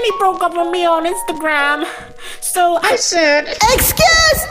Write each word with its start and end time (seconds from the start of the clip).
Danny 0.00 0.18
broke 0.18 0.42
up 0.42 0.56
with 0.56 0.70
me 0.70 0.86
on 0.86 1.04
Instagram. 1.04 1.86
So 2.40 2.78
I 2.82 2.96
said, 2.96 3.48
Excuse 3.48 4.46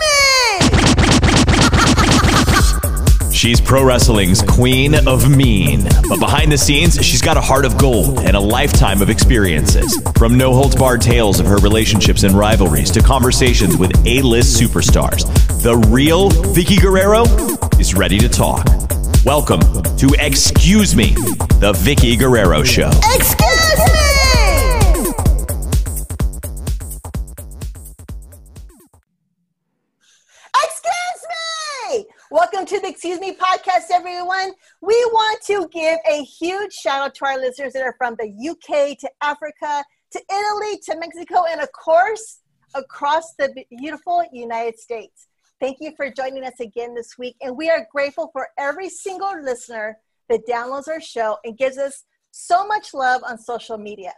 me! 3.24 3.34
She's 3.34 3.60
pro 3.60 3.84
wrestling's 3.84 4.44
queen 4.44 4.94
of 5.08 5.28
mean. 5.36 5.86
But 6.08 6.20
behind 6.20 6.52
the 6.52 6.58
scenes, 6.58 7.04
she's 7.04 7.24
got 7.24 7.36
a 7.36 7.42
heart 7.42 7.66
of 7.66 7.80
gold 7.80 8.20
and 8.20 8.36
a 8.36 8.40
lifetime 8.40 9.02
of 9.02 9.10
experiences. 9.10 10.00
From 10.18 10.38
no 10.38 10.54
holds 10.54 10.76
barred 10.76 11.02
tales 11.02 11.40
of 11.40 11.48
her 11.48 11.58
relationships 11.58 12.22
and 12.22 12.36
rivalries 12.36 12.92
to 12.92 13.02
conversations 13.02 13.76
with 13.76 13.92
A 14.06 14.22
list 14.22 14.62
superstars, 14.62 15.26
the 15.64 15.78
real 15.90 16.30
Vickie 16.30 16.80
Guerrero 16.80 17.24
is 17.80 17.96
ready 17.96 18.20
to 18.20 18.30
talk. 18.30 18.68
Welcome 19.26 19.62
to 19.98 20.16
Excuse 20.20 20.96
Me, 20.96 21.14
the 21.60 21.74
Vickie 21.76 22.20
Guerrero 22.20 22.62
Show. 22.64 22.92
Excuse 23.16 23.80
me! 23.80 24.09
Excuse 33.00 33.22
Me 33.22 33.34
podcast, 33.34 33.92
everyone. 33.94 34.52
We 34.82 34.94
want 35.14 35.42
to 35.44 35.70
give 35.72 36.00
a 36.06 36.22
huge 36.22 36.74
shout 36.74 37.00
out 37.02 37.16
to 37.16 37.26
our 37.28 37.40
listeners 37.40 37.72
that 37.72 37.82
are 37.82 37.96
from 37.98 38.18
the 38.20 38.28
UK 38.28 38.98
to 38.98 39.10
Africa 39.22 39.86
to 40.12 40.22
Italy 40.30 40.82
to 40.84 41.00
Mexico 41.00 41.46
and, 41.50 41.62
of 41.62 41.72
course, 41.72 42.42
across 42.76 43.36
the 43.36 43.56
beautiful 43.70 44.26
United 44.34 44.78
States. 44.78 45.28
Thank 45.62 45.78
you 45.80 45.94
for 45.96 46.12
joining 46.12 46.44
us 46.44 46.60
again 46.60 46.94
this 46.94 47.18
week. 47.18 47.38
And 47.40 47.56
we 47.56 47.70
are 47.70 47.88
grateful 47.90 48.32
for 48.34 48.50
every 48.58 48.90
single 48.90 49.42
listener 49.42 49.98
that 50.28 50.46
downloads 50.46 50.90
our 50.90 51.00
show 51.00 51.38
and 51.46 51.58
gives 51.58 51.78
us 51.78 52.04
so 52.32 52.68
much 52.68 52.94
love 52.94 53.22
on 53.26 53.38
social 53.38 53.78
media. 53.78 54.12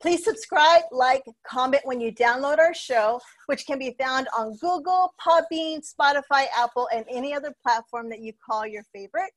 Please 0.00 0.24
subscribe, 0.24 0.84
like, 0.90 1.22
comment 1.46 1.82
when 1.84 2.00
you 2.00 2.10
download 2.10 2.58
our 2.58 2.72
show, 2.72 3.20
which 3.46 3.66
can 3.66 3.78
be 3.78 3.94
found 4.00 4.28
on 4.36 4.56
Google, 4.56 5.12
Podbean, 5.20 5.82
Spotify, 5.86 6.46
Apple, 6.56 6.88
and 6.90 7.04
any 7.10 7.34
other 7.34 7.54
platform 7.62 8.08
that 8.08 8.20
you 8.20 8.32
call 8.48 8.66
your 8.66 8.82
favorite. 8.94 9.30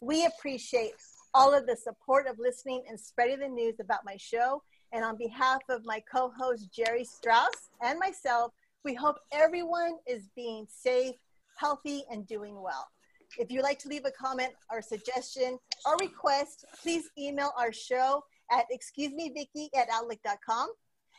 We 0.00 0.26
appreciate 0.26 0.94
all 1.34 1.54
of 1.54 1.68
the 1.68 1.76
support 1.76 2.26
of 2.26 2.36
listening 2.40 2.82
and 2.88 2.98
spreading 2.98 3.38
the 3.38 3.48
news 3.48 3.76
about 3.80 4.00
my 4.04 4.16
show. 4.16 4.60
And 4.92 5.04
on 5.04 5.16
behalf 5.16 5.60
of 5.68 5.82
my 5.84 6.02
co 6.12 6.32
host, 6.36 6.68
Jerry 6.72 7.04
Strauss, 7.04 7.68
and 7.80 7.96
myself, 8.00 8.52
we 8.84 8.94
hope 8.94 9.16
everyone 9.30 9.98
is 10.04 10.28
being 10.34 10.66
safe, 10.68 11.14
healthy, 11.56 12.04
and 12.10 12.26
doing 12.26 12.60
well. 12.60 12.88
If 13.38 13.52
you'd 13.52 13.62
like 13.62 13.78
to 13.80 13.88
leave 13.88 14.04
a 14.04 14.10
comment 14.10 14.52
or 14.68 14.82
suggestion 14.82 15.58
or 15.84 15.96
request, 16.00 16.64
please 16.82 17.08
email 17.16 17.52
our 17.56 17.72
show 17.72 18.24
at 18.50 18.66
excusemevickie 18.72 19.68
at 19.76 19.88
outlook.com. 19.92 20.68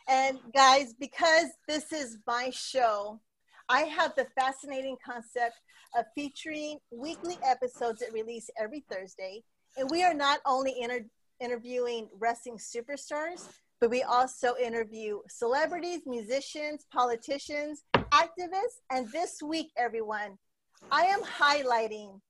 And 0.08 0.38
guys, 0.54 0.94
because 0.98 1.48
this 1.66 1.92
is 1.92 2.18
my 2.26 2.50
show, 2.50 3.20
I 3.68 3.82
have 3.82 4.14
the 4.16 4.26
fascinating 4.38 4.96
concept 5.04 5.56
of 5.96 6.06
featuring 6.14 6.78
weekly 6.90 7.38
episodes 7.44 8.00
that 8.00 8.12
release 8.12 8.48
every 8.58 8.84
Thursday. 8.90 9.42
And 9.76 9.90
we 9.90 10.02
are 10.02 10.14
not 10.14 10.40
only 10.46 10.80
inter- 10.80 11.04
interviewing 11.40 12.08
wrestling 12.18 12.58
superstars, 12.58 13.48
but 13.80 13.90
we 13.90 14.02
also 14.02 14.56
interview 14.56 15.20
celebrities, 15.28 16.00
musicians, 16.06 16.86
politicians, 16.92 17.82
activists. 17.94 18.80
And 18.90 19.10
this 19.12 19.42
week, 19.42 19.68
everyone, 19.76 20.38
I 20.90 21.02
am 21.04 21.20
highlighting 21.20 22.20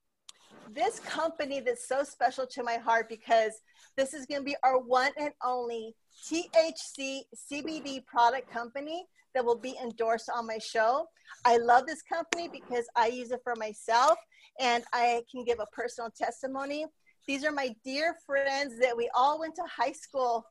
this 0.75 1.01
company 1.01 1.61
that's 1.61 1.89
so 1.89 2.03
special 2.03 2.47
to 2.47 2.63
my 2.63 2.77
heart 2.77 3.09
because 3.09 3.53
this 3.97 4.15
is 4.15 4.27
going 4.27 4.41
to 4.41 4.45
be 4.45 4.57
our 4.63 4.79
one 4.79 5.13
and 5.19 5.33
only 5.45 5.95
THC 6.31 7.21
CBD 7.51 8.05
product 8.07 8.51
company 8.51 9.05
that 9.35 9.45
will 9.45 9.59
be 9.59 9.77
endorsed 9.83 10.31
on 10.35 10.47
my 10.47 10.59
show. 10.59 11.07
I 11.45 11.59
love 11.59 11.87
this 11.87 12.03
company 12.03 12.49
because 12.49 12.87
I 12.97 13.09
use 13.09 13.31
it 13.31 13.41
for 13.45 13.55
myself 13.57 14.19
and 14.59 14.83
I 14.93 15.23
can 15.31 15.45
give 15.45 15.61
a 15.61 15.67
personal 15.67 16.11
testimony. 16.11 16.87
These 17.27 17.45
are 17.45 17.53
my 17.53 17.75
dear 17.85 18.17
friends 18.27 18.79
that 18.81 18.97
we 18.97 19.11
all 19.15 19.39
went 19.39 19.55
to 19.57 19.63
high 19.65 19.93
school 19.93 20.45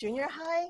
junior 0.00 0.28
high. 0.30 0.66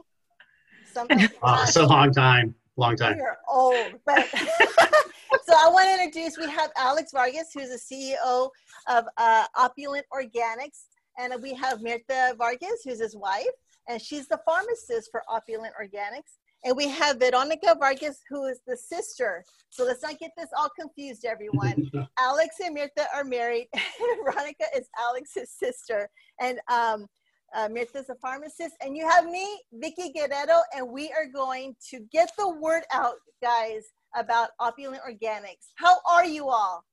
Something. 0.92 1.20
oh, 1.20 1.28
ah, 1.42 1.70
a 1.76 1.86
long 1.86 2.12
time. 2.12 2.54
Long 2.76 2.96
time. 2.96 3.16
You're 3.18 3.36
old, 3.48 3.94
but 4.06 4.26
so 5.44 5.54
I 5.58 5.68
want 5.68 5.88
to 5.88 6.04
introduce. 6.04 6.38
We 6.38 6.50
have 6.50 6.70
Alex 6.76 7.12
Vargas, 7.12 7.48
who's 7.54 7.70
the 7.70 7.78
CEO 7.78 8.50
of 8.88 9.04
uh, 9.16 9.46
Opulent 9.56 10.06
Organics, 10.12 10.84
and 11.18 11.34
we 11.42 11.54
have 11.54 11.80
Mirtha 11.80 12.36
Vargas, 12.36 12.82
who's 12.84 13.00
his 13.00 13.16
wife, 13.16 13.46
and 13.88 14.00
she's 14.00 14.28
the 14.28 14.40
pharmacist 14.44 15.10
for 15.10 15.22
Opulent 15.28 15.74
Organics. 15.80 16.38
And 16.64 16.76
we 16.76 16.86
have 16.88 17.18
Veronica 17.18 17.76
Vargas, 17.78 18.20
who 18.30 18.46
is 18.46 18.60
the 18.66 18.76
sister. 18.76 19.44
So 19.70 19.84
let's 19.84 20.02
not 20.02 20.18
get 20.20 20.30
this 20.36 20.50
all 20.56 20.68
confused, 20.78 21.24
everyone. 21.24 21.90
Alex 22.20 22.56
and 22.64 22.76
Mirtha 22.76 23.06
are 23.12 23.24
married. 23.24 23.68
Veronica 24.24 24.66
is 24.76 24.88
Alex's 24.96 25.50
sister. 25.50 26.08
And 26.40 26.60
um, 26.68 27.08
uh, 27.54 27.68
Mirtha's 27.68 28.10
a 28.10 28.14
pharmacist, 28.14 28.76
and 28.80 28.96
you 28.96 29.08
have 29.08 29.26
me, 29.26 29.60
Vickie 29.74 30.14
Guerrero, 30.14 30.60
and 30.74 30.88
we 30.88 31.12
are 31.12 31.26
going 31.26 31.74
to 31.90 32.00
get 32.12 32.30
the 32.38 32.48
word 32.48 32.84
out, 32.92 33.16
guys, 33.42 33.92
about 34.14 34.50
Opulent 34.60 35.02
Organics. 35.08 35.70
How 35.76 35.96
are 36.08 36.24
you 36.24 36.48
all? 36.48 36.84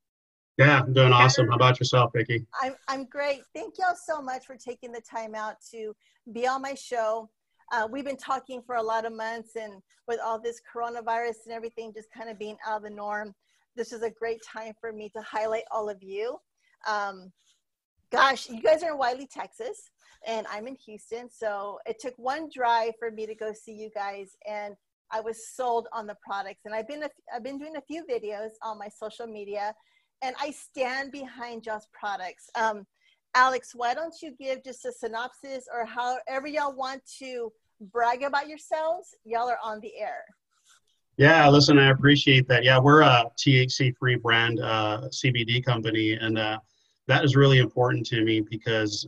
Yeah, 0.57 0.81
I'm 0.81 0.93
doing 0.93 1.13
awesome. 1.13 1.47
How 1.47 1.55
about 1.55 1.79
yourself, 1.79 2.11
Vickie? 2.13 2.45
I'm, 2.61 2.75
I'm 2.87 3.05
great. 3.05 3.41
Thank 3.55 3.77
y'all 3.77 3.95
so 3.95 4.21
much 4.21 4.45
for 4.45 4.55
taking 4.55 4.91
the 4.91 5.01
time 5.01 5.33
out 5.33 5.55
to 5.71 5.95
be 6.33 6.47
on 6.47 6.61
my 6.61 6.73
show. 6.73 7.29
Uh, 7.71 7.87
we've 7.89 8.03
been 8.03 8.17
talking 8.17 8.61
for 8.65 8.75
a 8.75 8.83
lot 8.83 9.05
of 9.05 9.13
months, 9.13 9.55
and 9.55 9.81
with 10.07 10.19
all 10.19 10.39
this 10.41 10.59
coronavirus 10.73 11.45
and 11.45 11.53
everything 11.53 11.93
just 11.93 12.09
kind 12.11 12.29
of 12.29 12.37
being 12.37 12.57
out 12.67 12.77
of 12.77 12.83
the 12.83 12.89
norm, 12.89 13.33
this 13.75 13.93
is 13.93 14.01
a 14.01 14.09
great 14.09 14.41
time 14.43 14.73
for 14.81 14.91
me 14.91 15.09
to 15.15 15.21
highlight 15.21 15.63
all 15.71 15.89
of 15.89 16.01
you. 16.01 16.37
Um, 16.87 17.31
gosh, 18.11 18.49
you 18.49 18.61
guys 18.61 18.83
are 18.83 18.91
in 18.91 18.97
Wylie, 18.97 19.29
Texas 19.31 19.89
and 20.27 20.45
I'm 20.51 20.67
in 20.67 20.75
Houston. 20.85 21.29
So 21.29 21.79
it 21.85 21.99
took 21.99 22.13
one 22.17 22.49
drive 22.53 22.93
for 22.99 23.11
me 23.11 23.25
to 23.25 23.35
go 23.35 23.53
see 23.53 23.73
you 23.73 23.89
guys, 23.93 24.35
and 24.47 24.75
I 25.11 25.19
was 25.21 25.47
sold 25.47 25.87
on 25.93 26.07
the 26.07 26.15
products. 26.23 26.61
And 26.65 26.73
I've 26.73 26.87
been 26.87 27.03
a, 27.03 27.09
I've 27.33 27.43
been 27.43 27.57
doing 27.57 27.75
a 27.75 27.81
few 27.81 28.05
videos 28.05 28.51
on 28.63 28.77
my 28.77 28.87
social 28.87 29.27
media, 29.27 29.73
and 30.21 30.35
I 30.39 30.51
stand 30.51 31.11
behind 31.11 31.63
Joss 31.63 31.87
products. 31.93 32.49
Um, 32.55 32.85
Alex, 33.35 33.71
why 33.75 33.93
don't 33.93 34.15
you 34.21 34.33
give 34.39 34.63
just 34.63 34.85
a 34.85 34.91
synopsis 34.91 35.65
or 35.73 35.85
however 35.85 36.47
y'all 36.47 36.75
want 36.75 37.01
to 37.19 37.51
brag 37.91 38.23
about 38.23 38.47
yourselves? 38.47 39.15
Y'all 39.23 39.49
are 39.49 39.59
on 39.63 39.79
the 39.81 39.91
air. 39.99 40.23
Yeah, 41.17 41.49
listen, 41.49 41.77
I 41.77 41.89
appreciate 41.89 42.47
that. 42.47 42.63
Yeah, 42.63 42.79
we're 42.79 43.01
a 43.01 43.25
THC-free 43.37 44.15
brand 44.15 44.61
uh, 44.61 45.09
CBD 45.09 45.63
company, 45.63 46.13
and 46.13 46.37
uh, 46.37 46.59
that 47.07 47.25
is 47.25 47.35
really 47.35 47.59
important 47.59 48.05
to 48.07 48.23
me 48.23 48.39
because 48.39 49.05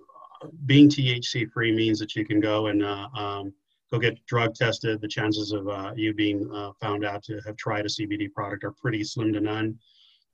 being 0.66 0.90
THC 0.90 1.50
free 1.50 1.72
means 1.72 2.00
that 2.00 2.16
you 2.16 2.26
can 2.26 2.40
go 2.40 2.68
and 2.68 2.84
uh, 2.84 3.08
um, 3.16 3.54
go 3.92 4.00
get 4.00 4.26
drug 4.26 4.56
tested. 4.56 5.02
The 5.02 5.08
chances 5.08 5.52
of 5.52 5.68
uh, 5.68 5.92
you 5.96 6.14
being 6.14 6.50
uh, 6.54 6.72
found 6.80 7.04
out 7.06 7.24
to 7.24 7.40
have 7.46 7.58
tried 7.58 7.86
a 7.86 7.90
CBD 7.90 8.32
product 8.32 8.64
are 8.64 8.72
pretty 8.72 9.04
slim 9.04 9.34
to 9.34 9.42
none. 9.42 9.78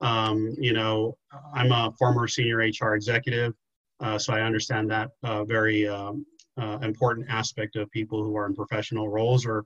Um, 0.02 0.54
you 0.58 0.74
know, 0.74 1.18
I'm 1.54 1.72
a 1.72 1.92
former 1.98 2.28
senior 2.28 2.58
HR 2.58 2.94
executive, 2.94 3.54
uh, 4.00 4.18
so 4.20 4.34
I 4.34 4.42
understand 4.42 4.92
that 4.92 5.10
uh, 5.24 5.44
very 5.44 5.88
um, 5.88 6.26
uh, 6.60 6.78
important 6.82 7.28
aspect 7.30 7.76
of 7.76 7.90
people 7.92 8.24
who 8.24 8.38
are 8.38 8.46
in 8.46 8.56
professional 8.56 9.10
roles, 9.10 9.46
or 9.46 9.66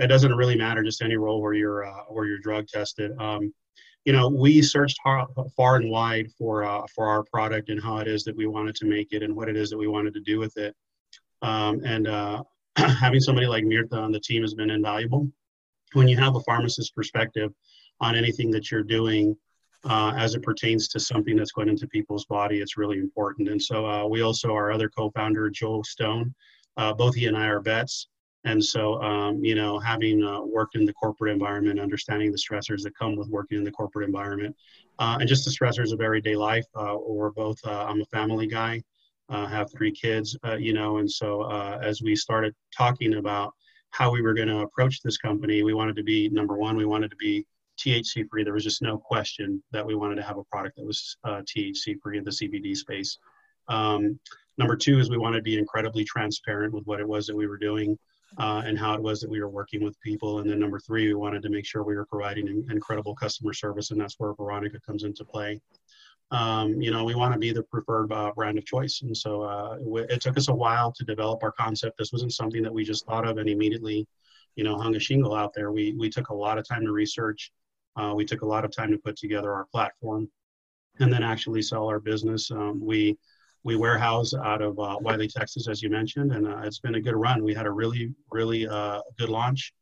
it 0.00 0.08
doesn't 0.08 0.34
really 0.34 0.56
matter, 0.56 0.82
just 0.82 1.02
any 1.02 1.16
role 1.16 1.40
where 1.40 1.54
you're 1.54 1.86
where 2.08 2.26
you're 2.26 2.38
drug 2.38 2.66
tested. 2.66 3.12
Um, 3.18 3.52
you 4.04 4.12
know, 4.12 4.28
we 4.28 4.62
searched 4.62 4.98
far 5.04 5.76
and 5.76 5.90
wide 5.90 6.28
for 6.36 6.64
uh, 6.64 6.86
for 6.94 7.06
our 7.06 7.22
product 7.22 7.68
and 7.68 7.80
how 7.80 7.98
it 7.98 8.08
is 8.08 8.24
that 8.24 8.36
we 8.36 8.46
wanted 8.46 8.74
to 8.76 8.86
make 8.86 9.12
it 9.12 9.22
and 9.22 9.34
what 9.34 9.48
it 9.48 9.56
is 9.56 9.70
that 9.70 9.78
we 9.78 9.86
wanted 9.86 10.14
to 10.14 10.20
do 10.20 10.38
with 10.38 10.56
it. 10.56 10.74
Um, 11.40 11.80
and 11.84 12.08
uh, 12.08 12.42
having 12.76 13.20
somebody 13.20 13.46
like 13.46 13.64
Mirtha 13.64 13.94
on 13.94 14.12
the 14.12 14.20
team 14.20 14.42
has 14.42 14.54
been 14.54 14.70
invaluable. 14.70 15.30
When 15.92 16.08
you 16.08 16.16
have 16.16 16.36
a 16.36 16.40
pharmacist 16.40 16.94
perspective 16.94 17.52
on 18.00 18.16
anything 18.16 18.50
that 18.52 18.70
you're 18.70 18.82
doing, 18.82 19.36
uh, 19.84 20.12
as 20.16 20.34
it 20.34 20.42
pertains 20.42 20.88
to 20.88 21.00
something 21.00 21.36
that's 21.36 21.52
going 21.52 21.68
into 21.68 21.86
people's 21.88 22.24
body, 22.26 22.60
it's 22.60 22.76
really 22.76 22.98
important. 22.98 23.48
And 23.48 23.60
so 23.60 23.86
uh, 23.86 24.06
we 24.06 24.22
also, 24.22 24.52
our 24.52 24.70
other 24.70 24.88
co-founder, 24.88 25.50
Joel 25.50 25.84
Stone, 25.84 26.34
uh, 26.76 26.94
both 26.94 27.14
he 27.14 27.26
and 27.26 27.36
I 27.36 27.46
are 27.46 27.60
vets. 27.60 28.08
And 28.44 28.64
so, 28.64 29.00
um, 29.02 29.44
you 29.44 29.54
know, 29.54 29.78
having 29.78 30.24
uh, 30.24 30.40
worked 30.40 30.74
in 30.74 30.84
the 30.84 30.92
corporate 30.94 31.32
environment, 31.32 31.78
understanding 31.78 32.32
the 32.32 32.38
stressors 32.38 32.82
that 32.82 32.96
come 32.96 33.16
with 33.16 33.28
working 33.28 33.58
in 33.58 33.64
the 33.64 33.70
corporate 33.70 34.06
environment, 34.06 34.56
uh, 34.98 35.18
and 35.20 35.28
just 35.28 35.44
the 35.44 35.50
stressors 35.50 35.92
of 35.92 36.00
everyday 36.00 36.34
life. 36.34 36.66
Uh, 36.74 36.96
we're 36.98 37.30
both, 37.30 37.58
I'm 37.64 38.00
a 38.00 38.06
family 38.06 38.48
guy, 38.48 38.82
uh, 39.32 39.46
have 39.46 39.72
three 39.72 39.90
kids, 39.90 40.36
uh, 40.46 40.56
you 40.56 40.72
know, 40.72 40.98
and 40.98 41.10
so 41.10 41.28
as 41.90 42.02
we 42.02 42.14
started 42.14 42.54
talking 42.76 43.14
about 43.14 43.52
how 43.90 44.10
we 44.10 44.22
were 44.22 44.34
going 44.34 44.48
to 44.48 44.60
approach 44.60 45.00
this 45.02 45.18
company, 45.18 45.62
we 45.62 45.74
wanted 45.74 45.96
to 45.96 46.04
be 46.04 46.28
number 46.28 46.56
one, 46.56 46.76
we 46.76 46.84
wanted 46.84 47.10
to 47.10 47.16
be 47.16 47.44
THC 47.78 48.28
free. 48.28 48.44
There 48.44 48.52
was 48.52 48.64
just 48.70 48.82
no 48.82 48.98
question 48.98 49.62
that 49.72 49.84
we 49.84 49.94
wanted 49.94 50.16
to 50.16 50.22
have 50.22 50.38
a 50.38 50.44
product 50.44 50.76
that 50.76 50.86
was 50.86 51.16
THC 51.24 52.00
free 52.02 52.18
in 52.18 52.24
the 52.24 52.30
CBD 52.30 52.76
space. 52.76 53.18
Um, 53.68 54.20
number 54.58 54.76
two 54.76 54.98
is 55.00 55.10
we 55.10 55.18
wanted 55.18 55.38
to 55.38 55.42
be 55.42 55.58
incredibly 55.58 56.04
transparent 56.04 56.72
with 56.74 56.84
what 56.84 57.00
it 57.00 57.08
was 57.08 57.26
that 57.26 57.36
we 57.36 57.46
were 57.46 57.58
doing. 57.58 57.98
uh, 58.38 58.62
and 58.64 58.78
how 58.78 58.94
it 58.94 59.02
was 59.02 59.20
that 59.20 59.30
we 59.30 59.40
were 59.40 59.48
working 59.48 59.82
with 59.82 60.00
people. 60.00 60.38
And 60.38 60.48
then 60.48 60.58
number 60.58 60.78
three, 60.78 61.06
we 61.08 61.14
wanted 61.14 61.42
to 61.42 61.50
make 61.50 61.66
sure 61.66 61.82
we 61.82 61.96
were 61.96 62.06
providing 62.06 62.64
incredible 62.70 63.14
customer 63.14 63.52
service, 63.52 63.90
and 63.90 64.00
that's 64.00 64.14
where 64.18 64.32
Veronica 64.34 64.78
comes 64.80 65.04
into 65.04 65.24
play. 65.24 65.60
Um, 66.32 66.80
you 66.80 66.90
know, 66.90 67.04
we 67.04 67.14
want 67.14 67.34
to 67.34 67.38
be 67.38 67.52
the 67.52 67.62
preferred 67.62 68.10
uh, 68.10 68.32
brand 68.34 68.56
of 68.56 68.64
choice. 68.64 69.02
And 69.02 69.14
so 69.14 69.42
uh, 69.42 69.76
it 70.08 70.22
took 70.22 70.38
us 70.38 70.48
a 70.48 70.54
while 70.54 70.90
to 70.92 71.04
develop 71.04 71.42
our 71.42 71.52
concept. 71.52 71.98
This 71.98 72.10
wasn't 72.10 72.32
something 72.32 72.62
that 72.62 72.72
we 72.72 72.84
just 72.84 73.04
thought 73.04 73.28
of 73.28 73.36
and 73.36 73.50
immediately, 73.50 74.06
you 74.56 74.64
know, 74.64 74.78
hung 74.78 74.96
a 74.96 74.98
shingle 74.98 75.34
out 75.34 75.52
there. 75.52 75.72
We, 75.72 75.92
we 75.92 76.08
took 76.08 76.30
a 76.30 76.34
lot 76.34 76.56
of 76.56 76.66
time 76.66 76.86
to 76.86 76.92
research. 76.92 77.52
Uh, 77.96 78.14
we 78.16 78.24
took 78.24 78.40
a 78.40 78.46
lot 78.46 78.64
of 78.64 78.74
time 78.74 78.90
to 78.92 78.98
put 78.98 79.16
together 79.16 79.52
our 79.52 79.66
platform 79.66 80.30
and 81.00 81.12
then 81.12 81.22
actually 81.22 81.60
sell 81.60 81.86
our 81.86 82.00
business. 82.00 82.50
Um, 82.50 82.80
we 82.82 83.18
we 83.64 83.76
warehouse 83.76 84.34
out 84.34 84.60
of 84.60 84.76
uh, 84.80 84.96
Wylie, 85.00 85.28
Texas, 85.28 85.68
as 85.68 85.82
you 85.82 85.88
mentioned, 85.88 86.32
and 86.32 86.48
uh, 86.48 86.62
it's 86.64 86.80
been 86.80 86.96
a 86.96 87.00
good 87.00 87.14
run. 87.14 87.44
We 87.44 87.54
had 87.54 87.66
a 87.66 87.70
really, 87.70 88.12
really 88.32 88.66
uh, 88.66 89.00
good 89.18 89.28
launch. 89.28 89.72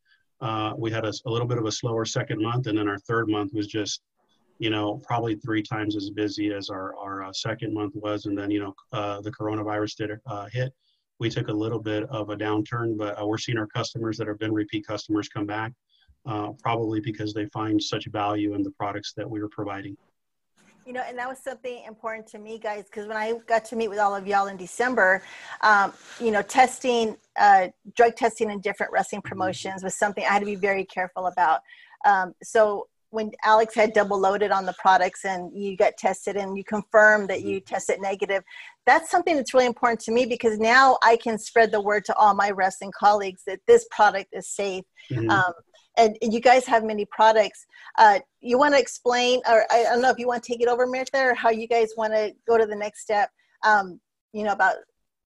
We 0.77 0.91
had 0.91 1.07
a, 1.07 1.13
a, 1.25 1.31
little 1.31 1.47
bit 1.47 1.57
of 1.57 1.65
a 1.65 1.73
slower 1.73 2.05
second 2.05 2.43
month, 2.43 2.67
and 2.67 2.77
then 2.77 2.89
our 2.89 2.99
third 2.99 3.31
month 3.31 3.55
was 3.55 3.69
just, 3.69 4.03
you 4.61 4.69
know, 4.69 5.01
probably 5.07 5.37
three 5.37 5.63
times 5.63 5.97
as 5.97 6.11
busy 6.11 6.53
as 6.53 6.69
our, 6.69 6.95
our 6.97 7.25
uh, 7.25 7.33
second 7.33 7.73
month 7.73 7.95
was. 7.97 8.27
And 8.27 8.37
then, 8.37 8.51
you 8.51 8.61
know, 8.61 8.75
uh, 8.93 9.23
the 9.23 9.33
coronavirus 9.33 9.97
did 9.97 10.11
hit. 10.53 10.73
We 11.19 11.31
took 11.31 11.49
a 11.49 11.53
little 11.53 11.79
bit 11.79 12.05
of 12.11 12.29
a 12.29 12.37
downturn, 12.37 12.99
but 12.99 13.27
we're 13.27 13.39
seeing 13.39 13.57
our 13.57 13.67
customers 13.67 14.19
that 14.19 14.29
have 14.29 14.39
been 14.39 14.53
repeat 14.53 14.87
customers 14.87 15.31
come 15.31 15.47
back, 15.47 15.73
probably 16.63 17.01
because 17.01 17.33
they 17.33 17.47
find 17.47 17.83
such 17.83 18.07
value 18.09 18.55
in 18.55 18.63
the 18.63 18.71
products 18.73 19.15
that 19.17 19.29
we 19.29 19.41
were 19.41 19.49
providing. 19.49 19.97
You 20.87 20.93
know, 20.93 21.03
and 21.07 21.17
that 21.19 21.29
was 21.29 21.39
something 21.39 21.83
important 21.87 22.27
to 22.29 22.39
me, 22.39 22.59
guys, 22.59 22.85
because 22.85 23.07
when 23.07 23.17
I 23.17 23.35
got 23.47 23.65
to 23.67 23.77
meet 23.77 23.89
with 23.89 23.99
all 23.99 24.15
of 24.15 24.27
y'all 24.27 24.49
in 24.49 24.59
December, 24.59 25.23
um, 25.63 25.93
you 26.21 26.31
know, 26.31 26.43
testing, 26.43 27.17
uh, 27.39 27.69
drug 27.97 28.17
testing 28.17 28.51
in 28.51 28.61
different 28.61 28.93
wrestling 28.93 29.23
promotions 29.23 29.83
was 29.83 29.95
something 29.95 30.25
I 30.25 30.33
had 30.33 30.41
to 30.41 30.47
be 30.47 30.57
very 30.57 30.85
careful 30.85 31.27
about. 31.27 31.61
Um, 32.05 32.35
so 32.43 32.89
when 33.11 33.31
Alex 33.45 33.75
had 33.75 33.93
double 33.93 34.19
loaded 34.19 34.53
on 34.53 34.65
the 34.65 34.75
products 34.79 35.25
and 35.25 35.53
you 35.53 35.77
got 35.77 35.97
tested 35.97 36.37
and 36.37 36.57
you 36.57 36.65
confirmed 36.65 37.29
that 37.29 37.43
you 37.43 37.61
tested 37.61 38.01
negative, 38.01 38.43
that's 38.87 39.11
something 39.11 39.37
that's 39.37 39.53
really 39.53 39.67
important 39.67 40.01
to 40.01 40.13
me 40.13 40.27
because 40.27 40.59
now 40.59 40.97
I 41.03 41.17
can 41.17 41.39
spread 41.39 41.73
the 41.73 41.81
word 41.81 42.05
to 42.07 42.15
all 42.17 42.35
my 42.35 42.51
wrestling 42.51 42.93
colleagues 42.97 43.43
that 43.47 43.61
this 43.67 43.87
product 43.91 44.29
is 44.33 44.49
safe. 44.49 44.85
Mm-hmm. 45.11 45.31
Um, 45.31 45.53
and, 45.97 46.17
and 46.23 46.33
you 46.33 46.41
guys 46.41 46.67
have 46.67 46.85
many 46.85 47.05
products. 47.05 47.67
Uh, 47.99 48.21
you 48.41 48.59
want 48.59 48.75
to 48.75 48.81
explain, 48.81 49.41
or 49.49 49.67
I 49.71 49.83
don't 49.83 50.03
know 50.03 50.11
if 50.11 50.19
you 50.19 50.29
want 50.29 50.43
to 50.43 50.53
take 50.53 50.63
it 50.63 50.69
over, 50.69 50.87
Mirtha, 50.87 51.33
or 51.33 51.35
how 51.35 51.51
you 51.51 51.67
guys 51.67 51.91
want 51.97 52.13
to 52.13 52.33
go 52.47 52.57
to 52.57 52.67
the 52.67 52.77
next 52.77 53.03
step. 53.03 53.31
Um, 53.65 54.01
you 54.33 54.45
know 54.45 54.53
about 54.53 54.77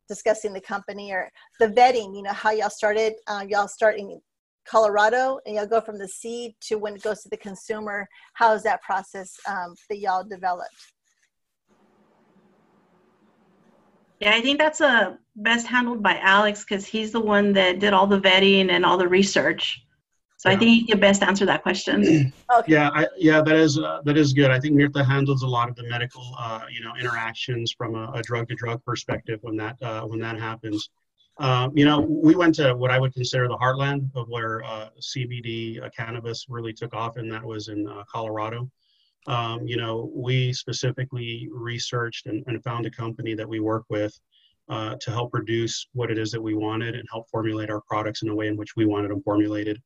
discussing 0.09 0.53
the 0.53 0.61
company 0.61 1.13
or 1.13 1.31
the 1.61 1.69
vetting. 1.69 2.17
You 2.17 2.23
know 2.23 2.33
how 2.33 2.51
y'all 2.51 2.71
started. 2.71 3.15
Uh, 3.27 3.45
y'all 3.49 3.69
start 3.69 3.99
in 3.99 4.21
Colorado, 4.67 5.39
and 5.47 5.57
y'all 5.57 5.67
go 5.67 5.81
from 5.81 5.99
the 5.99 6.09
seed 6.09 6.55
to 6.63 6.77
when 6.77 6.95
it 6.95 7.03
goes 7.03 7.23
to 7.23 7.29
the 7.29 7.37
consumer. 7.37 8.09
How 8.35 8.55
is 8.55 8.63
that 8.63 8.83
process 8.83 9.37
um, 9.49 9.75
that 9.89 9.99
y'all 9.99 10.25
developed? 10.25 10.75
Yeah, 14.21 14.35
I 14.35 14.41
think 14.41 14.59
that's 14.59 14.81
a 14.81 14.87
uh, 14.87 15.17
best 15.37 15.67
handled 15.67 16.03
by 16.03 16.19
Alex 16.19 16.65
because 16.65 16.87
he's 16.87 17.13
the 17.13 17.21
one 17.21 17.53
that 17.55 17.79
did 17.79 17.93
all 17.93 18.07
the 18.07 18.21
vetting 18.21 18.71
and 18.71 18.85
all 18.85 18.97
the 18.97 19.09
research. 19.09 19.85
So 20.39 20.51
yeah. 20.51 20.57
I 20.57 20.59
think 20.59 20.81
you 20.81 20.87
can 20.87 21.01
best 21.01 21.23
answer 21.23 21.47
that 21.47 21.63
question. 21.63 22.33
okay. 22.55 22.73
Yeah, 22.73 22.91
I, 22.93 23.07
yeah, 23.17 23.41
that 23.41 23.57
is 23.57 23.79
uh, 23.79 24.01
that 24.05 24.17
is 24.17 24.33
good. 24.33 24.51
I 24.51 24.61
think 24.61 24.77
Mirtha 24.77 25.05
handles 25.05 25.43
a 25.43 25.47
lot 25.47 25.69
of 25.69 25.75
the 25.75 25.85
medical, 25.89 26.35
uh, 26.39 26.67
you 26.71 26.83
know, 26.83 26.93
interactions 26.99 27.75
from 27.77 27.95
a, 27.95 28.13
a 28.13 28.23
drug 28.23 28.49
to 28.49 28.55
drug 28.55 28.85
perspective 28.85 29.41
when 29.43 29.57
that 29.57 29.77
uh, 29.83 30.03
when 30.03 30.21
that 30.21 30.39
happens. 30.39 30.91
Um, 31.39 31.73
you 31.77 31.85
know, 31.85 32.01
we 32.01 32.37
went 32.37 32.55
to 32.57 32.75
what 32.75 32.91
I 32.91 32.99
would 32.99 33.13
consider 33.13 33.49
the 33.49 33.57
heartland 33.57 34.09
of 34.15 34.29
where 34.29 34.63
uh, 34.65 34.91
CBD 35.01 35.83
uh, 35.83 35.91
cannabis 35.91 36.47
really 36.49 36.73
took 36.73 36.95
off, 36.95 37.17
and 37.17 37.31
that 37.33 37.45
was 37.45 37.69
in 37.69 37.89
uh, 37.89 38.05
Colorado. 38.11 38.71
Um, 39.27 39.67
you 39.67 39.77
know, 39.77 40.11
we 40.15 40.53
specifically 40.53 41.49
researched 41.51 42.27
and, 42.27 42.45
and, 42.47 42.63
found 42.63 42.85
a 42.85 42.91
company 42.91 43.35
that 43.35 43.49
we 43.49 43.59
work 43.59 43.85
with 43.89 44.17
uh, 44.69 44.97
to 45.01 45.11
help 45.11 45.33
produce 45.33 45.89
what 45.95 46.11
it 46.11 46.19
is 46.19 46.31
that 46.31 46.43
we 46.43 46.55
wanted 46.55 46.95
and 46.95 47.09
help 47.11 47.29
formulate 47.31 47.71
our 47.71 47.81
products 47.81 48.23
in 48.23 48.29
a 48.29 48.35
way 48.35 48.49
in 48.49 48.57
which 48.57 48.77
we 48.77 48.85
wanted 48.85 49.11
them 49.11 49.23
formulated 49.23 49.81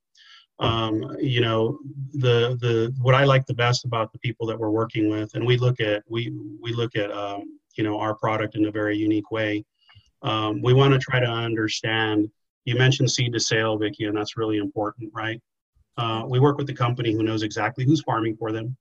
um, 0.60 1.16
you 1.20 1.40
know 1.40 1.78
the 2.14 2.56
the 2.60 2.92
what 3.00 3.14
i 3.14 3.24
like 3.24 3.46
the 3.46 3.54
best 3.54 3.84
about 3.84 4.12
the 4.12 4.18
people 4.18 4.46
that 4.46 4.58
we're 4.58 4.70
working 4.70 5.08
with 5.08 5.34
and 5.34 5.46
we 5.46 5.56
look 5.56 5.80
at 5.80 6.02
we 6.08 6.32
we 6.60 6.72
look 6.72 6.96
at 6.96 7.10
um, 7.12 7.58
you 7.76 7.84
know 7.84 7.98
our 7.98 8.14
product 8.14 8.56
in 8.56 8.66
a 8.66 8.70
very 8.70 8.96
unique 8.96 9.30
way 9.30 9.64
um, 10.22 10.62
we 10.62 10.72
want 10.72 10.92
to 10.92 10.98
try 10.98 11.20
to 11.20 11.26
understand 11.26 12.30
you 12.64 12.76
mentioned 12.76 13.10
seed 13.10 13.32
to 13.32 13.40
sale 13.40 13.78
vickie 13.78 14.06
and 14.06 14.16
that's 14.16 14.36
really 14.36 14.58
important 14.58 15.10
right? 15.14 15.40
Uh, 15.96 16.24
we 16.28 16.38
work 16.38 16.56
with 16.56 16.68
the 16.68 16.74
company 16.74 17.12
who 17.12 17.24
knows 17.24 17.42
exactly 17.42 17.84
who's 17.84 18.02
farming 18.02 18.36
for 18.36 18.52
them 18.52 18.76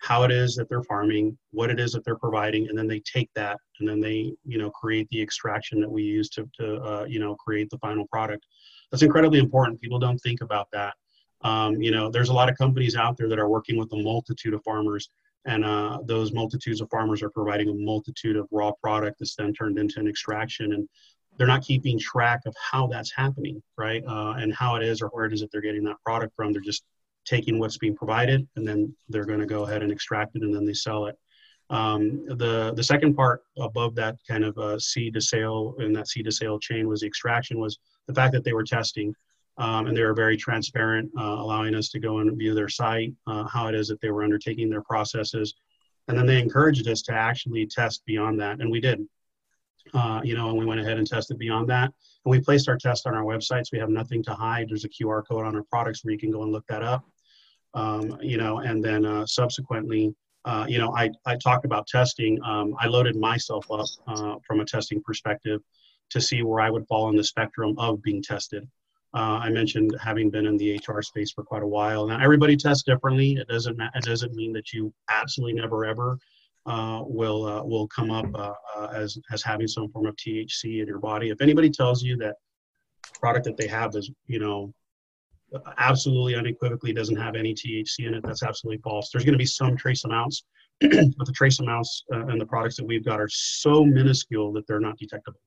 how 0.00 0.22
it 0.22 0.30
is 0.30 0.54
that 0.56 0.68
they're 0.68 0.82
farming 0.82 1.36
what 1.50 1.70
it 1.70 1.78
is 1.78 1.92
that 1.92 2.04
they're 2.04 2.16
providing 2.16 2.68
and 2.68 2.76
then 2.76 2.86
they 2.86 3.00
take 3.00 3.30
that 3.34 3.58
and 3.78 3.88
then 3.88 4.00
they 4.00 4.32
you 4.44 4.58
know 4.58 4.70
create 4.70 5.06
the 5.10 5.20
extraction 5.20 5.80
that 5.80 5.90
we 5.90 6.02
use 6.02 6.28
to, 6.30 6.48
to 6.58 6.76
uh, 6.82 7.04
you 7.04 7.20
know 7.20 7.34
create 7.36 7.68
the 7.70 7.78
final 7.78 8.06
product. 8.08 8.46
That's 8.90 9.02
incredibly 9.02 9.38
important. 9.38 9.80
People 9.80 9.98
don't 9.98 10.18
think 10.18 10.40
about 10.40 10.68
that. 10.72 10.94
Um, 11.42 11.80
you 11.80 11.90
know, 11.90 12.10
there's 12.10 12.28
a 12.28 12.34
lot 12.34 12.50
of 12.50 12.58
companies 12.58 12.96
out 12.96 13.16
there 13.16 13.28
that 13.28 13.38
are 13.38 13.48
working 13.48 13.78
with 13.78 13.92
a 13.92 14.02
multitude 14.02 14.52
of 14.52 14.62
farmers, 14.64 15.08
and 15.46 15.64
uh, 15.64 15.98
those 16.04 16.32
multitudes 16.32 16.80
of 16.80 16.90
farmers 16.90 17.22
are 17.22 17.30
providing 17.30 17.68
a 17.68 17.74
multitude 17.74 18.36
of 18.36 18.46
raw 18.50 18.72
product 18.82 19.18
that's 19.18 19.34
then 19.36 19.52
turned 19.52 19.78
into 19.78 20.00
an 20.00 20.08
extraction, 20.08 20.72
and 20.72 20.88
they're 21.36 21.46
not 21.46 21.62
keeping 21.62 21.98
track 21.98 22.40
of 22.46 22.54
how 22.70 22.86
that's 22.86 23.12
happening, 23.12 23.62
right? 23.78 24.04
Uh, 24.06 24.34
and 24.38 24.54
how 24.54 24.76
it 24.76 24.82
is 24.82 25.00
or 25.00 25.08
where 25.08 25.24
it 25.24 25.32
is 25.32 25.40
that 25.40 25.50
they're 25.50 25.60
getting 25.60 25.84
that 25.84 25.96
product 26.04 26.34
from. 26.36 26.52
They're 26.52 26.60
just 26.60 26.84
taking 27.24 27.58
what's 27.58 27.78
being 27.78 27.96
provided, 27.96 28.46
and 28.56 28.66
then 28.66 28.94
they're 29.08 29.24
going 29.24 29.40
to 29.40 29.46
go 29.46 29.64
ahead 29.64 29.82
and 29.82 29.90
extract 29.90 30.36
it, 30.36 30.42
and 30.42 30.54
then 30.54 30.66
they 30.66 30.74
sell 30.74 31.06
it. 31.06 31.16
Um, 31.70 32.26
the 32.26 32.72
the 32.74 32.82
second 32.82 33.14
part 33.14 33.42
above 33.58 33.94
that 33.94 34.16
kind 34.28 34.44
of 34.44 34.58
uh, 34.58 34.78
seed 34.78 35.14
to 35.14 35.20
sale 35.20 35.76
and 35.78 35.94
that 35.94 36.08
seed 36.08 36.24
to 36.24 36.32
sale 36.32 36.58
chain 36.58 36.88
was 36.88 37.00
the 37.00 37.06
extraction 37.06 37.60
was 37.60 37.78
the 38.08 38.14
fact 38.14 38.32
that 38.32 38.42
they 38.42 38.52
were 38.52 38.64
testing 38.64 39.14
um, 39.58 39.86
and 39.86 39.96
they 39.96 40.02
were 40.02 40.14
very 40.14 40.36
transparent, 40.36 41.10
uh, 41.18 41.22
allowing 41.22 41.74
us 41.74 41.88
to 41.90 41.98
go 41.98 42.18
and 42.18 42.36
view 42.38 42.54
their 42.54 42.68
site, 42.68 43.12
uh, 43.26 43.44
how 43.46 43.66
it 43.66 43.74
is 43.74 43.88
that 43.88 44.00
they 44.00 44.10
were 44.10 44.24
undertaking 44.24 44.70
their 44.70 44.82
processes. 44.82 45.54
And 46.08 46.18
then 46.18 46.26
they 46.26 46.40
encouraged 46.40 46.88
us 46.88 47.02
to 47.02 47.12
actually 47.12 47.66
test 47.66 48.02
beyond 48.06 48.40
that, 48.40 48.60
and 48.60 48.70
we 48.70 48.80
did. 48.80 49.06
Uh, 49.94 50.20
you 50.22 50.34
know, 50.34 50.50
and 50.50 50.58
we 50.58 50.64
went 50.64 50.80
ahead 50.80 50.98
and 50.98 51.06
tested 51.06 51.38
beyond 51.38 51.68
that. 51.68 51.86
And 52.24 52.30
we 52.30 52.40
placed 52.40 52.68
our 52.68 52.76
test 52.76 53.06
on 53.06 53.14
our 53.14 53.24
websites. 53.24 53.72
We 53.72 53.78
have 53.78 53.88
nothing 53.88 54.22
to 54.24 54.34
hide. 54.34 54.68
There's 54.68 54.84
a 54.84 54.88
QR 54.88 55.26
code 55.26 55.44
on 55.46 55.56
our 55.56 55.64
products 55.64 56.04
where 56.04 56.12
you 56.12 56.18
can 56.18 56.30
go 56.30 56.42
and 56.42 56.52
look 56.52 56.66
that 56.68 56.82
up. 56.82 57.04
Um, 57.74 58.18
you 58.20 58.36
know, 58.36 58.58
and 58.58 58.84
then 58.84 59.04
uh, 59.04 59.26
subsequently, 59.26 60.14
uh, 60.44 60.66
you 60.68 60.78
know, 60.78 60.94
I, 60.96 61.10
I 61.26 61.36
talked 61.36 61.64
about 61.64 61.86
testing. 61.86 62.38
Um, 62.44 62.74
I 62.78 62.86
loaded 62.86 63.16
myself 63.16 63.66
up 63.70 63.86
uh, 64.06 64.36
from 64.46 64.60
a 64.60 64.64
testing 64.64 65.02
perspective 65.02 65.60
to 66.10 66.20
see 66.20 66.42
where 66.42 66.60
I 66.60 66.70
would 66.70 66.86
fall 66.86 67.06
on 67.06 67.16
the 67.16 67.24
spectrum 67.24 67.74
of 67.78 68.02
being 68.02 68.22
tested. 68.22 68.68
Uh, 69.12 69.40
I 69.42 69.50
mentioned 69.50 69.96
having 70.00 70.30
been 70.30 70.46
in 70.46 70.56
the 70.56 70.80
HR 70.86 71.02
space 71.02 71.32
for 71.32 71.42
quite 71.42 71.64
a 71.64 71.66
while. 71.66 72.06
Now 72.06 72.22
everybody 72.22 72.56
tests 72.56 72.84
differently. 72.84 73.32
It 73.32 73.48
doesn't 73.48 73.80
it 73.80 74.04
doesn't 74.04 74.34
mean 74.34 74.52
that 74.52 74.72
you 74.72 74.92
absolutely 75.10 75.60
never 75.60 75.84
ever 75.84 76.18
uh, 76.66 77.02
will 77.04 77.44
uh, 77.44 77.64
will 77.64 77.88
come 77.88 78.10
up 78.10 78.26
uh, 78.34 78.52
uh, 78.76 78.88
as 78.94 79.18
as 79.32 79.42
having 79.42 79.66
some 79.66 79.88
form 79.88 80.06
of 80.06 80.14
THC 80.16 80.80
in 80.80 80.86
your 80.86 81.00
body. 81.00 81.30
If 81.30 81.40
anybody 81.40 81.70
tells 81.70 82.02
you 82.02 82.16
that 82.18 82.36
product 83.14 83.46
that 83.46 83.56
they 83.56 83.66
have 83.66 83.96
is 83.96 84.10
you 84.26 84.38
know 84.38 84.72
absolutely 85.78 86.36
unequivocally 86.36 86.92
doesn't 86.92 87.16
have 87.16 87.34
any 87.34 87.52
THC 87.52 88.06
in 88.06 88.14
it, 88.14 88.22
that's 88.22 88.44
absolutely 88.44 88.80
false. 88.82 89.10
There's 89.10 89.24
going 89.24 89.32
to 89.32 89.38
be 89.38 89.46
some 89.46 89.76
trace 89.76 90.04
amounts, 90.04 90.44
but 90.80 90.90
the 90.90 91.32
trace 91.34 91.58
amounts 91.58 92.04
uh, 92.12 92.28
in 92.28 92.38
the 92.38 92.46
products 92.46 92.76
that 92.76 92.86
we've 92.86 93.04
got 93.04 93.20
are 93.20 93.28
so 93.28 93.84
minuscule 93.84 94.52
that 94.52 94.68
they're 94.68 94.78
not 94.78 94.98
detectable 94.98 95.40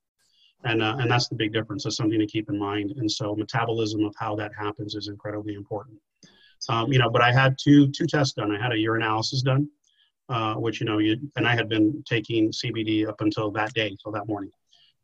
and 0.65 0.81
uh, 0.81 0.95
and 0.99 1.09
that's 1.09 1.27
the 1.27 1.35
big 1.35 1.53
difference. 1.53 1.83
That's 1.83 1.97
something 1.97 2.19
to 2.19 2.27
keep 2.27 2.49
in 2.49 2.57
mind. 2.57 2.93
And 2.97 3.11
so 3.11 3.35
metabolism 3.35 4.03
of 4.05 4.13
how 4.17 4.35
that 4.37 4.51
happens 4.57 4.95
is 4.95 5.07
incredibly 5.07 5.55
important. 5.55 5.97
Um, 6.69 6.91
you 6.91 6.99
know, 6.99 7.09
but 7.09 7.21
I 7.21 7.31
had 7.31 7.57
two 7.61 7.91
two 7.91 8.05
tests 8.05 8.33
done. 8.33 8.51
I 8.51 8.61
had 8.61 8.71
a 8.71 8.75
urinalysis 8.75 9.43
done, 9.43 9.67
uh, 10.29 10.55
which 10.55 10.79
you 10.79 10.85
know, 10.85 10.99
you 10.99 11.17
and 11.35 11.47
I 11.47 11.55
had 11.55 11.69
been 11.69 12.03
taking 12.07 12.51
CBD 12.51 13.07
up 13.07 13.21
until 13.21 13.51
that 13.51 13.73
day, 13.73 13.87
until 13.87 14.11
that 14.13 14.27
morning. 14.27 14.51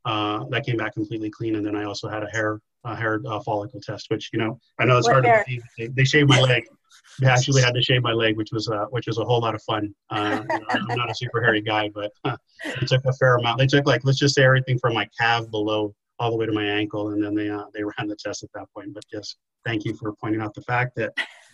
Uh, 0.06 0.46
that 0.50 0.66
came 0.66 0.78
back 0.78 0.94
completely 0.94 1.30
clean, 1.30 1.56
and 1.56 1.66
then 1.66 1.76
I 1.76 1.84
also 1.84 2.08
had 2.08 2.24
a 2.24 2.30
hair 2.30 2.62
a 2.86 2.96
hair 2.96 3.22
uh, 3.28 3.42
follicle 3.42 3.82
test, 3.82 4.10
which 4.10 4.30
you 4.32 4.40
know 4.40 4.60
I 4.80 4.86
know 4.86 4.98
it's 4.98 5.08
what 5.08 5.14
hard 5.16 5.26
hair? 5.26 5.44
to 5.44 5.46
believe. 5.46 5.64
They, 5.78 5.88
they 5.88 6.04
shaved 6.06 6.30
my 6.30 6.40
leg. 6.40 6.64
They 7.20 7.28
actually 7.28 7.62
had 7.62 7.74
to 7.74 7.82
shave 7.82 8.02
my 8.02 8.14
leg, 8.14 8.38
which 8.38 8.52
was 8.54 8.70
uh, 8.70 8.86
which 8.92 9.08
was 9.08 9.18
a 9.18 9.26
whole 9.26 9.42
lot 9.42 9.54
of 9.54 9.62
fun. 9.64 9.94
Uh, 10.10 10.42
you 10.50 10.60
know, 10.60 10.66
I'm 10.70 10.98
not 10.98 11.12
a 11.12 11.16
super 11.16 11.42
hairy 11.44 11.62
guy, 11.62 11.90
but 11.94 12.12
uh, 12.24 12.38
they 12.64 12.86
took 12.86 13.04
a 13.06 13.14
fair 13.14 13.36
amount. 13.36 13.60
They 13.60 13.68
took 13.68 13.86
like 13.86 14.06
let's 14.06 14.20
just 14.20 14.36
say 14.36 14.44
everything 14.44 14.80
from 14.80 14.94
my 14.94 15.06
calf 15.20 15.50
below 15.52 15.94
all 16.20 16.32
the 16.32 16.38
way 16.38 16.46
to 16.46 16.52
my 16.52 16.66
ankle, 16.66 17.10
and 17.10 17.24
then 17.24 17.34
they 17.34 17.50
uh, 17.50 17.66
they 17.74 17.84
ran 17.84 18.08
the 18.08 18.16
test 18.16 18.44
at 18.44 18.50
that 18.54 18.68
point. 18.74 18.94
But 18.94 19.04
yes, 19.12 19.36
thank 19.66 19.86
you 19.86 19.96
for 19.96 20.14
pointing 20.22 20.42
out 20.42 20.54
the 20.54 20.62
fact 20.62 20.96
that 20.98 21.14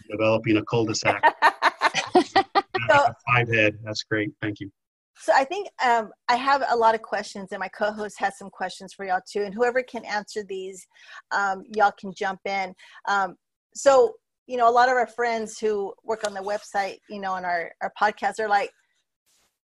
developing 0.10 0.58
a 0.58 0.64
cul-de-sac, 0.66 1.24
so, 2.90 3.06
five 3.28 3.50
head. 3.52 3.78
That's 3.84 4.04
great. 4.04 4.32
Thank 4.42 4.60
you. 4.60 4.70
so 5.18 5.34
I 5.36 5.44
think 5.46 5.68
um, 5.84 6.12
I 6.28 6.36
have 6.36 6.64
a 6.70 6.76
lot 6.76 6.96
of 6.96 7.02
questions, 7.02 7.50
and 7.52 7.60
my 7.60 7.70
co-host 7.70 8.16
has 8.20 8.38
some 8.38 8.50
questions 8.50 8.94
for 8.94 9.06
y'all 9.06 9.22
too. 9.32 9.44
And 9.44 9.54
whoever 9.54 9.82
can 9.84 10.06
answer 10.06 10.44
these, 10.44 10.86
um, 11.32 11.64
y'all 11.76 11.94
can 12.00 12.14
jump 12.14 12.40
in. 12.46 12.74
Um, 13.08 13.36
so 13.74 14.14
you 14.48 14.58
know, 14.58 14.70
a 14.70 14.72
lot 14.72 14.90
of 14.90 14.96
our 14.96 15.08
friends 15.08 15.60
who 15.60 15.94
work 16.04 16.26
on 16.26 16.34
the 16.34 16.42
website, 16.42 16.98
you 17.10 17.20
know, 17.20 17.34
on 17.34 17.46
our 17.46 17.72
our 17.82 17.92
podcast 18.00 18.40
are 18.40 18.48
like, 18.48 18.70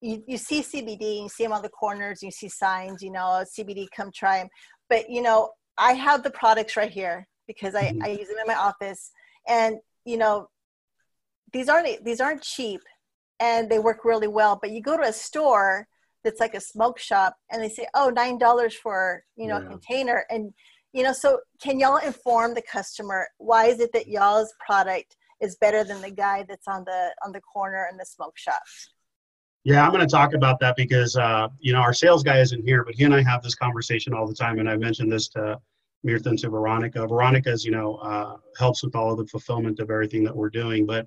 you, 0.00 0.22
you 0.26 0.38
see 0.38 0.62
CBD, 0.62 1.22
you 1.22 1.28
see 1.28 1.44
them 1.44 1.52
on 1.52 1.62
the 1.62 1.68
corners, 1.68 2.22
you 2.22 2.30
see 2.30 2.48
signs, 2.48 3.02
you 3.02 3.10
know, 3.10 3.44
CBD, 3.44 3.86
come 3.94 4.10
try 4.12 4.38
them. 4.38 4.48
But 4.88 5.10
you 5.10 5.22
know, 5.22 5.50
I 5.78 5.92
have 5.92 6.22
the 6.22 6.30
products 6.30 6.76
right 6.76 6.90
here 6.90 7.26
because 7.46 7.74
I, 7.74 7.84
mm-hmm. 7.84 8.04
I 8.04 8.08
use 8.08 8.28
them 8.28 8.38
in 8.40 8.46
my 8.46 8.54
office, 8.54 9.10
and 9.48 9.76
you 10.04 10.16
know, 10.16 10.48
these 11.52 11.68
aren't 11.68 12.04
these 12.04 12.20
aren't 12.20 12.42
cheap 12.42 12.80
and 13.40 13.68
they 13.68 13.78
work 13.78 14.04
really 14.04 14.28
well. 14.28 14.58
But 14.60 14.70
you 14.70 14.82
go 14.82 14.96
to 14.96 15.02
a 15.02 15.12
store 15.12 15.88
that's 16.22 16.40
like 16.40 16.54
a 16.54 16.60
smoke 16.60 16.98
shop 16.98 17.34
and 17.50 17.62
they 17.62 17.70
say, 17.70 17.86
oh, 17.94 18.10
nine 18.10 18.38
dollars 18.38 18.74
for 18.74 19.24
you 19.36 19.48
know 19.48 19.58
yeah. 19.58 19.66
a 19.66 19.68
container, 19.68 20.24
and 20.30 20.52
you 20.92 21.02
know, 21.02 21.12
so 21.12 21.40
can 21.62 21.78
y'all 21.78 21.98
inform 21.98 22.54
the 22.54 22.62
customer 22.62 23.28
why 23.38 23.66
is 23.66 23.80
it 23.80 23.92
that 23.92 24.08
y'all's 24.08 24.52
product 24.64 25.16
is 25.40 25.56
better 25.56 25.84
than 25.84 26.00
the 26.02 26.10
guy 26.10 26.44
that's 26.48 26.68
on 26.68 26.84
the 26.84 27.14
on 27.24 27.32
the 27.32 27.40
corner 27.40 27.88
in 27.90 27.96
the 27.96 28.04
smoke 28.04 28.36
shop? 28.36 28.62
Yeah, 29.62 29.84
I'm 29.84 29.92
going 29.92 30.06
to 30.06 30.10
talk 30.10 30.32
about 30.32 30.58
that 30.60 30.74
because 30.76 31.16
uh, 31.16 31.48
you 31.58 31.72
know 31.72 31.80
our 31.80 31.92
sales 31.92 32.22
guy 32.22 32.38
isn't 32.40 32.64
here, 32.64 32.84
but 32.84 32.94
he 32.94 33.04
and 33.04 33.14
I 33.14 33.22
have 33.22 33.42
this 33.42 33.54
conversation 33.54 34.14
all 34.14 34.26
the 34.26 34.34
time, 34.34 34.58
and 34.58 34.68
I 34.68 34.76
mentioned 34.76 35.12
this 35.12 35.28
to 35.30 35.60
Mirtha 36.04 36.26
and 36.26 36.38
to 36.38 36.48
Veronica. 36.48 37.06
Veronica, 37.06 37.56
you 37.60 37.70
know, 37.70 37.96
uh, 37.96 38.36
helps 38.58 38.82
with 38.82 38.96
all 38.96 39.12
of 39.12 39.18
the 39.18 39.26
fulfillment 39.26 39.78
of 39.80 39.90
everything 39.90 40.24
that 40.24 40.34
we're 40.34 40.50
doing, 40.50 40.86
but 40.86 41.06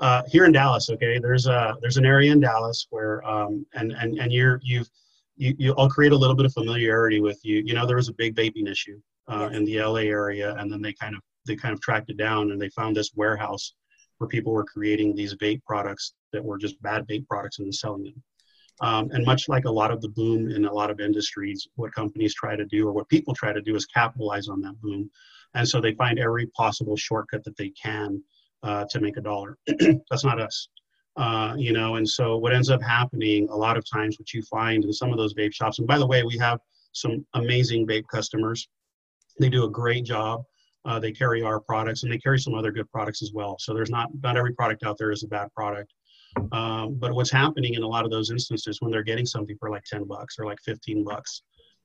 uh, 0.00 0.22
here 0.28 0.44
in 0.44 0.52
Dallas, 0.52 0.88
okay, 0.90 1.18
there's 1.18 1.46
a 1.46 1.76
there's 1.80 1.96
an 1.96 2.06
area 2.06 2.30
in 2.30 2.40
Dallas 2.40 2.86
where 2.90 3.26
um, 3.28 3.66
and 3.74 3.92
and 3.92 4.18
and 4.18 4.32
you're 4.32 4.60
you've 4.62 4.88
you, 5.38 5.54
you 5.58 5.74
I'll 5.78 5.88
create 5.88 6.12
a 6.12 6.16
little 6.16 6.36
bit 6.36 6.46
of 6.46 6.52
familiarity 6.52 7.20
with 7.20 7.40
you. 7.44 7.62
You 7.64 7.74
know, 7.74 7.86
there 7.86 7.96
was 7.96 8.08
a 8.08 8.14
big 8.14 8.34
vaping 8.34 8.68
issue 8.68 9.00
uh, 9.28 9.48
in 9.52 9.64
the 9.64 9.80
LA 9.80 10.00
area, 10.00 10.54
and 10.56 10.70
then 10.70 10.82
they 10.82 10.92
kind 10.92 11.14
of 11.14 11.22
they 11.46 11.56
kind 11.56 11.72
of 11.72 11.80
tracked 11.80 12.10
it 12.10 12.16
down 12.16 12.50
and 12.50 12.60
they 12.60 12.68
found 12.70 12.94
this 12.94 13.12
warehouse 13.14 13.74
where 14.18 14.28
people 14.28 14.52
were 14.52 14.64
creating 14.64 15.14
these 15.14 15.34
vape 15.36 15.62
products 15.64 16.14
that 16.32 16.44
were 16.44 16.58
just 16.58 16.80
bad 16.82 17.06
vape 17.08 17.26
products 17.26 17.58
and 17.58 17.66
then 17.66 17.72
selling 17.72 18.04
them. 18.04 18.22
Um, 18.80 19.10
and 19.12 19.24
much 19.24 19.48
like 19.48 19.64
a 19.64 19.70
lot 19.70 19.90
of 19.90 20.00
the 20.00 20.08
boom 20.08 20.50
in 20.50 20.64
a 20.64 20.72
lot 20.72 20.90
of 20.90 21.00
industries, 21.00 21.66
what 21.74 21.94
companies 21.94 22.34
try 22.34 22.54
to 22.54 22.64
do 22.66 22.86
or 22.86 22.92
what 22.92 23.08
people 23.08 23.34
try 23.34 23.52
to 23.52 23.62
do 23.62 23.74
is 23.74 23.86
capitalize 23.86 24.48
on 24.48 24.60
that 24.60 24.80
boom. 24.80 25.10
And 25.54 25.68
so 25.68 25.80
they 25.80 25.94
find 25.94 26.18
every 26.18 26.46
possible 26.48 26.96
shortcut 26.96 27.42
that 27.44 27.56
they 27.56 27.70
can 27.70 28.22
uh, 28.62 28.84
to 28.90 29.00
make 29.00 29.16
a 29.16 29.20
dollar. 29.20 29.56
That's 30.10 30.24
not 30.24 30.40
us. 30.40 30.68
Uh, 31.18 31.52
you 31.58 31.72
know, 31.72 31.96
and 31.96 32.08
so 32.08 32.36
what 32.36 32.54
ends 32.54 32.70
up 32.70 32.80
happening 32.80 33.48
a 33.50 33.56
lot 33.56 33.76
of 33.76 33.84
times, 33.90 34.18
what 34.20 34.32
you 34.32 34.40
find 34.42 34.84
in 34.84 34.92
some 34.92 35.10
of 35.10 35.18
those 35.18 35.34
vape 35.34 35.52
shops, 35.52 35.80
and 35.80 35.88
by 35.88 35.98
the 35.98 36.06
way, 36.06 36.22
we 36.22 36.38
have 36.38 36.60
some 36.92 37.26
amazing 37.34 37.86
vape 37.86 38.06
customers. 38.10 38.68
They 39.40 39.48
do 39.48 39.64
a 39.64 39.70
great 39.70 40.04
job. 40.04 40.44
Uh, 40.84 41.00
they 41.00 41.10
carry 41.10 41.42
our 41.42 41.60
products 41.60 42.04
and 42.04 42.12
they 42.12 42.18
carry 42.18 42.38
some 42.38 42.54
other 42.54 42.70
good 42.70 42.90
products 42.92 43.20
as 43.20 43.32
well. 43.34 43.56
So 43.58 43.74
there's 43.74 43.90
not 43.90 44.08
not 44.22 44.36
every 44.36 44.54
product 44.54 44.84
out 44.84 44.96
there 44.96 45.10
is 45.10 45.24
a 45.24 45.28
bad 45.28 45.52
product. 45.54 45.92
Um, 46.52 46.94
but 46.94 47.12
what's 47.14 47.32
happening 47.32 47.74
in 47.74 47.82
a 47.82 47.86
lot 47.86 48.04
of 48.04 48.10
those 48.10 48.30
instances 48.30 48.80
when 48.80 48.92
they're 48.92 49.02
getting 49.02 49.26
something 49.26 49.56
for 49.58 49.70
like 49.70 49.82
10 49.84 50.04
bucks 50.04 50.36
or 50.38 50.44
like 50.44 50.58
15 50.64 51.02
bucks, 51.02 51.42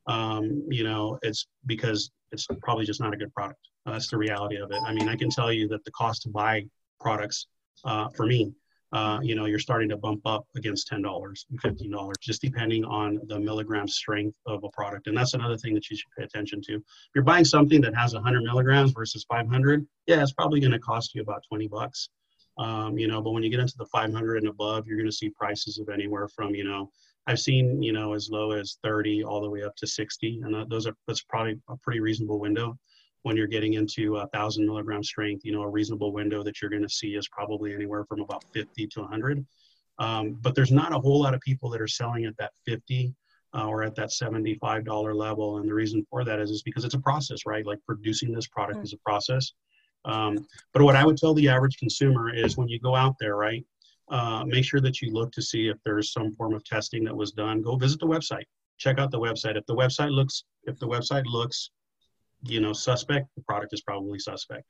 um, 0.07 0.63
you 0.69 0.83
know, 0.83 1.17
it's 1.23 1.47
because 1.65 2.11
it's 2.31 2.47
probably 2.61 2.85
just 2.85 3.01
not 3.01 3.13
a 3.13 3.17
good 3.17 3.33
product. 3.33 3.59
Uh, 3.85 3.93
that's 3.93 4.09
the 4.09 4.17
reality 4.17 4.57
of 4.57 4.71
it. 4.71 4.77
I 4.85 4.93
mean, 4.93 5.09
I 5.09 5.15
can 5.15 5.29
tell 5.29 5.51
you 5.51 5.67
that 5.69 5.83
the 5.85 5.91
cost 5.91 6.23
to 6.23 6.29
buy 6.29 6.65
products 6.99 7.47
uh, 7.85 8.09
for 8.15 8.25
me, 8.25 8.53
uh, 8.93 9.19
you 9.23 9.33
know, 9.33 9.45
you're 9.45 9.59
starting 9.59 9.89
to 9.89 9.97
bump 9.97 10.21
up 10.25 10.45
against 10.55 10.87
ten 10.87 11.01
dollars 11.01 11.45
and 11.49 11.59
fifteen 11.59 11.91
dollars, 11.91 12.15
just 12.21 12.41
depending 12.41 12.85
on 12.85 13.19
the 13.27 13.39
milligram 13.39 13.87
strength 13.87 14.37
of 14.45 14.63
a 14.63 14.69
product. 14.69 15.07
And 15.07 15.17
that's 15.17 15.33
another 15.33 15.57
thing 15.57 15.73
that 15.73 15.89
you 15.89 15.97
should 15.97 16.11
pay 16.15 16.23
attention 16.23 16.61
to. 16.67 16.75
If 16.75 16.81
you're 17.15 17.23
buying 17.23 17.45
something 17.45 17.81
that 17.81 17.95
has 17.95 18.13
100 18.13 18.43
milligrams 18.43 18.91
versus 18.91 19.25
500, 19.27 19.85
yeah, 20.05 20.21
it's 20.21 20.33
probably 20.33 20.59
going 20.59 20.73
to 20.73 20.79
cost 20.79 21.15
you 21.15 21.23
about 21.23 21.41
20 21.49 21.67
bucks. 21.67 22.09
Um, 22.59 22.95
you 22.99 23.07
know, 23.07 23.19
but 23.19 23.31
when 23.31 23.41
you 23.41 23.49
get 23.49 23.59
into 23.59 23.73
the 23.77 23.87
500 23.87 24.37
and 24.37 24.47
above, 24.47 24.85
you're 24.85 24.97
going 24.97 25.09
to 25.09 25.15
see 25.15 25.29
prices 25.29 25.79
of 25.79 25.89
anywhere 25.89 26.27
from, 26.27 26.53
you 26.53 26.63
know, 26.63 26.91
I've 27.25 27.39
seen, 27.39 27.81
you 27.81 27.93
know, 27.93 28.13
as 28.13 28.29
low 28.29 28.51
as 28.51 28.77
30 28.83 29.23
all 29.23 29.41
the 29.41 29.49
way 29.49 29.63
up 29.63 29.75
to 29.77 29.87
60, 29.87 30.41
and 30.43 30.69
those 30.69 30.85
are 30.85 30.93
that's 31.07 31.23
probably 31.23 31.59
a 31.69 31.77
pretty 31.77 31.99
reasonable 31.99 32.39
window 32.39 32.77
when 33.23 33.35
you're 33.35 33.47
getting 33.47 33.73
into 33.73 34.17
a 34.17 34.27
thousand 34.27 34.65
milligram 34.65 35.03
strength, 35.03 35.43
you 35.43 35.51
know, 35.51 35.63
a 35.63 35.69
reasonable 35.69 36.13
window 36.13 36.43
that 36.43 36.61
you're 36.61 36.69
going 36.69 36.83
to 36.83 36.89
see 36.89 37.15
is 37.15 37.27
probably 37.29 37.73
anywhere 37.73 38.05
from 38.05 38.21
about 38.21 38.43
50 38.53 38.87
to 38.87 39.01
100. 39.01 39.45
Um, 39.99 40.37
but 40.41 40.55
there's 40.55 40.71
not 40.71 40.93
a 40.93 40.99
whole 40.99 41.21
lot 41.21 41.33
of 41.33 41.41
people 41.41 41.69
that 41.69 41.81
are 41.81 41.87
selling 41.87 42.25
at 42.25 42.35
that 42.37 42.51
50 42.65 43.13
uh, 43.55 43.67
or 43.67 43.83
at 43.83 43.95
that 43.95 44.09
$75 44.09 45.15
level. 45.15 45.57
And 45.57 45.69
the 45.69 45.73
reason 45.73 46.05
for 46.09 46.23
that 46.25 46.39
is, 46.39 46.49
is 46.49 46.63
because 46.63 46.83
it's 46.83 46.95
a 46.95 46.99
process, 46.99 47.45
right? 47.45 47.65
Like 47.65 47.79
producing 47.85 48.33
this 48.33 48.47
product 48.47 48.79
mm. 48.79 48.83
is 48.83 48.93
a 48.93 48.97
process. 48.97 49.53
Um, 50.05 50.45
but 50.73 50.83
what 50.83 50.95
I 50.95 51.05
would 51.05 51.17
tell 51.17 51.33
the 51.33 51.47
average 51.47 51.77
consumer 51.77 52.33
is 52.33 52.57
when 52.57 52.67
you 52.67 52.79
go 52.79 52.95
out 52.95 53.15
there, 53.19 53.37
right, 53.37 53.65
uh, 54.09 54.43
make 54.45 54.65
sure 54.65 54.81
that 54.81 55.01
you 55.01 55.11
look 55.13 55.31
to 55.31 55.41
see 55.41 55.69
if 55.69 55.77
there's 55.85 56.11
some 56.11 56.33
form 56.33 56.53
of 56.53 56.63
testing 56.65 57.05
that 57.05 57.15
was 57.15 57.31
done. 57.31 57.61
Go 57.61 57.77
visit 57.77 57.99
the 57.99 58.07
website. 58.07 58.43
Check 58.77 58.99
out 58.99 59.11
the 59.11 59.19
website. 59.19 59.55
If 59.55 59.65
the 59.65 59.75
website 59.75 60.11
looks, 60.11 60.43
if 60.63 60.77
the 60.79 60.87
website 60.87 61.23
looks 61.25 61.69
you 62.43 62.59
know, 62.59 62.73
suspect, 62.73 63.27
the 63.35 63.43
product 63.43 63.73
is 63.73 63.81
probably 63.81 64.19
suspect. 64.19 64.65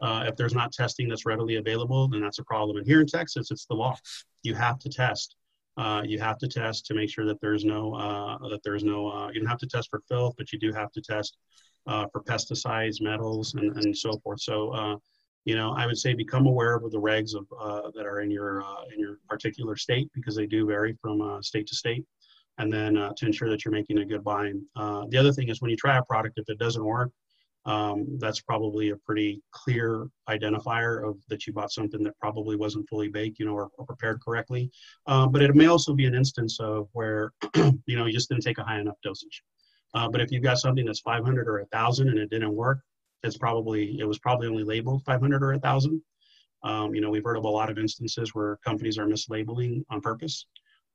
Uh, 0.00 0.24
if 0.26 0.36
there's 0.36 0.54
not 0.54 0.72
testing 0.72 1.08
that's 1.08 1.24
readily 1.24 1.56
available, 1.56 2.08
then 2.08 2.20
that's 2.20 2.38
a 2.38 2.44
problem. 2.44 2.76
And 2.76 2.86
here 2.86 3.00
in 3.00 3.06
Texas, 3.06 3.50
it's 3.50 3.66
the 3.66 3.74
law. 3.74 3.96
You 4.42 4.54
have 4.54 4.78
to 4.80 4.90
test. 4.90 5.36
Uh, 5.78 6.02
you 6.04 6.18
have 6.18 6.38
to 6.38 6.48
test 6.48 6.86
to 6.86 6.94
make 6.94 7.10
sure 7.10 7.26
that 7.26 7.40
there's 7.40 7.64
no 7.64 7.94
uh, 7.94 8.48
that 8.48 8.62
there's 8.64 8.84
no. 8.84 9.10
Uh, 9.10 9.28
you 9.28 9.40
don't 9.40 9.48
have 9.48 9.58
to 9.58 9.66
test 9.66 9.88
for 9.90 10.02
filth, 10.08 10.34
but 10.36 10.52
you 10.52 10.58
do 10.58 10.72
have 10.72 10.90
to 10.92 11.02
test 11.02 11.36
uh, 11.86 12.06
for 12.12 12.22
pesticides, 12.22 13.00
metals, 13.00 13.54
and, 13.54 13.76
and 13.76 13.96
so 13.96 14.18
forth. 14.18 14.40
So, 14.40 14.70
uh, 14.70 14.96
you 15.44 15.54
know, 15.54 15.72
I 15.72 15.86
would 15.86 15.98
say 15.98 16.14
become 16.14 16.46
aware 16.46 16.74
of 16.74 16.90
the 16.90 17.00
regs 17.00 17.34
of 17.34 17.46
that 17.94 18.06
are 18.06 18.20
in 18.20 18.30
your 18.30 18.64
in 18.92 19.00
your 19.00 19.18
particular 19.28 19.76
state 19.76 20.10
because 20.14 20.34
they 20.34 20.46
do 20.46 20.66
vary 20.66 20.96
from 21.00 21.42
state 21.42 21.66
to 21.68 21.76
state 21.76 22.04
and 22.58 22.72
then 22.72 22.96
uh, 22.96 23.12
to 23.16 23.26
ensure 23.26 23.50
that 23.50 23.64
you're 23.64 23.72
making 23.72 23.98
a 23.98 24.04
good 24.04 24.24
buying. 24.24 24.64
Uh, 24.76 25.04
the 25.08 25.18
other 25.18 25.32
thing 25.32 25.48
is 25.48 25.60
when 25.60 25.70
you 25.70 25.76
try 25.76 25.98
a 25.98 26.02
product, 26.02 26.38
if 26.38 26.48
it 26.48 26.58
doesn't 26.58 26.84
work, 26.84 27.10
um, 27.66 28.06
that's 28.18 28.40
probably 28.40 28.90
a 28.90 28.96
pretty 28.96 29.42
clear 29.50 30.06
identifier 30.30 31.08
of 31.08 31.16
that 31.28 31.46
you 31.46 31.52
bought 31.52 31.72
something 31.72 32.02
that 32.04 32.16
probably 32.18 32.54
wasn't 32.54 32.88
fully 32.88 33.08
baked, 33.08 33.40
you 33.40 33.46
know, 33.46 33.54
or, 33.54 33.68
or 33.76 33.84
prepared 33.84 34.20
correctly. 34.24 34.70
Um, 35.06 35.32
but 35.32 35.42
it 35.42 35.54
may 35.54 35.66
also 35.66 35.92
be 35.92 36.06
an 36.06 36.14
instance 36.14 36.60
of 36.60 36.88
where, 36.92 37.32
you 37.86 37.96
know, 37.96 38.06
you 38.06 38.12
just 38.12 38.28
didn't 38.28 38.44
take 38.44 38.58
a 38.58 38.62
high 38.62 38.78
enough 38.78 38.96
dosage. 39.02 39.42
Uh, 39.94 40.08
but 40.08 40.20
if 40.20 40.30
you've 40.30 40.44
got 40.44 40.58
something 40.58 40.84
that's 40.84 41.00
500 41.00 41.48
or 41.48 41.58
1,000 41.58 42.08
and 42.08 42.18
it 42.18 42.30
didn't 42.30 42.54
work, 42.54 42.80
it's 43.24 43.36
probably 43.36 43.98
it 43.98 44.04
was 44.04 44.18
probably 44.18 44.46
only 44.46 44.62
labeled 44.62 45.02
500 45.04 45.42
or 45.42 45.50
1,000. 45.52 46.00
Um, 46.62 46.94
you 46.94 47.00
know, 47.00 47.10
we've 47.10 47.24
heard 47.24 47.36
of 47.36 47.44
a 47.44 47.48
lot 47.48 47.70
of 47.70 47.78
instances 47.78 48.34
where 48.34 48.58
companies 48.64 48.98
are 48.98 49.06
mislabeling 49.06 49.84
on 49.90 50.00
purpose. 50.00 50.46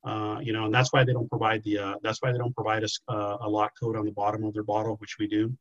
Uh, 0.04 0.40
you 0.42 0.52
know, 0.52 0.66
and 0.66 0.74
that's 0.74 0.92
why 0.92 1.04
they 1.04 1.14
don't 1.14 1.30
provide 1.30 1.64
the 1.64 1.78
uh, 1.78 1.94
that's 2.02 2.22
why 2.22 2.32
they 2.32 2.38
don't 2.38 2.56
provide 2.56 2.84
us 2.84 3.00
uh, 3.08 3.38
a 3.42 3.48
lot 3.48 3.72
code 3.80 3.96
on 3.96 4.06
the 4.06 4.12
bottom 4.12 4.44
of 4.44 4.54
their 4.54 4.64
bottle, 4.64 4.96
which 4.96 5.18
we 5.20 5.28
do. 5.28 5.56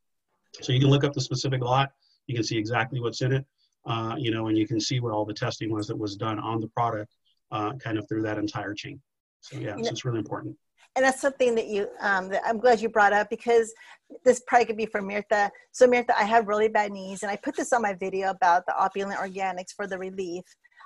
So 0.62 0.72
you 0.72 0.80
can 0.80 0.88
look 0.88 1.04
up 1.04 1.12
the 1.12 1.20
specific 1.20 1.62
lot, 1.62 1.90
you 2.26 2.34
can 2.34 2.42
see 2.42 2.56
exactly 2.56 3.00
what's 3.00 3.20
in 3.20 3.32
it, 3.32 3.44
uh, 3.86 4.16
you 4.18 4.30
know, 4.30 4.48
and 4.48 4.56
you 4.56 4.66
can 4.66 4.80
see 4.80 4.98
what 4.98 5.12
all 5.12 5.24
the 5.24 5.34
testing 5.34 5.70
was 5.70 5.86
that 5.88 5.96
was 5.96 6.16
done 6.16 6.38
on 6.38 6.60
the 6.60 6.68
product, 6.68 7.14
uh, 7.52 7.72
kind 7.74 7.98
of 7.98 8.08
through 8.08 8.22
that 8.22 8.38
entire 8.38 8.74
chain. 8.74 9.00
So 9.40 9.58
yeah, 9.58 9.76
so 9.76 9.90
it's 9.90 10.04
really 10.04 10.18
important. 10.18 10.56
And 10.96 11.04
that's 11.04 11.20
something 11.20 11.54
that 11.54 11.68
you, 11.68 11.88
um, 12.00 12.28
that 12.30 12.42
I'm 12.44 12.58
glad 12.58 12.80
you 12.80 12.88
brought 12.88 13.12
up 13.12 13.30
because 13.30 13.72
this 14.24 14.42
probably 14.46 14.66
could 14.66 14.76
be 14.76 14.86
for 14.86 15.00
Mirtha. 15.00 15.50
So 15.70 15.86
Mirtha, 15.86 16.10
I 16.18 16.24
have 16.24 16.48
really 16.48 16.68
bad 16.68 16.90
knees, 16.92 17.22
and 17.22 17.30
I 17.30 17.36
put 17.36 17.56
this 17.56 17.72
on 17.72 17.82
my 17.82 17.94
video 17.94 18.30
about 18.30 18.66
the 18.66 18.76
opulent 18.76 19.18
organics 19.18 19.72
for 19.74 19.86
the 19.86 19.98
relief 19.98 20.44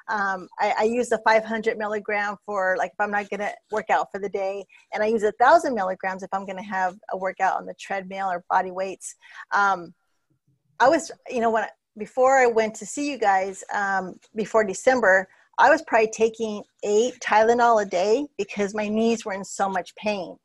um, 0.08 0.48
I, 0.58 0.74
I, 0.80 0.82
use 0.84 1.08
the 1.08 1.20
500 1.24 1.78
milligram 1.78 2.36
for 2.44 2.76
like 2.78 2.90
if 2.90 3.00
I'm 3.00 3.10
not 3.10 3.30
gonna 3.30 3.52
work 3.72 3.88
out 3.90 4.08
for 4.12 4.20
the 4.20 4.28
day, 4.28 4.64
and 4.92 5.02
I 5.02 5.06
use 5.06 5.22
a 5.22 5.32
thousand 5.32 5.74
milligrams 5.74 6.22
if 6.22 6.28
I'm 6.32 6.44
gonna 6.44 6.62
have 6.62 6.96
a 7.12 7.16
workout 7.16 7.56
on 7.56 7.64
the 7.64 7.74
treadmill 7.80 8.28
or 8.28 8.44
body 8.50 8.70
weights. 8.70 9.14
Um, 9.52 9.94
I 10.80 10.88
was, 10.88 11.10
you 11.30 11.40
know, 11.40 11.50
when 11.50 11.64
before 11.96 12.38
I 12.38 12.46
went 12.46 12.74
to 12.76 12.86
see 12.86 13.10
you 13.10 13.18
guys 13.18 13.64
um, 13.72 14.16
before 14.34 14.64
December, 14.64 15.28
I 15.58 15.70
was 15.70 15.82
probably 15.82 16.10
taking 16.10 16.62
eight 16.82 17.14
Tylenol 17.20 17.82
a 17.82 17.86
day 17.86 18.26
because 18.36 18.74
my 18.74 18.88
knees 18.88 19.24
were 19.24 19.32
in 19.32 19.44
so 19.44 19.68
much 19.68 19.94
pain. 19.94 20.36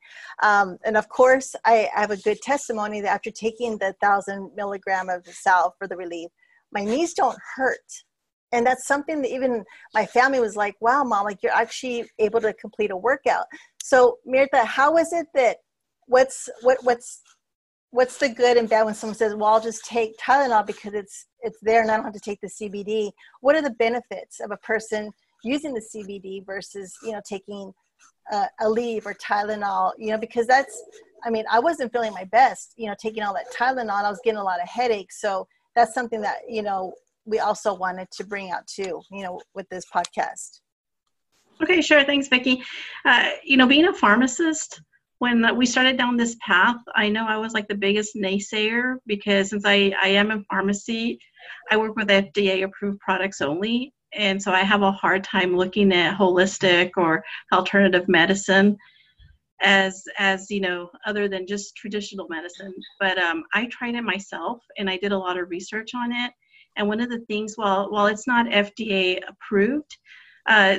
Um, 0.43 0.77
and 0.85 0.95
of 0.95 1.09
course, 1.09 1.55
I, 1.65 1.89
I, 1.95 2.01
have 2.01 2.11
a 2.11 2.17
good 2.17 2.39
testimony 2.41 3.01
that 3.01 3.11
after 3.11 3.31
taking 3.31 3.77
the 3.77 3.95
thousand 4.01 4.51
milligram 4.55 5.09
of 5.09 5.23
the 5.23 5.33
salve 5.33 5.73
for 5.79 5.87
the 5.87 5.97
relief, 5.97 6.29
my 6.71 6.83
knees 6.83 7.15
don't 7.15 7.37
hurt 7.55 8.03
and 8.51 8.65
that's 8.65 8.87
something 8.87 9.21
that 9.21 9.29
even 9.29 9.63
my 9.93 10.05
family 10.05 10.39
was 10.39 10.55
like 10.55 10.75
wow 10.79 11.03
mom 11.03 11.25
like 11.25 11.41
you're 11.43 11.51
actually 11.51 12.05
able 12.19 12.41
to 12.41 12.53
complete 12.53 12.91
a 12.91 12.97
workout 12.97 13.45
so 13.81 14.17
mirtha 14.27 14.63
how 14.65 14.97
is 14.97 15.13
it 15.13 15.27
that 15.33 15.57
what's 16.07 16.49
what 16.61 16.77
what's 16.83 17.21
what's 17.91 18.17
the 18.17 18.29
good 18.29 18.57
and 18.57 18.69
bad 18.69 18.83
when 18.83 18.93
someone 18.93 19.15
says 19.15 19.35
well 19.35 19.53
i'll 19.53 19.61
just 19.61 19.85
take 19.85 20.17
tylenol 20.17 20.65
because 20.65 20.93
it's 20.93 21.27
it's 21.41 21.59
there 21.61 21.81
and 21.81 21.91
i 21.91 21.95
don't 21.95 22.05
have 22.05 22.13
to 22.13 22.19
take 22.19 22.39
the 22.41 22.47
cbd 22.47 23.11
what 23.41 23.55
are 23.55 23.61
the 23.61 23.71
benefits 23.71 24.39
of 24.39 24.51
a 24.51 24.57
person 24.57 25.11
using 25.43 25.73
the 25.73 25.85
cbd 25.93 26.45
versus 26.45 26.95
you 27.03 27.11
know 27.11 27.21
taking 27.27 27.73
uh, 28.31 28.45
Aleve 28.61 29.05
or 29.05 29.13
Tylenol, 29.15 29.93
you 29.97 30.11
know, 30.11 30.17
because 30.17 30.47
that's, 30.47 30.81
I 31.23 31.29
mean, 31.29 31.45
I 31.51 31.59
wasn't 31.59 31.91
feeling 31.91 32.13
my 32.13 32.25
best, 32.25 32.73
you 32.77 32.87
know, 32.87 32.95
taking 32.99 33.23
all 33.23 33.33
that 33.33 33.51
Tylenol. 33.57 34.03
I 34.03 34.09
was 34.09 34.21
getting 34.23 34.39
a 34.39 34.43
lot 34.43 34.61
of 34.61 34.67
headaches. 34.67 35.19
So 35.19 35.47
that's 35.75 35.93
something 35.93 36.21
that, 36.21 36.39
you 36.47 36.61
know, 36.61 36.93
we 37.29 37.39
also 37.39 37.73
wanted 37.73 38.09
to 38.11 38.23
bring 38.25 38.51
out 38.51 38.67
too, 38.67 39.01
you 39.11 39.23
know, 39.23 39.39
with 39.53 39.67
this 39.69 39.85
podcast. 39.93 40.61
Okay, 41.61 41.81
sure. 41.81 42.03
Thanks, 42.03 42.27
Vickie. 42.27 42.61
Uh, 43.05 43.29
you 43.43 43.57
know, 43.57 43.67
being 43.67 43.87
a 43.87 43.93
pharmacist, 43.93 44.81
when 45.19 45.55
we 45.57 45.65
started 45.65 45.97
down 45.97 46.15
this 46.15 46.37
path, 46.45 46.77
I 46.95 47.09
know 47.09 47.27
I 47.27 47.37
was 47.37 47.53
like 47.53 47.67
the 47.67 47.75
biggest 47.75 48.15
naysayer 48.15 48.95
because 49.05 49.49
since 49.49 49.65
I, 49.65 49.93
I 50.01 50.07
am 50.09 50.31
in 50.31 50.45
pharmacy, 50.45 51.19
I 51.69 51.77
work 51.77 51.95
with 51.97 52.07
FDA 52.07 52.63
approved 52.63 52.99
products 52.99 53.41
only. 53.41 53.93
And 54.13 54.41
so 54.41 54.53
I 54.53 54.61
have 54.61 54.81
a 54.81 54.91
hard 54.91 55.23
time 55.23 55.55
looking 55.55 55.91
at 55.93 56.17
holistic 56.17 56.91
or 56.95 57.23
alternative 57.51 58.07
medicine 58.07 58.77
as 59.61 60.03
as 60.17 60.49
you 60.49 60.61
know 60.61 60.89
other 61.05 61.27
than 61.27 61.45
just 61.45 61.75
traditional 61.75 62.27
medicine 62.29 62.73
but 62.99 63.17
um, 63.17 63.43
i 63.53 63.65
tried 63.65 63.95
it 63.95 64.03
myself 64.03 64.61
and 64.77 64.89
i 64.89 64.97
did 64.97 65.11
a 65.11 65.17
lot 65.17 65.37
of 65.37 65.49
research 65.49 65.91
on 65.95 66.11
it 66.11 66.31
and 66.79 66.87
one 66.87 66.99
of 66.99 67.09
the 67.09 67.19
things 67.27 67.53
while 67.55 67.91
while 67.91 68.07
it's 68.07 68.25
not 68.25 68.47
fda 68.47 69.19
approved 69.27 69.95
uh, 70.47 70.77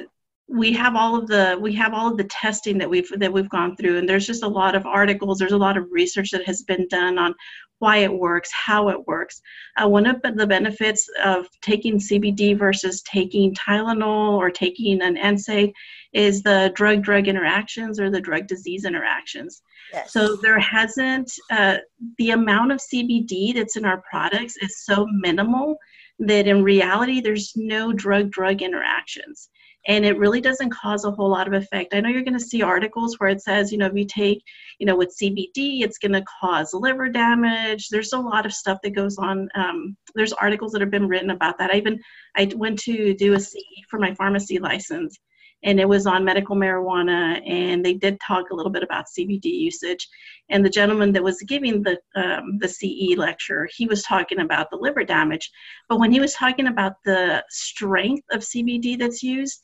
we 0.51 0.73
have 0.73 0.97
all 0.97 1.15
of 1.15 1.29
the 1.29 1.57
we 1.61 1.73
have 1.73 1.95
all 1.95 2.11
of 2.11 2.17
the 2.17 2.25
testing 2.25 2.77
that 2.77 2.91
we've 2.91 3.09
that 3.21 3.33
we've 3.33 3.49
gone 3.49 3.77
through. 3.77 3.99
And 3.99 4.09
there's 4.09 4.27
just 4.27 4.43
a 4.43 4.49
lot 4.49 4.75
of 4.75 4.85
articles 4.85 5.39
there's 5.39 5.53
a 5.53 5.57
lot 5.57 5.77
of 5.77 5.87
research 5.93 6.33
that 6.33 6.45
has 6.45 6.63
been 6.63 6.89
done 6.89 7.19
on 7.19 7.35
why 7.79 7.99
it 7.99 8.13
works 8.13 8.51
how 8.53 8.89
it 8.89 9.07
works. 9.07 9.41
Uh, 9.81 9.89
one 9.89 10.07
of 10.07 10.21
the 10.23 10.47
benefits 10.47 11.09
of 11.25 11.47
taking 11.63 11.99
cbd 11.99 12.59
versus 12.59 13.01
taking 13.03 13.55
tylenol 13.55 14.33
or 14.33 14.51
taking 14.51 15.01
an 15.03 15.17
nsaid 15.17 15.73
is 16.13 16.43
the 16.43 16.73
drug 16.75 17.03
drug 17.03 17.29
interactions 17.29 18.01
or 18.01 18.11
the 18.11 18.21
drug 18.21 18.49
disease 18.49 18.85
interactions. 18.85 19.63
Yes. 19.93 20.13
so 20.13 20.37
there 20.37 20.59
hasn't 20.59 21.33
uh, 21.51 21.79
the 22.19 22.31
amount 22.31 22.73
of 22.73 22.79
cbd 22.79 23.55
that's 23.55 23.77
in 23.77 23.85
our 23.85 24.03
products 24.09 24.57
is 24.59 24.85
so 24.85 25.07
minimal 25.11 25.77
that 26.21 26.47
in 26.47 26.63
reality 26.63 27.21
there's 27.21 27.53
no 27.57 27.93
drug 27.93 28.31
drug 28.31 28.63
interactions 28.63 29.49
and 29.87 30.05
it 30.05 30.19
really 30.19 30.41
doesn't 30.41 30.71
cause 30.71 31.05
a 31.05 31.11
whole 31.11 31.31
lot 31.31 31.47
of 31.47 31.55
effect. 31.55 31.95
I 31.95 32.01
know 32.01 32.11
you're 32.11 32.23
going 32.23 32.39
to 32.39 32.45
see 32.45 32.63
articles 32.63 33.19
where 33.19 33.31
it 33.31 33.43
says, 33.43 33.73
you 33.73 33.79
know, 33.79 33.87
if 33.87 33.95
you 33.95 34.05
take, 34.05 34.43
you 34.79 34.87
know, 34.87 34.97
with 34.97 35.17
CBD, 35.21 35.83
it's 35.83 35.99
going 35.99 36.13
to 36.13 36.25
cause 36.41 36.75
liver 36.75 37.09
damage. 37.09 37.89
There's 37.89 38.13
a 38.13 38.19
lot 38.19 38.45
of 38.45 38.53
stuff 38.53 38.79
that 38.83 38.91
goes 38.91 39.17
on. 39.17 39.49
Um, 39.55 39.97
there's 40.15 40.35
articles 40.35 40.73
that 40.73 40.83
have 40.83 40.91
been 40.91 41.09
written 41.09 41.31
about 41.31 41.59
that. 41.59 41.71
I 41.71 41.77
even 41.77 41.99
I 42.37 42.51
went 42.55 42.79
to 42.81 43.15
do 43.15 43.35
a 43.35 43.41
CE 43.41 43.57
for 43.89 43.99
my 43.99 44.15
pharmacy 44.15 44.59
license, 44.59 45.19
and 45.63 45.79
it 45.79 45.89
was 45.89 46.07
on 46.07 46.25
medical 46.25 46.57
marijuana, 46.57 47.41
and 47.47 47.85
they 47.85 47.95
did 47.95 48.19
talk 48.21 48.51
a 48.51 48.55
little 48.55 48.73
bit 48.73 48.83
about 48.83 49.07
CBD 49.07 49.45
usage. 49.45 50.09
And 50.49 50.65
the 50.65 50.71
gentleman 50.71 51.13
that 51.13 51.23
was 51.23 51.43
giving 51.43 51.83
the 51.83 51.99
um, 52.17 52.59
the 52.59 52.69
CE 52.69 53.17
lecture, 53.17 53.69
he 53.75 53.87
was 53.87 54.03
talking 54.03 54.41
about 54.41 54.71
the 54.71 54.79
liver 54.79 55.05
damage, 55.05 55.51
but 55.89 56.01
when 56.01 56.13
he 56.13 56.21
was 56.21 56.35
talking 56.35 56.67
about 56.69 56.95
the 57.05 57.45
strength 57.51 58.25
of 58.31 58.41
CBD 58.41 58.99
that's 58.99 59.23
used 59.23 59.61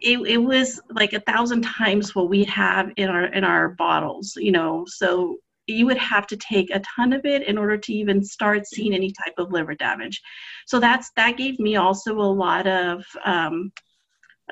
it, 0.00 0.18
it 0.26 0.38
was 0.38 0.80
like 0.90 1.12
a 1.12 1.20
thousand 1.20 1.62
times 1.62 2.14
what 2.14 2.28
we 2.28 2.44
have 2.44 2.90
in 2.96 3.08
our 3.08 3.24
in 3.26 3.44
our 3.44 3.70
bottles 3.70 4.34
you 4.36 4.52
know? 4.52 4.84
So 4.86 5.38
you 5.66 5.86
would 5.86 5.98
have 5.98 6.26
to 6.28 6.36
take 6.36 6.70
a 6.70 6.80
ton 6.80 7.12
of 7.12 7.24
it 7.24 7.42
in 7.42 7.58
order 7.58 7.76
to 7.76 7.92
even 7.92 8.22
start 8.22 8.66
seeing 8.66 8.94
any 8.94 9.12
type 9.12 9.34
of 9.38 9.50
liver 9.50 9.74
damage. 9.74 10.22
So 10.66 10.78
that's 10.78 11.10
that 11.16 11.36
gave 11.36 11.58
me 11.58 11.76
also 11.76 12.14
a 12.14 12.22
lot 12.22 12.66
of 12.66 13.04
um, 13.24 13.72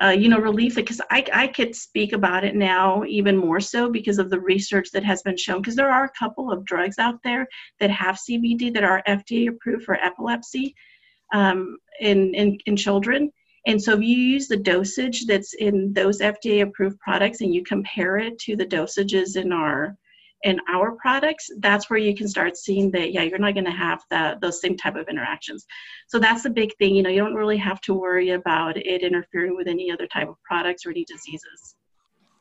uh, 0.02 0.08
you 0.08 0.28
know 0.28 0.40
relief 0.40 0.74
because 0.74 1.00
I, 1.10 1.24
I 1.32 1.46
could 1.46 1.74
speak 1.74 2.12
about 2.12 2.44
it 2.44 2.56
now 2.56 3.04
even 3.04 3.36
more 3.36 3.60
so 3.60 3.90
because 3.90 4.18
of 4.18 4.28
the 4.28 4.40
research 4.40 4.90
that 4.92 5.04
has 5.04 5.22
been 5.22 5.36
shown 5.36 5.60
because 5.60 5.76
there 5.76 5.92
are 5.92 6.04
a 6.04 6.18
couple 6.18 6.50
of 6.50 6.64
drugs 6.64 6.98
out 6.98 7.20
there 7.22 7.46
that 7.78 7.90
have 7.90 8.16
cbd 8.16 8.74
that 8.74 8.82
are 8.82 9.02
fda 9.06 9.48
approved 9.48 9.84
for 9.84 9.94
epilepsy 9.94 10.74
um, 11.34 11.76
in, 12.00 12.34
in 12.34 12.58
in 12.66 12.76
children. 12.76 13.30
And 13.66 13.82
so 13.82 13.94
if 13.94 14.00
you 14.00 14.16
use 14.16 14.46
the 14.46 14.58
dosage 14.58 15.24
that's 15.26 15.54
in 15.54 15.92
those 15.94 16.20
FDA 16.20 16.62
approved 16.62 16.98
products 17.00 17.40
and 17.40 17.54
you 17.54 17.62
compare 17.64 18.18
it 18.18 18.38
to 18.40 18.56
the 18.56 18.66
dosages 18.66 19.36
in 19.36 19.52
our 19.52 19.96
in 20.44 20.60
our 20.70 20.92
products, 20.92 21.50
that's 21.58 21.88
where 21.88 21.98
you 21.98 22.14
can 22.14 22.28
start 22.28 22.56
seeing 22.56 22.90
that 22.92 23.12
yeah, 23.12 23.22
you're 23.22 23.38
not 23.38 23.54
going 23.54 23.64
to 23.64 23.70
have 23.70 24.02
that 24.10 24.40
those 24.40 24.60
same 24.60 24.76
type 24.76 24.94
of 24.94 25.08
interactions. 25.08 25.66
So 26.08 26.18
that's 26.18 26.42
the 26.42 26.50
big 26.50 26.76
thing. 26.76 26.94
You 26.94 27.02
know, 27.02 27.10
you 27.10 27.20
don't 27.20 27.34
really 27.34 27.56
have 27.56 27.80
to 27.82 27.94
worry 27.94 28.30
about 28.30 28.76
it 28.76 29.02
interfering 29.02 29.56
with 29.56 29.66
any 29.66 29.90
other 29.90 30.06
type 30.06 30.28
of 30.28 30.36
products 30.42 30.84
or 30.86 30.90
any 30.90 31.04
diseases. 31.04 31.76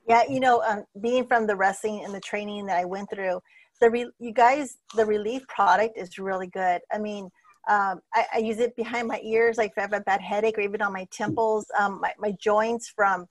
Yeah, 0.08 0.24
you 0.30 0.42
know, 0.42 0.62
um, 0.63 0.84
being 1.02 1.26
from 1.26 1.48
the 1.48 1.56
wrestling 1.56 2.04
and 2.04 2.13
the 2.13 2.20
training 2.20 2.66
that 2.66 2.78
I 2.78 2.84
went 2.84 3.10
through, 3.10 3.39
the 3.80 3.89
re- 3.89 4.12
you 4.20 4.34
guys, 4.34 4.76
the 4.96 5.06
relief 5.06 5.48
product 5.48 5.98
is 5.98 6.20
really 6.20 6.48
good. 6.48 6.82
I 6.92 6.98
mean, 6.98 7.30
um, 7.70 8.02
I, 8.13 8.26
I, 8.34 8.38
use 8.39 8.60
it 8.60 8.76
behind 8.76 9.08
my 9.08 9.22
ears, 9.24 9.58
like 9.58 9.72
if 9.72 9.78
I 9.78 9.82
have 9.82 9.94
a 9.94 10.02
bad 10.02 10.20
headache, 10.20 10.58
or 10.58 10.62
even 10.62 10.82
on 10.82 10.92
my 10.92 11.08
temples, 11.12 11.66
um, 11.80 12.02
my, 12.02 12.12
my 12.20 12.36
joints 12.38 12.92
from, 12.94 13.26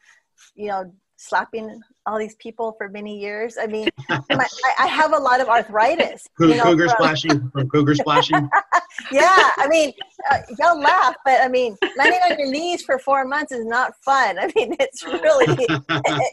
you 0.55 0.69
know, 0.69 0.91
slapping 1.23 1.81
all 2.05 2.19
these 2.19 2.35
people 2.37 2.75
for 2.77 2.89
many 2.89 3.19
years. 3.19 3.57
I 3.61 3.67
mean, 3.67 3.89
my, 4.09 4.47
I, 4.79 4.87
have 4.87 5.13
a 5.13 5.19
lot 5.19 5.41
of 5.41 5.49
arthritis. 5.49 6.29
you 6.41 6.57
know, 6.57 6.65
cougar 6.65 6.89
from, 6.89 6.97
splashing 6.97 7.51
from 7.51 7.69
cougar 7.69 7.95
splashing. 7.95 8.51
yeah, 9.13 9.51
I 9.57 9.67
mean, 9.69 9.93
uh, 10.31 10.39
y'all 10.59 10.79
laugh, 10.79 11.15
but 11.25 11.41
I 11.41 11.49
mean, 11.49 11.77
landing 11.97 12.21
on 12.29 12.39
your 12.39 12.51
knees 12.51 12.83
for 12.83 12.99
four 12.99 13.25
months 13.25 13.53
is 13.53 13.65
not 13.65 13.93
fun. 14.05 14.39
I 14.39 14.51
mean, 14.57 14.75
it's 14.81 15.05
really 15.07 15.47
it, 15.49 15.83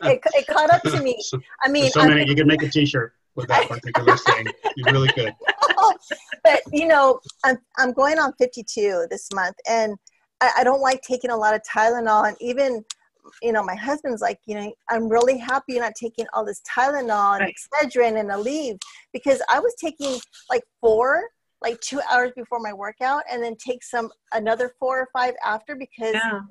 it, 0.04 0.22
it 0.26 0.48
caught 0.48 0.72
up 0.72 0.82
to 0.84 1.02
me. 1.02 1.22
I 1.64 1.70
mean, 1.70 1.92
so 1.92 2.06
many, 2.06 2.28
you 2.28 2.36
can 2.36 2.48
make 2.48 2.64
a 2.64 2.70
T-shirt 2.70 3.14
with 3.36 3.48
that 3.48 3.70
particular 3.70 4.18
thing. 4.18 4.48
You 4.76 4.86
really 4.86 5.10
could. 5.10 5.34
but 6.44 6.62
you 6.74 6.88
know, 6.88 7.20
I'm 7.46 7.58
I'm 7.78 7.94
going 7.94 8.18
on 8.18 8.34
52 8.40 9.08
this 9.12 9.30
month, 9.34 9.56
and 9.68 9.96
I, 10.42 10.52
I 10.60 10.64
don't 10.64 10.82
like 10.82 11.02
taking 11.04 11.30
a 11.30 11.38
lot 11.38 11.54
of 11.54 11.62
Tylenol, 11.62 12.28
and 12.28 12.38
even 12.42 12.84
you 13.42 13.52
know, 13.52 13.64
my 13.64 13.76
husband's 13.76 14.22
like, 14.22 14.40
you 14.46 14.56
know, 14.56 14.74
I'm 14.90 15.10
really 15.10 15.38
happy 15.38 15.74
you're 15.74 15.84
not 15.84 15.96
taking 15.96 16.26
all 16.34 16.46
this 16.46 16.62
Tylenol 16.62 17.40
and 17.40 17.42
right. 17.42 17.56
Excedrin 17.56 18.20
and 18.20 18.30
Aleve 18.30 18.80
because 19.14 19.42
I 19.50 19.60
was 19.60 19.74
taking 19.80 20.20
like 20.50 20.64
four, 20.82 21.24
like 21.62 21.80
two 21.82 22.02
hours 22.12 22.32
before 22.36 22.60
my 22.60 22.74
workout, 22.74 23.24
and 23.32 23.44
then 23.44 23.56
take 23.56 23.84
some 23.84 24.10
another 24.34 24.74
four 24.80 25.00
or 25.00 25.08
five 25.14 25.34
after 25.46 25.76
because. 25.76 26.16
Yeah. 26.16 26.42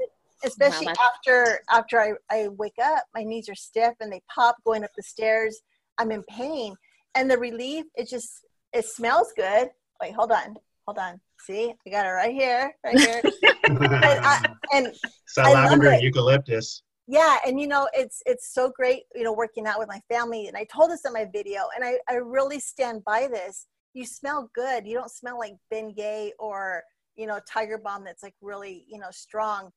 Especially 0.44 0.86
wow, 0.86 0.94
after 1.04 1.60
after 1.68 2.00
I, 2.00 2.12
I 2.30 2.46
wake 2.46 2.76
up, 2.80 3.02
my 3.12 3.24
knees 3.24 3.48
are 3.48 3.56
stiff 3.56 3.94
and 3.98 4.12
they 4.12 4.22
pop 4.32 4.54
going 4.64 4.84
up 4.84 4.90
the 4.96 5.02
stairs. 5.02 5.62
I'm 5.98 6.12
in 6.12 6.22
pain, 6.30 6.76
and 7.16 7.28
the 7.28 7.36
relief 7.36 7.86
it 7.96 8.08
just 8.08 8.46
it 8.72 8.84
smells 8.84 9.32
good. 9.34 9.70
Wait, 10.00 10.14
hold 10.14 10.30
on, 10.30 10.54
hold 10.86 10.98
on. 10.98 11.20
See, 11.44 11.72
I 11.86 11.90
got 11.90 12.06
it 12.06 12.10
right 12.10 12.32
here, 12.32 12.74
right 12.84 12.98
here. 12.98 13.22
and, 13.64 13.78
I, 13.82 14.54
and 14.72 14.94
so 15.26 15.42
I 15.42 15.52
lavender 15.52 15.90
and 15.90 16.02
eucalyptus. 16.02 16.82
Yeah, 17.06 17.36
and 17.46 17.58
you 17.58 17.66
know 17.66 17.88
it's 17.94 18.22
it's 18.26 18.52
so 18.52 18.70
great, 18.70 19.04
you 19.14 19.24
know, 19.24 19.32
working 19.32 19.66
out 19.66 19.78
with 19.78 19.88
my 19.88 20.00
family. 20.10 20.46
And 20.46 20.56
I 20.56 20.64
told 20.64 20.90
this 20.90 21.04
in 21.06 21.12
my 21.12 21.26
video, 21.32 21.62
and 21.74 21.84
I 21.84 21.98
I 22.08 22.16
really 22.16 22.60
stand 22.60 23.02
by 23.04 23.28
this. 23.30 23.66
You 23.94 24.04
smell 24.04 24.50
good. 24.54 24.86
You 24.86 24.94
don't 24.94 25.10
smell 25.10 25.38
like 25.38 25.54
Bengay 25.72 26.30
or 26.38 26.82
you 27.16 27.26
know 27.26 27.40
Tiger 27.50 27.78
Balm 27.78 28.04
that's 28.04 28.22
like 28.22 28.34
really 28.42 28.84
you 28.88 28.98
know 28.98 29.10
strong. 29.10 29.70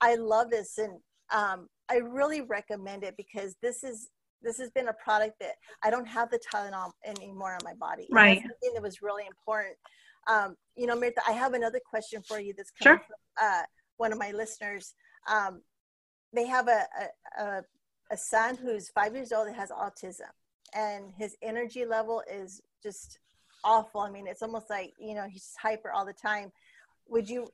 I 0.00 0.14
love 0.14 0.50
this, 0.50 0.78
and 0.78 0.98
um, 1.30 1.68
I 1.90 1.96
really 1.96 2.40
recommend 2.42 3.04
it 3.04 3.16
because 3.16 3.56
this 3.60 3.84
is 3.84 4.08
this 4.42 4.58
has 4.58 4.70
been 4.70 4.88
a 4.88 4.94
product 4.94 5.34
that 5.40 5.54
I 5.82 5.90
don't 5.90 6.06
have 6.06 6.30
the 6.30 6.38
Tylenol 6.38 6.92
anymore 7.04 7.52
on 7.52 7.60
my 7.64 7.74
body. 7.74 8.06
Right. 8.10 8.40
And 8.40 8.50
that's 8.50 8.74
that 8.74 8.82
was 8.82 9.02
really 9.02 9.24
important. 9.26 9.74
Um, 10.28 10.56
you 10.76 10.86
know, 10.86 10.96
Mirtha, 10.96 11.20
I 11.26 11.32
have 11.32 11.54
another 11.54 11.80
question 11.84 12.22
for 12.22 12.38
you 12.38 12.54
that's 12.56 12.70
coming 12.70 12.98
sure. 12.98 13.06
from 13.06 13.16
uh, 13.42 13.62
one 13.96 14.12
of 14.12 14.18
my 14.18 14.30
listeners. 14.30 14.94
Um, 15.30 15.62
they 16.32 16.46
have 16.46 16.68
a, 16.68 16.84
a, 17.38 17.42
a, 17.42 17.62
a 18.12 18.16
son 18.16 18.56
who's 18.56 18.90
five 18.90 19.14
years 19.14 19.32
old 19.32 19.48
that 19.48 19.56
has 19.56 19.70
autism, 19.70 20.30
and 20.74 21.12
his 21.16 21.36
energy 21.42 21.84
level 21.84 22.22
is 22.30 22.60
just 22.82 23.18
awful. 23.64 24.02
I 24.02 24.10
mean, 24.10 24.26
it's 24.26 24.42
almost 24.42 24.70
like, 24.70 24.92
you 24.98 25.14
know, 25.14 25.26
he's 25.28 25.54
hyper 25.60 25.90
all 25.90 26.04
the 26.04 26.12
time. 26.12 26.52
Would 27.08 27.28
you 27.28 27.48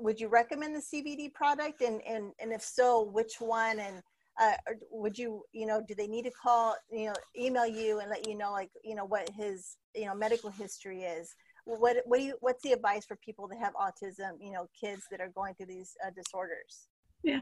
would 0.00 0.20
you 0.20 0.28
recommend 0.28 0.76
the 0.76 0.80
CBD 0.80 1.32
product 1.32 1.80
and, 1.80 2.00
and, 2.06 2.32
and 2.38 2.52
if 2.52 2.62
so, 2.62 3.02
which 3.02 3.40
one? 3.40 3.80
And 3.80 4.02
uh, 4.40 4.52
would 4.90 5.18
you 5.18 5.42
you 5.52 5.66
know 5.66 5.82
do 5.86 5.94
they 5.94 6.06
need 6.06 6.22
to 6.22 6.30
call 6.30 6.76
you 6.90 7.06
know 7.06 7.14
email 7.36 7.66
you 7.66 7.98
and 7.98 8.08
let 8.08 8.26
you 8.28 8.36
know 8.36 8.52
like 8.52 8.70
you 8.84 8.94
know 8.94 9.04
what 9.04 9.28
his 9.36 9.76
you 9.94 10.06
know 10.06 10.14
medical 10.14 10.50
history 10.50 11.02
is 11.02 11.34
what 11.76 11.96
what 12.06 12.18
do 12.18 12.24
you 12.24 12.34
what's 12.40 12.62
the 12.62 12.72
advice 12.72 13.04
for 13.04 13.16
people 13.16 13.46
that 13.48 13.58
have 13.58 13.74
autism 13.74 14.32
you 14.40 14.52
know 14.52 14.66
kids 14.78 15.02
that 15.10 15.20
are 15.20 15.28
going 15.28 15.54
through 15.54 15.66
these 15.66 15.96
uh, 16.04 16.10
disorders? 16.10 16.88
Yeah. 17.22 17.40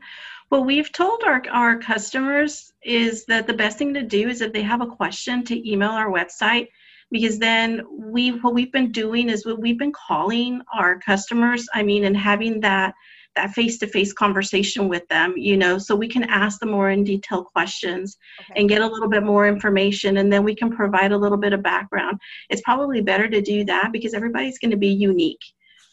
Well 0.50 0.64
we've 0.64 0.90
told 0.92 1.22
our, 1.24 1.42
our 1.50 1.78
customers 1.78 2.72
is 2.82 3.24
that 3.26 3.46
the 3.46 3.54
best 3.54 3.78
thing 3.78 3.94
to 3.94 4.02
do 4.02 4.28
is 4.28 4.40
if 4.40 4.52
they 4.52 4.62
have 4.62 4.80
a 4.80 4.86
question 4.86 5.44
to 5.44 5.70
email 5.70 5.90
our 5.90 6.10
website 6.10 6.68
because 7.10 7.38
then 7.38 7.82
we 7.90 8.30
what 8.40 8.54
we've 8.54 8.72
been 8.72 8.90
doing 8.90 9.28
is 9.28 9.46
what 9.46 9.60
we've 9.60 9.78
been 9.78 9.92
calling 9.92 10.60
our 10.74 10.98
customers 10.98 11.68
i 11.72 11.82
mean 11.82 12.04
and 12.04 12.16
having 12.16 12.60
that 12.60 12.94
that 13.36 13.52
face-to-face 13.52 14.12
conversation 14.12 14.88
with 14.88 15.06
them 15.08 15.34
you 15.36 15.56
know 15.56 15.78
so 15.78 15.94
we 15.94 16.08
can 16.08 16.24
ask 16.24 16.58
them 16.60 16.70
more 16.70 16.90
in 16.90 17.04
detail 17.04 17.44
questions 17.44 18.16
okay. 18.40 18.60
and 18.60 18.68
get 18.68 18.82
a 18.82 18.86
little 18.86 19.08
bit 19.08 19.22
more 19.22 19.46
information 19.46 20.16
and 20.16 20.32
then 20.32 20.42
we 20.42 20.54
can 20.54 20.74
provide 20.74 21.12
a 21.12 21.16
little 21.16 21.38
bit 21.38 21.52
of 21.52 21.62
background. 21.62 22.18
It's 22.50 22.62
probably 22.62 23.00
better 23.00 23.28
to 23.28 23.40
do 23.40 23.64
that 23.64 23.92
because 23.92 24.14
everybody's 24.14 24.58
going 24.58 24.72
to 24.72 24.76
be 24.76 24.88
unique 24.88 25.42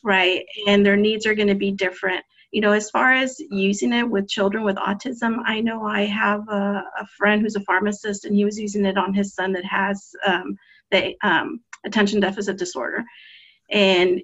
right? 0.06 0.44
And 0.68 0.86
their 0.86 0.98
needs 0.98 1.26
are 1.26 1.34
going 1.34 1.48
to 1.48 1.56
be 1.56 1.72
different. 1.72 2.26
You 2.52 2.62
know 2.62 2.72
as 2.72 2.90
far 2.90 3.14
as 3.14 3.40
using 3.50 3.94
it 3.94 4.08
with 4.08 4.28
children 4.28 4.64
with 4.64 4.76
autism 4.76 5.40
i 5.48 5.60
know 5.60 5.86
i 5.86 6.02
have 6.06 6.48
a, 6.50 6.84
a 7.00 7.08
friend 7.18 7.42
who's 7.42 7.56
a 7.56 7.62
pharmacist 7.62 8.26
and 8.26 8.36
he 8.36 8.46
was 8.46 8.60
using 8.60 8.86
it 8.86 8.96
on 8.96 9.12
his 9.12 9.34
son 9.34 9.54
that 9.54 9.66
has 9.66 10.12
um, 10.24 10.56
the 10.94 11.16
um, 11.24 11.62
attention 11.86 12.20
deficit 12.20 12.58
disorder. 12.58 13.04
And 13.70 14.22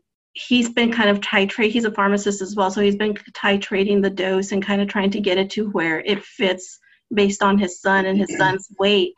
he's 0.47 0.69
been 0.69 0.91
kind 0.91 1.10
of 1.10 1.19
titrate 1.19 1.71
he's 1.71 1.86
a 1.86 1.91
pharmacist 1.91 2.41
as 2.41 2.56
well 2.56 2.71
so 2.71 2.82
he's 2.82 2.95
been 2.95 3.13
titrating 3.34 4.02
the 4.02 4.10
dose 4.10 4.52
and 4.52 4.65
kind 4.65 4.82
of 4.82 4.88
trying 4.88 5.12
to 5.12 5.19
get 5.19 5.38
it 5.38 5.49
to 5.49 5.69
where 5.71 5.99
it 6.02 6.23
fits 6.23 6.80
based 7.13 7.41
on 7.41 7.58
his 7.58 7.82
son 7.82 8.06
and 8.06 8.17
his 8.17 8.36
son's 8.38 8.67
weight. 8.78 9.13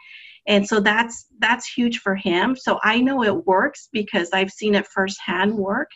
And 0.48 0.68
so 0.68 0.80
that's 0.80 1.28
that's 1.40 1.72
huge 1.72 2.00
for 2.00 2.16
him. 2.16 2.56
So 2.56 2.80
i 2.84 3.00
know 3.00 3.24
it 3.24 3.46
works 3.46 3.90
because 3.92 4.30
i've 4.34 4.52
seen 4.52 4.76
it 4.76 4.88
firsthand 4.88 5.54
work. 5.54 5.90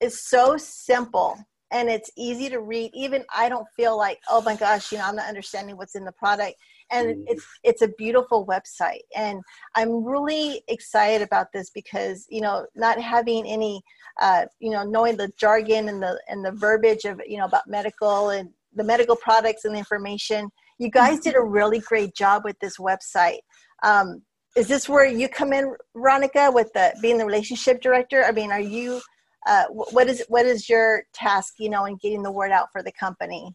is 0.02 0.28
so 0.28 0.58
simple 0.58 1.38
and 1.72 1.90
it's 1.90 2.12
easy 2.18 2.50
to 2.50 2.60
read. 2.60 2.92
Even 2.94 3.24
I 3.36 3.50
don't 3.50 3.68
feel 3.76 3.98
like, 3.98 4.20
oh 4.30 4.42
my 4.42 4.56
gosh, 4.56 4.92
you 4.92 4.98
know, 4.98 5.06
I'm 5.06 5.16
not 5.16 5.28
understanding 5.28 5.78
what's 5.78 5.96
in 5.96 6.06
the 6.06 6.12
product 6.12 6.56
and 6.92 7.08
mm. 7.08 7.24
it's 7.28 7.46
it's 7.64 7.82
a 7.82 7.88
beautiful 7.98 8.46
website. 8.46 9.02
And 9.16 9.42
i'm 9.76 10.04
really 10.04 10.64
excited 10.68 11.22
about 11.22 11.52
this 11.54 11.70
because 11.70 12.26
you 12.30 12.42
know 12.42 12.66
not 12.76 13.00
having 13.00 13.46
any 13.46 13.82
uh, 14.22 14.46
you 14.60 14.72
know 14.72 14.84
knowing 14.84 15.18
the 15.18 15.32
jargon 15.38 15.90
and 15.90 16.02
the 16.02 16.20
and 16.30 16.44
the 16.44 16.52
verbiage 16.52 17.06
of 17.06 17.22
you 17.28 17.38
know 17.38 17.46
about 17.46 17.68
medical 17.68 18.30
and 18.30 18.50
the 18.74 18.84
medical 18.84 19.16
products 19.16 19.66
and 19.66 19.74
the 19.74 19.80
information 19.80 20.50
you 20.78 20.90
guys 20.90 21.20
did 21.20 21.36
a 21.36 21.42
really 21.42 21.80
great 21.80 22.14
job 22.14 22.44
with 22.44 22.60
this 22.60 22.78
website. 22.78 23.40
Um, 23.84 24.22
is 24.58 24.68
this 24.68 24.90
where 24.90 25.06
you 25.06 25.30
come 25.30 25.54
in 25.54 25.74
veronica 25.96 26.52
with 26.52 26.72
the 26.74 26.94
being 27.02 27.18
the 27.18 27.26
relationship 27.26 27.82
director? 27.82 28.24
I 28.24 28.32
mean 28.32 28.52
are 28.52 28.60
you 28.60 29.02
uh, 29.48 29.66
what 29.70 30.08
is 30.08 30.24
what 30.28 30.46
is 30.46 30.70
your 30.70 31.04
task 31.14 31.56
you 31.60 31.70
know 31.70 31.86
in 31.86 31.98
getting 31.98 32.24
the 32.24 32.32
word 32.32 32.52
out 32.52 32.72
for 32.72 32.82
the 32.82 32.92
company 32.92 33.54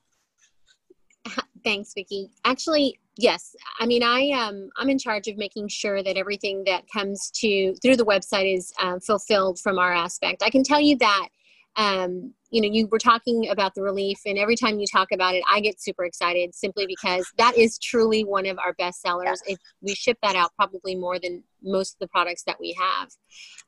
Thanks, 1.64 1.92
Vickie. 1.96 2.30
Actually, 2.44 2.98
yes. 3.16 3.54
I 3.78 3.86
mean, 3.86 4.02
I 4.02 4.30
um, 4.30 4.70
I'm 4.76 4.88
in 4.88 4.98
charge 4.98 5.28
of 5.28 5.36
making 5.36 5.68
sure 5.68 6.02
that 6.02 6.16
everything 6.16 6.64
that 6.64 6.84
comes 6.92 7.30
to 7.36 7.74
through 7.82 7.96
the 7.96 8.04
website 8.04 8.54
is 8.56 8.72
um, 8.82 9.00
fulfilled 9.00 9.58
from 9.60 9.78
our 9.78 9.92
aspect. 9.92 10.42
I 10.42 10.50
can 10.50 10.62
tell 10.62 10.80
you 10.80 10.96
that. 10.98 11.28
Um, 11.76 12.34
you 12.50 12.60
know, 12.60 12.68
you 12.68 12.86
were 12.88 12.98
talking 12.98 13.48
about 13.48 13.74
the 13.74 13.82
relief, 13.82 14.18
and 14.26 14.38
every 14.38 14.56
time 14.56 14.78
you 14.78 14.86
talk 14.86 15.08
about 15.12 15.34
it, 15.34 15.42
I 15.50 15.60
get 15.60 15.80
super 15.80 16.04
excited 16.04 16.54
simply 16.54 16.86
because 16.86 17.30
that 17.38 17.56
is 17.56 17.78
truly 17.78 18.24
one 18.24 18.46
of 18.46 18.58
our 18.58 18.74
best 18.74 19.00
sellers. 19.00 19.40
If 19.46 19.58
we 19.80 19.94
ship 19.94 20.18
that 20.22 20.36
out, 20.36 20.50
probably 20.56 20.96
more 20.96 21.18
than 21.18 21.44
most 21.62 21.94
of 21.94 21.98
the 22.00 22.08
products 22.08 22.42
that 22.44 22.58
we 22.60 22.76
have. 22.78 23.08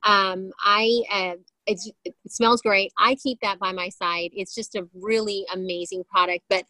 Um, 0.04 0.50
I 0.64 1.02
uh, 1.12 1.34
it's, 1.66 1.90
it 2.04 2.14
smells 2.28 2.60
great. 2.62 2.92
I 2.98 3.14
keep 3.14 3.38
that 3.42 3.58
by 3.58 3.72
my 3.72 3.88
side. 3.88 4.30
It's 4.32 4.54
just 4.54 4.74
a 4.74 4.88
really 4.94 5.46
amazing 5.52 6.04
product. 6.10 6.44
But 6.48 6.64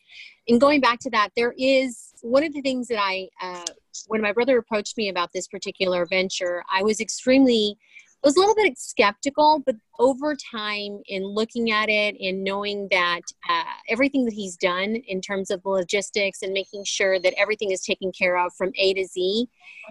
in 0.46 0.58
going 0.58 0.80
back 0.80 0.98
to 1.00 1.10
that, 1.10 1.30
there 1.36 1.54
is 1.56 2.12
one 2.22 2.44
of 2.44 2.52
the 2.52 2.60
things 2.60 2.88
that 2.88 2.98
I, 3.00 3.28
uh, 3.40 3.64
when 4.08 4.20
my 4.20 4.32
brother 4.32 4.58
approached 4.58 4.96
me 4.96 5.08
about 5.08 5.30
this 5.32 5.48
particular 5.48 6.06
venture, 6.06 6.62
I 6.70 6.82
was 6.82 7.00
extremely, 7.00 7.78
I 8.22 8.28
was 8.28 8.36
a 8.36 8.40
little 8.40 8.54
bit 8.54 8.78
skeptical, 8.78 9.62
but 9.66 9.74
over 9.98 10.36
time, 10.36 11.00
in 11.06 11.24
looking 11.24 11.72
at 11.72 11.88
it 11.88 12.14
and 12.20 12.44
knowing 12.44 12.86
that 12.92 13.22
uh, 13.48 13.64
everything 13.88 14.24
that 14.26 14.34
he's 14.34 14.56
done 14.56 14.94
in 14.94 15.20
terms 15.20 15.50
of 15.50 15.64
logistics 15.64 16.42
and 16.42 16.52
making 16.52 16.84
sure 16.84 17.18
that 17.18 17.34
everything 17.36 17.72
is 17.72 17.82
taken 17.82 18.12
care 18.12 18.38
of 18.38 18.52
from 18.54 18.70
A 18.76 18.94
to 18.94 19.04
Z 19.06 19.48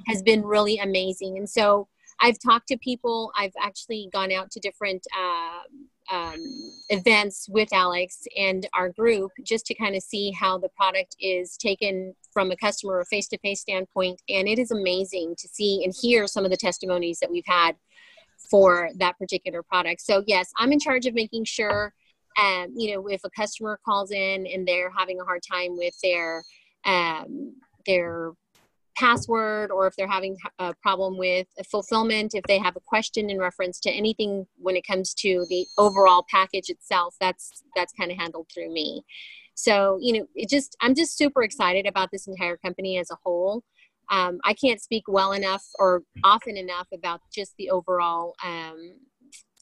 has 0.08 0.22
been 0.22 0.44
really 0.44 0.78
amazing. 0.80 1.38
And 1.38 1.50
so, 1.50 1.88
I've 2.22 2.38
talked 2.40 2.68
to 2.68 2.78
people. 2.78 3.32
I've 3.36 3.54
actually 3.60 4.08
gone 4.14 4.32
out 4.32 4.52
to 4.52 4.60
different 4.60 5.06
uh, 5.18 6.16
um, 6.16 6.40
events 6.90 7.48
with 7.50 7.74
Alex 7.74 8.28
and 8.38 8.68
our 8.74 8.90
group 8.90 9.32
just 9.44 9.66
to 9.68 9.74
kind 9.74 9.96
of 9.96 10.04
see 10.04 10.32
how 10.32 10.58
the 10.58 10.70
product 10.70 11.16
is 11.20 11.58
taken 11.58 12.14
from 12.32 12.52
a 12.52 12.58
customer 12.58 12.98
or 12.98 13.06
face 13.06 13.28
to 13.30 13.38
face 13.40 13.62
standpoint. 13.62 14.22
And 14.30 14.48
it 14.48 14.60
is 14.60 14.72
amazing 14.72 15.36
to 15.40 15.48
see 15.48 15.84
and 15.84 15.94
hear 16.00 16.28
some 16.28 16.46
of 16.46 16.52
the 16.52 16.58
testimonies 16.58 17.20
that 17.20 17.32
we've 17.32 17.44
had 17.48 17.76
for 18.52 18.90
that 18.98 19.18
particular 19.18 19.64
product. 19.64 20.02
So, 20.02 20.24
yes, 20.28 20.52
I'm 20.58 20.72
in 20.72 20.80
charge 20.80 21.08
of 21.08 21.16
making 21.16 21.46
sure. 21.46 21.94
Um, 22.42 22.74
you 22.78 22.94
know, 22.94 23.08
if 23.08 23.22
a 23.26 23.30
customer 23.30 23.80
calls 23.84 24.12
in 24.12 24.48
and 24.48 24.66
they're 24.66 24.92
having 24.96 25.20
a 25.20 25.26
hard 25.26 25.42
time 25.50 25.76
with 25.76 25.94
their 26.02 26.44
um, 26.86 27.56
their 27.86 28.32
password 28.98 29.72
or 29.72 29.88
if 29.88 29.96
they're 29.96 30.08
having 30.08 30.36
a 30.60 30.74
problem 30.82 31.18
with 31.18 31.48
fulfillment 31.70 32.34
if 32.34 32.44
they 32.44 32.60
have 32.60 32.76
a 32.76 32.82
question 32.82 33.30
in 33.30 33.40
reference 33.40 33.80
to 33.80 33.90
anything 33.90 34.46
when 34.58 34.76
it 34.76 34.86
comes 34.86 35.14
to 35.14 35.46
the 35.50 35.66
overall 35.78 36.26
package 36.30 36.70
itself 36.70 37.16
that's 37.20 37.64
that's 37.76 37.94
kind 37.94 38.12
of 38.12 38.18
handled 38.18 38.48
through 38.54 38.72
me 38.72 39.04
so 39.56 39.98
you 40.02 40.14
know 40.14 40.28
it 40.36 40.50
just 40.50 40.76
i'm 40.82 40.94
just 40.94 41.18
super 41.18 41.42
excited 41.42 41.88
about 41.88 42.10
this 42.12 42.28
entire 42.28 42.58
company 42.58 42.98
as 42.98 43.10
a 43.12 43.18
whole 43.24 43.64
um, 44.12 44.40
i 44.44 44.54
can't 44.54 44.82
speak 44.82 45.04
well 45.08 45.32
enough 45.32 45.66
or 45.80 46.04
often 46.24 46.58
enough 46.58 46.88
about 46.94 47.22
just 47.34 47.54
the 47.58 47.70
overall 47.70 48.36
um, 48.46 48.94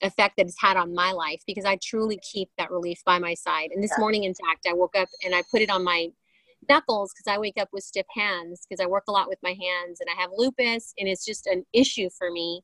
effect 0.02 0.36
that 0.38 0.46
it's 0.46 0.60
had 0.60 0.78
on 0.78 0.94
my 0.94 1.12
life 1.12 1.42
because 1.48 1.66
i 1.66 1.78
truly 1.84 2.20
keep 2.32 2.50
that 2.58 2.72
relief 2.72 3.00
by 3.06 3.18
my 3.18 3.34
side 3.34 3.70
and 3.74 3.84
this 3.84 3.98
morning 3.98 4.24
in 4.26 4.34
fact 4.34 4.68
i 4.70 4.74
woke 4.74 4.96
up 4.98 5.10
and 5.24 5.34
i 5.34 5.42
put 5.52 5.62
it 5.62 5.70
on 5.70 5.84
my 5.84 6.10
knuckles 6.68 7.12
because 7.14 7.32
I 7.32 7.40
wake 7.40 7.58
up 7.60 7.70
with 7.72 7.84
stiff 7.84 8.06
hands 8.16 8.66
because 8.68 8.84
I 8.84 8.88
work 8.88 9.06
a 9.08 9.12
lot 9.12 9.28
with 9.28 9.40
my 9.44 9.52
hands 9.52 10.00
and 10.00 10.10
I 10.10 10.22
have 10.22 10.32
lupus 10.36 10.94
and 10.98 11.08
it's 11.08 11.26
just 11.26 11.48
an 11.48 11.66
issue 11.74 12.10
for 12.18 12.32
me. 12.32 12.62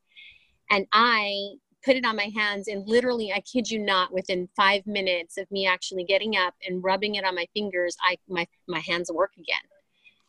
And 0.69 0.87
I 0.93 1.53
put 1.83 1.95
it 1.95 2.05
on 2.05 2.15
my 2.15 2.29
hands 2.35 2.67
and 2.67 2.87
literally, 2.87 3.31
I 3.31 3.41
kid 3.41 3.69
you 3.69 3.79
not, 3.79 4.11
within 4.11 4.49
five 4.55 4.85
minutes 4.87 5.37
of 5.37 5.49
me 5.51 5.67
actually 5.67 6.03
getting 6.03 6.35
up 6.35 6.55
and 6.67 6.83
rubbing 6.83 7.15
it 7.15 7.23
on 7.23 7.35
my 7.35 7.47
fingers, 7.53 7.95
I 8.03 8.17
my 8.27 8.47
my 8.67 8.79
hands 8.79 9.11
work 9.11 9.31
again. 9.37 9.61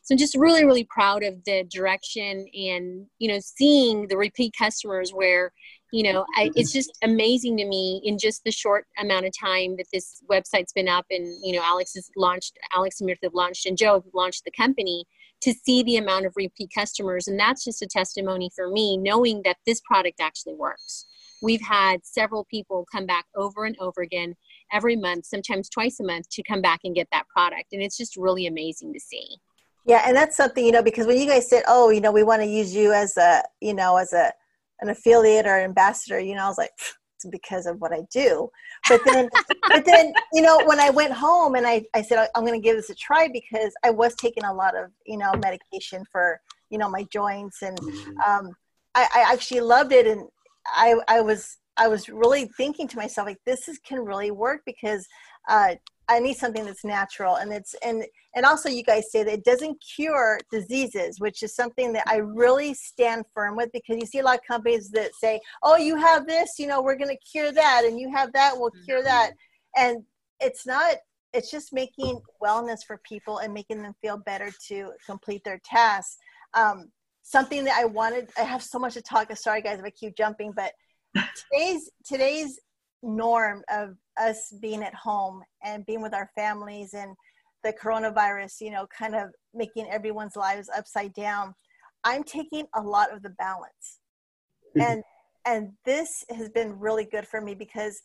So 0.07 0.13
I'm 0.13 0.17
just 0.17 0.37
really, 0.37 0.63
really 0.63 0.87
proud 0.89 1.21
of 1.21 1.43
the 1.43 1.65
direction 1.69 2.47
and 2.53 3.05
you 3.19 3.27
know 3.27 3.39
seeing 3.41 4.07
the 4.07 4.15
repeat 4.15 4.53
customers 4.57 5.11
where 5.11 5.51
you 5.91 6.01
know 6.01 6.25
I, 6.37 6.45
mm-hmm. 6.45 6.53
it's 6.55 6.71
just 6.71 6.97
amazing 7.03 7.57
to 7.57 7.65
me 7.65 7.99
in 8.05 8.17
just 8.17 8.45
the 8.45 8.51
short 8.51 8.85
amount 8.97 9.25
of 9.25 9.33
time 9.37 9.75
that 9.75 9.87
this 9.91 10.21
website's 10.31 10.71
been 10.71 10.87
up 10.87 11.05
and 11.09 11.25
you 11.43 11.53
know 11.53 11.63
alex 11.63 11.93
has 11.95 12.09
launched 12.17 12.57
alex 12.75 12.99
and 12.99 13.09
Mirtha 13.09 13.23
have 13.23 13.33
launched 13.33 13.65
and 13.65 13.77
joe 13.77 13.93
have 13.95 14.13
launched 14.13 14.43
the 14.43 14.51
company 14.51 15.05
to 15.41 15.53
see 15.53 15.83
the 15.83 15.97
amount 15.97 16.25
of 16.25 16.33
repeat 16.35 16.69
customers. 16.73 17.27
And 17.27 17.39
that's 17.39 17.63
just 17.63 17.81
a 17.81 17.87
testimony 17.87 18.49
for 18.55 18.69
me 18.69 18.97
knowing 18.97 19.41
that 19.43 19.57
this 19.65 19.81
product 19.81 20.19
actually 20.19 20.55
works. 20.55 21.05
We've 21.41 21.61
had 21.61 22.03
several 22.03 22.45
people 22.45 22.87
come 22.91 23.05
back 23.05 23.25
over 23.35 23.65
and 23.65 23.77
over 23.79 24.01
again 24.01 24.35
every 24.73 24.95
month 24.95 25.25
sometimes 25.25 25.69
twice 25.69 25.99
a 25.99 26.03
month 26.03 26.27
to 26.29 26.43
come 26.43 26.61
back 26.61 26.79
and 26.83 26.95
get 26.95 27.07
that 27.11 27.27
product. 27.27 27.67
And 27.71 27.81
it's 27.81 27.97
just 27.97 28.17
really 28.17 28.47
amazing 28.47 28.93
to 28.93 28.99
see 28.99 29.37
yeah 29.87 30.03
and 30.05 30.15
that's 30.15 30.37
something 30.37 30.65
you 30.65 30.71
know 30.71 30.83
because 30.83 31.07
when 31.07 31.17
you 31.17 31.25
guys 31.25 31.49
said 31.49 31.63
oh 31.67 31.89
you 31.89 32.01
know 32.01 32.11
we 32.11 32.23
want 32.23 32.41
to 32.41 32.47
use 32.47 32.75
you 32.75 32.93
as 32.93 33.17
a 33.17 33.41
you 33.61 33.73
know 33.73 33.97
as 33.97 34.13
a 34.13 34.31
an 34.81 34.89
affiliate 34.89 35.45
or 35.45 35.59
ambassador, 35.59 36.19
you 36.19 36.35
know, 36.35 36.43
I 36.43 36.47
was 36.47 36.57
like, 36.57 36.71
it's 37.15 37.25
because 37.31 37.65
of 37.65 37.81
what 37.81 37.93
I 37.93 38.01
do. 38.11 38.49
But 38.87 39.01
then, 39.05 39.29
but 39.69 39.85
then, 39.85 40.13
you 40.33 40.41
know, 40.41 40.61
when 40.65 40.79
I 40.79 40.89
went 40.89 41.13
home 41.13 41.55
and 41.55 41.65
I, 41.65 41.83
I 41.93 42.01
said, 42.01 42.27
I'm 42.35 42.45
going 42.45 42.59
to 42.59 42.63
give 42.63 42.75
this 42.75 42.89
a 42.89 42.95
try 42.95 43.27
because 43.27 43.73
I 43.83 43.89
was 43.89 44.13
taking 44.15 44.43
a 44.43 44.53
lot 44.53 44.75
of, 44.75 44.91
you 45.05 45.17
know, 45.17 45.31
medication 45.41 46.03
for, 46.11 46.39
you 46.69 46.77
know, 46.77 46.89
my 46.89 47.03
joints. 47.11 47.61
And 47.61 47.77
mm-hmm. 47.79 48.19
um, 48.19 48.53
I, 48.93 49.07
I 49.15 49.33
actually 49.33 49.61
loved 49.61 49.91
it. 49.91 50.05
And 50.05 50.27
I, 50.67 50.95
I 51.07 51.21
was, 51.21 51.57
I 51.75 51.87
was 51.87 52.09
really 52.09 52.49
thinking 52.57 52.87
to 52.87 52.97
myself, 52.97 53.27
like, 53.27 53.39
this 53.45 53.67
is, 53.67 53.79
can 53.79 53.99
really 53.99 54.31
work 54.31 54.61
because 54.65 55.07
uh, 55.47 55.75
I 56.09 56.19
need 56.19 56.37
something 56.37 56.65
that's 56.65 56.85
natural 56.85 57.35
and 57.35 57.51
it's 57.51 57.75
and 57.83 58.05
and 58.35 58.45
also 58.45 58.69
you 58.69 58.83
guys 58.83 59.11
say 59.11 59.23
that 59.23 59.33
it 59.33 59.43
doesn't 59.43 59.83
cure 59.95 60.39
diseases, 60.51 61.19
which 61.19 61.43
is 61.43 61.55
something 61.55 61.91
that 61.93 62.03
I 62.07 62.17
really 62.17 62.73
stand 62.73 63.25
firm 63.33 63.55
with 63.55 63.71
because 63.71 63.97
you 63.97 64.05
see 64.05 64.19
a 64.19 64.23
lot 64.23 64.35
of 64.35 64.45
companies 64.45 64.89
that 64.91 65.15
say, 65.15 65.39
"Oh, 65.63 65.75
you 65.75 65.95
have 65.97 66.27
this, 66.27 66.59
you 66.59 66.67
know, 66.67 66.81
we're 66.81 66.97
going 66.97 67.09
to 67.09 67.29
cure 67.29 67.51
that, 67.51 67.83
and 67.83 67.99
you 67.99 68.11
have 68.11 68.31
that, 68.33 68.53
we'll 68.55 68.71
cure 68.85 69.03
that," 69.03 69.31
mm-hmm. 69.31 69.83
and 69.83 70.03
it's 70.39 70.65
not 70.65 70.97
it's 71.33 71.51
just 71.51 71.73
making 71.73 72.21
wellness 72.41 72.79
for 72.85 72.99
people 73.03 73.39
and 73.39 73.53
making 73.53 73.81
them 73.81 73.93
feel 74.01 74.17
better 74.17 74.51
to 74.67 74.91
complete 75.05 75.43
their 75.43 75.59
tasks. 75.65 76.17
Um, 76.53 76.91
something 77.23 77.63
that 77.65 77.77
I 77.77 77.85
wanted, 77.85 78.29
I 78.37 78.43
have 78.43 78.63
so 78.63 78.79
much 78.79 78.93
to 78.93 79.01
talk. 79.01 79.35
Sorry, 79.35 79.61
guys, 79.61 79.79
if 79.79 79.85
I 79.85 79.89
keep 79.89 80.15
jumping, 80.15 80.53
but 80.55 80.71
today's 81.15 81.89
today's 82.05 82.59
norm 83.03 83.63
of 83.69 83.95
us 84.19 84.53
being 84.61 84.83
at 84.83 84.93
home 84.93 85.43
and 85.63 85.85
being 85.85 86.01
with 86.01 86.13
our 86.13 86.29
families 86.35 86.93
and 86.93 87.15
the 87.63 87.73
coronavirus, 87.73 88.61
you 88.61 88.71
know, 88.71 88.87
kind 88.97 89.15
of 89.15 89.29
making 89.53 89.87
everyone's 89.89 90.35
lives 90.35 90.69
upside 90.75 91.13
down. 91.13 91.53
I'm 92.03 92.23
taking 92.23 92.65
a 92.75 92.81
lot 92.81 93.13
of 93.13 93.21
the 93.23 93.31
balance. 93.31 93.99
Mm-hmm. 94.75 94.81
And 94.81 95.03
and 95.45 95.71
this 95.85 96.09
has 96.29 96.49
been 96.49 96.77
really 96.77 97.05
good 97.05 97.25
for 97.25 97.39
me 97.39 97.55
because 97.55 98.01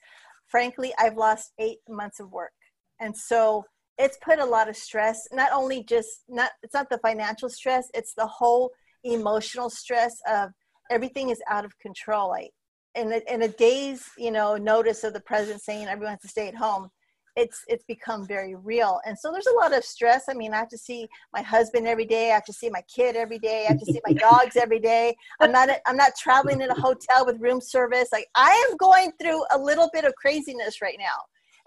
frankly, 0.49 0.93
I've 0.99 1.17
lost 1.17 1.53
8 1.59 1.79
months 1.89 2.21
of 2.21 2.31
work. 2.31 2.53
And 3.01 3.17
so 3.17 3.65
it's 3.99 4.17
put 4.25 4.39
a 4.39 4.45
lot 4.45 4.69
of 4.69 4.77
stress, 4.77 5.19
not 5.33 5.51
only 5.53 5.85
just 5.85 6.23
not 6.29 6.51
it's 6.63 6.75
not 6.75 6.89
the 6.91 6.99
financial 6.99 7.49
stress, 7.49 7.85
it's 7.95 8.15
the 8.15 8.27
whole 8.27 8.71
emotional 9.05 9.71
stress 9.71 10.15
of 10.29 10.51
everything 10.91 11.31
is 11.31 11.43
out 11.49 11.65
of 11.65 11.79
control. 11.79 12.29
Like 12.29 12.53
in 12.95 13.13
a, 13.13 13.21
in 13.33 13.43
a 13.43 13.49
day's 13.49 14.05
you 14.19 14.31
know 14.31 14.57
notice 14.57 15.05
of 15.05 15.13
the 15.13 15.21
president 15.21 15.63
saying 15.63 15.89
everyone 15.89 16.13
has 16.13 16.21
to 16.21 16.29
stay 16.29 16.49
at 16.49 16.55
home 16.55 16.91
it's 17.37 17.65
it's 17.67 17.85
become 17.85 18.27
very 18.27 18.55
real. 18.55 19.01
And 19.07 19.19
so 19.19 19.33
there's 19.33 19.47
a 19.47 19.55
lot 19.55 19.73
of 19.75 19.85
stress. 19.85 20.25
I 20.29 20.35
mean 20.35 20.53
i 20.53 20.59
have 20.59 20.69
to 20.69 20.79
see 20.79 21.09
my 21.33 21.43
husband 21.43 21.87
every 21.87 22.05
day. 22.05 22.31
I 22.31 22.35
have 22.35 22.45
to 22.45 22.53
see 22.53 22.69
my 22.71 22.83
kid 22.95 23.17
every 23.17 23.39
day. 23.39 23.65
I 23.65 23.73
have 23.73 23.81
to 23.81 23.87
see 23.87 24.01
my 24.07 24.13
dogs 24.29 24.57
every 24.57 24.81
day. 24.81 25.17
I'm 25.41 25.53
not 25.53 25.69
i'm 25.87 25.97
not 25.97 26.13
traveling 26.17 26.61
in 26.61 26.71
a 26.71 26.81
hotel 26.81 27.25
with 27.25 27.41
room 27.41 27.61
service. 27.61 28.09
Like 28.13 28.27
i 28.35 28.51
am 28.71 28.77
going 28.77 29.13
through 29.21 29.45
a 29.53 29.59
little 29.59 29.91
bit 29.93 30.05
of 30.05 30.15
craziness 30.15 30.83
right 30.83 30.99
now. 30.99 31.19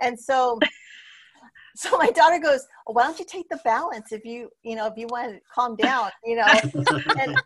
And 0.01 0.19
so 0.19 0.59
so 1.75 1.97
my 1.97 2.09
daughter 2.11 2.39
goes 2.39 2.65
why 2.87 3.03
don't 3.03 3.19
you 3.19 3.25
take 3.25 3.47
the 3.49 3.59
balance 3.63 4.11
if 4.11 4.23
you 4.25 4.49
you 4.63 4.75
know 4.75 4.87
if 4.87 4.93
you 4.97 5.07
want 5.09 5.31
to 5.31 5.39
calm 5.53 5.75
down 5.75 6.09
you 6.23 6.35
know? 6.35 6.45
And, 7.19 7.37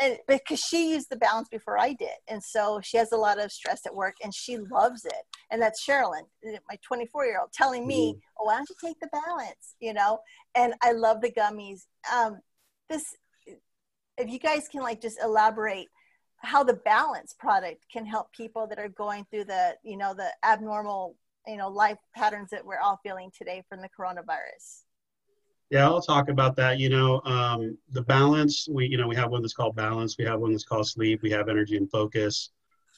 and 0.00 0.18
because 0.28 0.60
she 0.60 0.90
used 0.90 1.10
the 1.10 1.16
balance 1.16 1.48
before 1.48 1.78
i 1.78 1.92
did. 1.92 2.08
And 2.28 2.42
so 2.42 2.80
she 2.82 2.96
has 2.96 3.12
a 3.12 3.16
lot 3.16 3.40
of 3.40 3.50
stress 3.52 3.86
at 3.86 3.94
work 3.94 4.16
and 4.22 4.34
she 4.34 4.58
loves 4.58 5.04
it. 5.04 5.22
And 5.50 5.60
that's 5.60 5.84
sherilyn 5.84 6.22
my 6.44 6.78
24 6.82 7.26
year 7.26 7.40
old 7.40 7.52
telling 7.52 7.86
me 7.86 8.16
oh, 8.38 8.44
why 8.44 8.56
don't 8.56 8.68
you 8.68 8.76
take 8.82 9.00
the 9.00 9.08
balance? 9.08 9.74
You 9.80 9.94
know? 9.94 10.20
And 10.54 10.74
i 10.82 10.92
love 10.92 11.20
the 11.20 11.30
gummies. 11.30 11.82
Um, 12.12 12.40
this 12.88 13.14
if 14.18 14.28
you 14.28 14.38
guys 14.38 14.68
can 14.68 14.82
like 14.82 15.00
just 15.00 15.20
elaborate 15.22 15.88
how 16.38 16.64
the 16.64 16.74
balance 16.74 17.34
product 17.38 17.84
can 17.92 18.04
help 18.06 18.32
people 18.32 18.66
that 18.66 18.78
are 18.78 18.88
going 18.88 19.26
through 19.30 19.44
the 19.44 19.76
you 19.82 19.96
know 19.96 20.14
the 20.14 20.28
abnormal 20.44 21.16
you 21.46 21.56
know 21.56 21.68
life 21.68 21.98
patterns 22.14 22.50
that 22.50 22.64
we're 22.64 22.78
all 22.78 22.98
feeling 23.02 23.30
today 23.36 23.62
from 23.68 23.80
the 23.80 23.88
coronavirus. 23.88 24.82
Yeah 25.70 25.86
i'll 25.86 26.02
talk 26.02 26.28
about 26.28 26.56
that 26.56 26.78
you 26.78 26.88
know 26.88 27.20
um, 27.24 27.76
the 27.92 28.02
balance 28.02 28.68
we 28.70 28.86
you 28.86 28.96
know 28.96 29.06
we 29.06 29.16
have 29.16 29.30
one 29.30 29.42
that's 29.42 29.54
called 29.54 29.76
balance 29.76 30.16
we 30.18 30.24
have 30.24 30.40
one 30.40 30.52
that's 30.52 30.64
called 30.64 30.88
sleep 30.88 31.22
we 31.22 31.30
have 31.30 31.48
energy 31.48 31.76
and 31.76 31.90
focus 31.90 32.50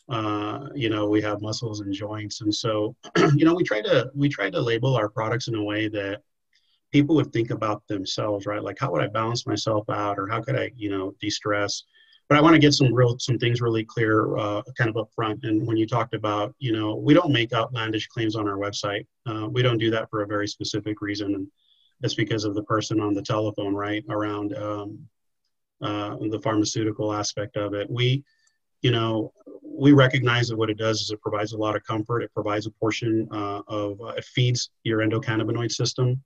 uh, 0.08 0.68
you 0.74 0.88
know 0.88 1.06
we 1.06 1.20
have 1.20 1.40
muscles 1.40 1.80
and 1.80 1.92
joints 1.92 2.40
and 2.40 2.54
so 2.54 2.94
you 3.34 3.44
know 3.44 3.54
we 3.54 3.62
try 3.62 3.80
to 3.80 4.10
we 4.14 4.28
try 4.28 4.50
to 4.50 4.60
label 4.60 4.96
our 4.96 5.08
products 5.08 5.48
in 5.48 5.54
a 5.54 5.62
way 5.62 5.88
that 5.88 6.22
people 6.90 7.14
would 7.14 7.32
think 7.32 7.50
about 7.50 7.86
themselves 7.88 8.46
right? 8.46 8.62
Like 8.62 8.78
how 8.78 8.90
would 8.92 9.02
i 9.02 9.06
balance 9.06 9.46
myself 9.46 9.88
out 9.90 10.18
or 10.18 10.26
how 10.26 10.40
could 10.40 10.58
i 10.58 10.70
you 10.76 10.90
know 10.90 11.14
de-stress 11.20 11.84
but 12.32 12.38
I 12.38 12.40
want 12.40 12.54
to 12.54 12.58
get 12.58 12.72
some 12.72 12.94
real 12.94 13.18
some 13.18 13.38
things 13.38 13.60
really 13.60 13.84
clear, 13.84 14.38
uh, 14.38 14.62
kind 14.78 14.88
of 14.88 14.96
up 14.96 15.10
front. 15.14 15.44
And 15.44 15.66
when 15.66 15.76
you 15.76 15.86
talked 15.86 16.14
about, 16.14 16.54
you 16.58 16.72
know, 16.72 16.96
we 16.96 17.12
don't 17.12 17.30
make 17.30 17.52
outlandish 17.52 18.06
claims 18.06 18.36
on 18.36 18.48
our 18.48 18.56
website. 18.56 19.06
Uh, 19.26 19.48
we 19.50 19.60
don't 19.60 19.76
do 19.76 19.90
that 19.90 20.08
for 20.08 20.22
a 20.22 20.26
very 20.26 20.48
specific 20.48 21.02
reason, 21.02 21.34
and 21.34 21.46
that's 22.00 22.14
because 22.14 22.44
of 22.44 22.54
the 22.54 22.62
person 22.62 23.02
on 23.02 23.12
the 23.12 23.20
telephone, 23.20 23.74
right, 23.74 24.02
around 24.08 24.56
um, 24.56 24.98
uh, 25.82 26.16
the 26.30 26.40
pharmaceutical 26.42 27.12
aspect 27.12 27.58
of 27.58 27.74
it. 27.74 27.90
We, 27.90 28.24
you 28.80 28.92
know, 28.92 29.34
we 29.62 29.92
recognize 29.92 30.48
that 30.48 30.56
what 30.56 30.70
it 30.70 30.78
does 30.78 31.02
is 31.02 31.10
it 31.10 31.20
provides 31.20 31.52
a 31.52 31.58
lot 31.58 31.76
of 31.76 31.84
comfort. 31.84 32.22
It 32.22 32.32
provides 32.32 32.66
a 32.66 32.70
portion 32.70 33.28
uh, 33.30 33.60
of 33.68 34.00
uh, 34.00 34.14
it 34.16 34.24
feeds 34.24 34.70
your 34.84 35.00
endocannabinoid 35.00 35.70
system. 35.70 36.22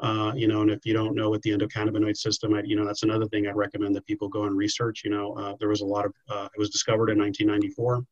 Uh, 0.00 0.32
you 0.34 0.48
know, 0.48 0.62
and 0.62 0.70
if 0.70 0.86
you 0.86 0.94
don't 0.94 1.14
know 1.14 1.28
what 1.28 1.42
the 1.42 1.50
endocannabinoid 1.50 2.16
system, 2.16 2.54
I, 2.54 2.62
you 2.64 2.74
know, 2.74 2.86
that's 2.86 3.02
another 3.02 3.26
thing 3.26 3.46
I'd 3.46 3.56
recommend 3.56 3.94
that 3.96 4.06
people 4.06 4.28
go 4.28 4.44
and 4.44 4.56
research. 4.56 5.02
You 5.04 5.10
know, 5.10 5.34
uh, 5.34 5.54
there 5.60 5.68
was 5.68 5.82
a 5.82 5.86
lot 5.86 6.06
of, 6.06 6.14
uh, 6.30 6.48
it 6.54 6.58
was 6.58 6.70
discovered 6.70 7.10
in 7.10 7.18
1994, 7.18 8.02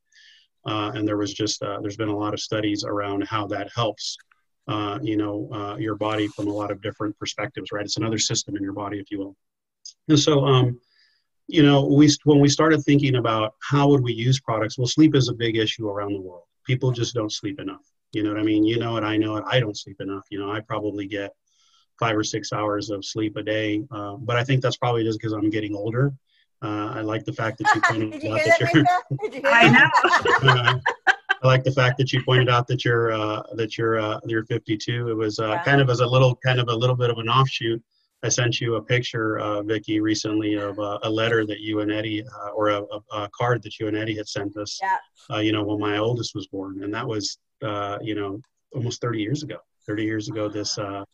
uh, 0.67 0.93
and 0.95 1.09
there 1.09 1.17
was 1.17 1.33
just, 1.33 1.63
uh, 1.63 1.81
there's 1.81 1.97
been 1.97 2.11
a 2.11 2.17
lot 2.17 2.35
of 2.35 2.41
studies 2.41 2.85
around 2.85 3.25
how 3.25 3.47
that 3.47 3.71
helps, 3.75 4.19
you 5.01 5.17
know, 5.17 5.77
your 5.79 5.95
body 5.95 6.29
from 6.29 6.49
a 6.49 6.53
lot 6.53 6.71
of 6.71 6.83
different 6.83 7.19
perspectives, 7.19 7.73
right? 7.73 7.85
It's 7.85 7.97
another 7.97 8.19
system 8.19 8.55
in 8.57 8.63
your 8.63 8.75
body, 8.75 8.99
if 8.99 9.11
you 9.11 9.21
will. 9.21 9.37
And 10.09 10.19
so, 10.19 10.45
um, 10.45 10.79
you 11.47 11.63
know, 11.63 11.87
we 11.87 12.11
when 12.25 12.41
we 12.41 12.51
started 12.51 12.83
thinking 12.83 13.17
about 13.17 13.55
how 13.63 13.89
would 13.89 14.03
we 14.03 14.13
use 14.13 14.39
products, 14.39 14.77
well, 14.77 14.87
sleep 14.87 15.15
is 15.15 15.31
a 15.31 15.33
big 15.35 15.57
issue 15.57 15.89
around 15.89 16.13
the 16.13 16.21
world. 16.21 16.45
People 16.67 16.93
just 16.93 17.15
don't 17.15 17.33
sleep 17.33 17.59
enough. 17.59 17.81
You 18.13 18.23
know 18.23 18.31
what 18.31 18.39
I 18.39 18.43
mean? 18.43 18.65
You 18.65 18.79
know 18.79 18.99
it, 18.99 19.05
I 19.05 19.17
know 19.17 19.37
it. 19.37 19.45
I 19.47 19.59
don't 19.59 19.77
sleep 19.77 20.01
enough. 20.01 20.27
You 20.31 20.39
know, 20.39 20.53
I 20.53 20.61
probably 20.61 21.07
get 21.07 21.33
five 21.99 22.17
or 22.17 22.25
six 22.25 22.53
hours 22.53 22.91
of 22.91 23.05
sleep 23.05 23.37
a 23.37 23.43
day. 23.43 23.83
Uh, 23.91 24.15
but 24.17 24.37
I 24.37 24.45
think 24.45 24.63
that's 24.63 24.77
probably 24.77 25.05
just 25.05 25.19
because 25.19 25.33
I'm 25.33 25.51
getting 25.51 25.75
older. 25.75 26.13
Uh, 26.63 26.93
I 26.95 27.01
like 27.03 27.25
the 27.25 27.33
fact 27.33 27.59
that 27.59 27.73
you 27.75 27.81
pointed 27.85 28.25
out 28.27 28.41
that, 28.45 28.59
that 28.59 29.35
you're. 29.35 29.53
I 29.53 29.69
know. 29.69 30.49
uh, 30.49 30.79
I 31.41 31.47
like 31.47 31.63
the 31.63 31.73
fact 31.73 31.99
that 31.99 32.13
you 32.13 32.23
pointed 32.25 32.49
out 32.49 32.67
that 32.67 32.85
you're 32.85 33.13
uh, 33.13 33.43
that 33.55 33.79
you're 33.79 34.01
uh, 34.01 34.19
you're 34.27 34.45
52. 34.45 35.09
It 35.09 35.15
was 35.15 35.39
uh, 35.39 35.63
kind 35.65 35.81
of 35.81 35.89
as 35.89 36.01
a 36.01 36.07
little 36.07 36.35
kind 36.37 36.59
of 36.59 36.69
a 36.69 36.75
little 36.75 36.97
bit 36.97 37.11
of 37.11 37.19
an 37.19 37.29
offshoot. 37.29 37.83
I 38.23 38.29
sent 38.29 38.61
you 38.61 38.75
a 38.75 38.83
picture, 38.83 39.39
uh, 39.39 39.63
Vickie, 39.63 40.01
recently 40.01 40.55
of 40.55 40.79
uh, 40.79 40.99
a 41.05 41.11
letter 41.11 41.47
that 41.47 41.61
you 41.61 41.81
and 41.81 41.93
Eddie, 41.93 42.25
uh, 42.25 42.49
or 42.49 42.71
a, 42.71 42.83
a, 43.13 43.29
card 43.31 43.63
that 43.63 43.79
you 43.79 43.87
and 43.87 43.97
Eddie 43.97 44.17
had 44.17 44.27
sent 44.27 44.57
us. 44.57 44.79
Yeah. 44.83 44.97
Uh, 45.31 45.39
you 45.39 45.53
know, 45.53 45.63
when 45.63 45.79
my 45.79 45.99
oldest 45.99 46.35
was 46.35 46.49
born, 46.49 46.83
and 46.83 46.93
that 46.93 47.07
was, 47.07 47.39
uh, 47.63 47.99
you 48.03 48.17
know, 48.17 48.41
almost 48.75 49.01
30 49.01 49.21
years 49.21 49.45
ago. 49.45 49.59
30 49.87 50.05
years 50.05 50.29
ago, 50.29 50.49
this 50.49 50.77
uh, 50.79 51.05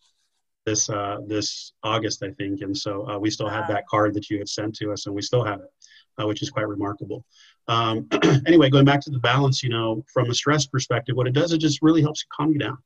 this 0.65 0.89
uh, 0.89 1.19
this 1.27 1.73
August, 1.83 2.23
I 2.23 2.31
think, 2.31 2.63
and 2.63 2.77
so 2.77 3.09
uh, 3.09 3.19
we 3.19 3.31
still 3.31 3.49
have 3.49 3.69
that 3.69 3.87
card 3.87 4.15
that 4.15 4.31
you 4.31 4.39
had 4.39 4.49
sent 4.49 4.75
to 4.77 4.93
us, 4.93 5.07
and 5.07 5.15
we 5.15 5.23
still 5.23 5.45
have 5.45 5.61
it, 5.61 5.71
uh, 6.21 6.27
which 6.27 6.43
is 6.43 6.51
quite 6.51 6.69
remarkable. 6.69 7.25
Um, 7.69 8.09
anyway, 8.47 8.71
going 8.71 8.85
back 8.85 9.01
to 9.03 9.11
the 9.11 9.19
balance, 9.19 9.63
you 9.63 9.69
know, 9.69 10.05
from 10.13 10.31
a 10.31 10.35
stress 10.35 10.67
perspective, 10.67 11.17
what 11.17 11.27
it 11.27 11.35
does, 11.35 11.53
it 11.53 11.59
just 11.59 11.83
really 11.83 12.03
helps 12.03 12.25
calm 12.33 12.53
you 12.53 12.59
down, 12.59 12.79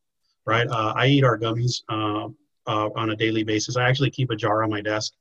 right? 0.44 0.66
Uh, 0.66 0.92
I 0.96 1.06
eat 1.06 1.24
our 1.24 1.38
gummies 1.38 1.82
uh, 1.88 2.28
uh, 2.66 2.90
on 2.96 3.10
a 3.10 3.16
daily 3.16 3.44
basis. 3.44 3.76
I 3.76 3.88
actually 3.88 4.10
keep 4.10 4.30
a 4.30 4.36
jar 4.36 4.62
on 4.62 4.70
my 4.70 4.80
desk. 4.80 5.12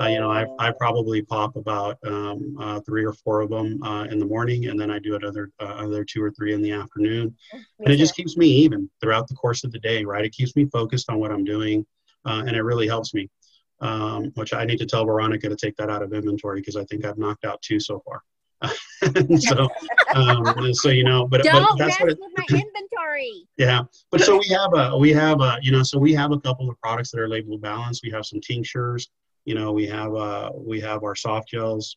you 0.00 0.18
know, 0.18 0.30
I, 0.30 0.46
I 0.58 0.72
probably 0.72 1.22
pop 1.22 1.56
about 1.56 1.98
um, 2.06 2.82
three 2.86 3.04
or 3.04 3.12
four 3.12 3.42
of 3.42 3.50
them 3.50 3.82
in 4.10 4.18
the 4.18 4.26
morning, 4.26 4.66
and 4.66 4.78
then 4.78 4.90
I 4.90 4.98
do 4.98 5.16
another 5.16 5.50
other 5.58 6.04
two 6.04 6.22
or 6.22 6.30
three 6.30 6.54
in 6.54 6.62
the 6.62 6.72
afternoon, 6.72 7.36
and 7.52 7.92
it 7.92 7.96
just 7.96 8.16
keeps 8.16 8.36
me 8.36 8.46
even 8.46 8.88
throughout 9.00 9.28
the 9.28 9.34
course 9.34 9.62
of 9.64 9.72
the 9.72 9.78
day, 9.80 10.04
right? 10.04 10.24
It 10.24 10.32
keeps 10.32 10.56
me 10.56 10.64
focused 10.66 11.10
on 11.10 11.18
what 11.18 11.30
I'm 11.30 11.44
doing 11.44 11.84
uh, 12.24 12.44
and 12.46 12.56
it 12.56 12.62
really 12.62 12.86
helps 12.86 13.14
me. 13.14 13.28
Um, 13.80 14.30
which 14.34 14.54
I 14.54 14.64
need 14.64 14.78
to 14.78 14.86
tell 14.86 15.04
Veronica 15.04 15.48
to 15.48 15.56
take 15.56 15.76
that 15.76 15.90
out 15.90 16.02
of 16.02 16.12
inventory 16.12 16.60
because 16.60 16.76
I 16.76 16.84
think 16.84 17.04
I've 17.04 17.18
knocked 17.18 17.44
out 17.44 17.60
two 17.60 17.80
so 17.80 18.02
far. 18.04 18.22
so, 19.38 19.68
um, 20.14 20.72
so 20.72 20.88
you 20.88 21.04
know, 21.04 21.26
but, 21.26 21.42
Don't 21.42 21.62
but 21.62 21.76
that's 21.78 22.00
what 22.00 22.10
it, 22.10 22.18
my 22.36 22.44
inventory. 22.50 23.46
Yeah, 23.56 23.82
but 24.10 24.20
so 24.20 24.38
we 24.38 24.48
have 24.48 24.74
a 24.74 24.96
we 24.96 25.12
have 25.12 25.40
a 25.40 25.58
you 25.62 25.70
know 25.70 25.82
so 25.82 25.98
we 25.98 26.12
have 26.14 26.32
a 26.32 26.40
couple 26.40 26.68
of 26.68 26.80
products 26.80 27.10
that 27.12 27.20
are 27.20 27.28
labeled 27.28 27.60
balanced. 27.60 28.02
We 28.02 28.10
have 28.10 28.26
some 28.26 28.40
tinctures. 28.40 29.10
You 29.44 29.54
know, 29.54 29.72
we 29.72 29.86
have 29.86 30.14
uh 30.14 30.50
we 30.54 30.80
have 30.80 31.04
our 31.04 31.14
soft 31.14 31.48
gels 31.48 31.96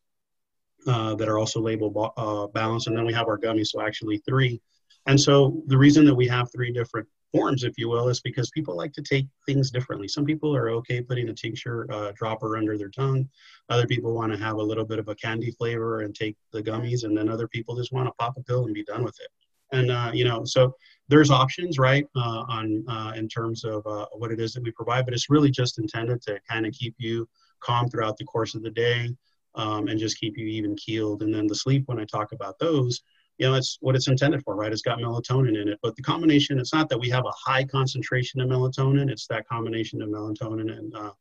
uh, 0.85 1.15
that 1.15 1.27
are 1.27 1.39
also 1.39 1.59
labeled 1.59 1.95
uh, 2.17 2.47
balanced, 2.47 2.87
and 2.87 2.97
then 2.97 3.05
we 3.05 3.13
have 3.13 3.27
our 3.27 3.37
gummies. 3.37 3.67
So 3.67 3.81
actually 3.81 4.19
three. 4.19 4.61
And 5.07 5.19
so 5.19 5.63
the 5.67 5.77
reason 5.77 6.05
that 6.05 6.15
we 6.15 6.27
have 6.27 6.51
three 6.51 6.71
different 6.71 7.07
forms, 7.31 7.63
if 7.63 7.77
you 7.77 7.89
will, 7.89 8.09
is 8.09 8.21
because 8.21 8.49
people 8.51 8.75
like 8.75 8.93
to 8.93 9.01
take 9.01 9.27
things 9.45 9.71
differently. 9.71 10.07
Some 10.07 10.25
people 10.25 10.55
are 10.55 10.69
okay 10.69 11.01
putting 11.01 11.29
a 11.29 11.33
tincture 11.33 11.87
uh, 11.91 12.11
dropper 12.15 12.57
under 12.57 12.77
their 12.77 12.89
tongue. 12.89 13.27
Other 13.69 13.87
people 13.87 14.13
want 14.13 14.31
to 14.31 14.39
have 14.39 14.55
a 14.55 14.63
little 14.63 14.85
bit 14.85 14.99
of 14.99 15.07
a 15.07 15.15
candy 15.15 15.51
flavor 15.51 16.01
and 16.01 16.15
take 16.15 16.35
the 16.53 16.63
gummies, 16.63 17.03
and 17.03 17.17
then 17.17 17.29
other 17.29 17.47
people 17.47 17.75
just 17.75 17.91
want 17.91 18.07
to 18.07 18.13
pop 18.19 18.37
a 18.37 18.43
pill 18.43 18.65
and 18.65 18.73
be 18.73 18.83
done 18.83 19.03
with 19.03 19.17
it. 19.19 19.29
And 19.71 19.91
uh, 19.91 20.11
you 20.13 20.23
know, 20.23 20.45
so 20.45 20.73
there's 21.09 21.31
options, 21.31 21.77
right, 21.77 22.05
uh, 22.15 22.43
on 22.49 22.83
uh, 22.87 23.13
in 23.15 23.27
terms 23.27 23.63
of 23.63 23.85
uh, 23.85 24.05
what 24.13 24.31
it 24.31 24.39
is 24.39 24.53
that 24.53 24.63
we 24.63 24.71
provide, 24.71 25.05
but 25.05 25.13
it's 25.13 25.29
really 25.29 25.51
just 25.51 25.79
intended 25.79 26.21
to 26.23 26.39
kind 26.49 26.65
of 26.65 26.73
keep 26.73 26.95
you 26.97 27.27
calm 27.59 27.89
throughout 27.89 28.17
the 28.17 28.25
course 28.25 28.55
of 28.55 28.63
the 28.63 28.71
day. 28.71 29.09
Um, 29.55 29.87
and 29.87 29.99
just 29.99 30.19
keep 30.19 30.37
you 30.37 30.45
even 30.45 30.75
keeled. 30.75 31.23
And 31.23 31.33
then 31.33 31.47
the 31.47 31.55
sleep, 31.55 31.81
when 31.87 31.99
I 31.99 32.05
talk 32.05 32.31
about 32.31 32.59
those, 32.59 33.01
you 33.37 33.47
know, 33.47 33.55
it's 33.55 33.77
what 33.81 33.95
it's 33.95 34.07
intended 34.07 34.43
for, 34.43 34.55
right? 34.55 34.71
It's 34.71 34.81
got 34.81 34.99
melatonin 34.99 35.61
in 35.61 35.69
it. 35.69 35.79
But 35.81 35.95
the 35.95 36.01
combination, 36.01 36.59
it's 36.59 36.73
not 36.73 36.89
that 36.89 36.99
we 36.99 37.09
have 37.09 37.25
a 37.25 37.31
high 37.31 37.63
concentration 37.63 38.41
of 38.41 38.49
melatonin, 38.49 39.09
it's 39.09 39.27
that 39.27 39.47
combination 39.47 40.01
of 40.01 40.09
melatonin 40.09 40.75
and 40.77 40.95
uh, 40.95 41.11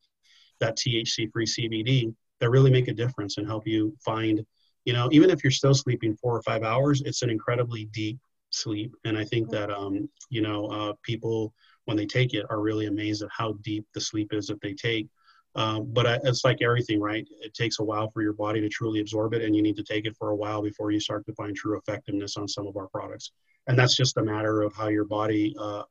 that 0.60 0.76
THC 0.76 1.30
free 1.32 1.46
CBD 1.46 2.14
that 2.40 2.50
really 2.50 2.70
make 2.70 2.88
a 2.88 2.94
difference 2.94 3.38
and 3.38 3.46
help 3.46 3.66
you 3.66 3.94
find, 4.04 4.44
you 4.84 4.92
know, 4.92 5.08
even 5.12 5.30
if 5.30 5.44
you're 5.44 5.50
still 5.50 5.74
sleeping 5.74 6.16
four 6.16 6.36
or 6.36 6.42
five 6.42 6.62
hours, 6.62 7.02
it's 7.04 7.22
an 7.22 7.30
incredibly 7.30 7.86
deep 7.86 8.18
sleep. 8.50 8.94
And 9.04 9.16
I 9.18 9.24
think 9.24 9.50
that, 9.50 9.70
um, 9.70 10.08
you 10.30 10.40
know, 10.40 10.66
uh, 10.66 10.92
people 11.02 11.52
when 11.84 11.96
they 11.96 12.06
take 12.06 12.34
it 12.34 12.46
are 12.50 12.60
really 12.60 12.86
amazed 12.86 13.22
at 13.22 13.28
how 13.30 13.54
deep 13.62 13.86
the 13.94 14.00
sleep 14.00 14.32
is 14.32 14.46
that 14.46 14.60
they 14.60 14.74
take. 14.74 15.08
Um, 15.56 15.86
but 15.90 16.06
I, 16.06 16.18
it's 16.24 16.44
like 16.44 16.60
everything, 16.60 17.00
right? 17.00 17.26
It 17.40 17.54
takes 17.54 17.78
a 17.78 17.84
while 17.84 18.10
for 18.10 18.22
your 18.22 18.34
body 18.34 18.60
to 18.60 18.68
truly 18.68 19.00
absorb 19.00 19.32
it, 19.32 19.42
and 19.42 19.56
you 19.56 19.62
need 19.62 19.76
to 19.76 19.82
take 19.82 20.04
it 20.04 20.14
for 20.16 20.30
a 20.30 20.36
while 20.36 20.62
before 20.62 20.90
you 20.90 21.00
start 21.00 21.24
to 21.26 21.32
find 21.32 21.56
true 21.56 21.78
effectiveness 21.78 22.36
on 22.36 22.46
some 22.46 22.66
of 22.66 22.76
our 22.76 22.88
products. 22.88 23.32
And 23.66 23.78
that's 23.78 23.96
just 23.96 24.18
a 24.18 24.22
matter 24.22 24.60
of 24.62 24.74
how 24.74 24.88
your 24.88 25.06
body 25.06 25.54
uh, 25.58 25.82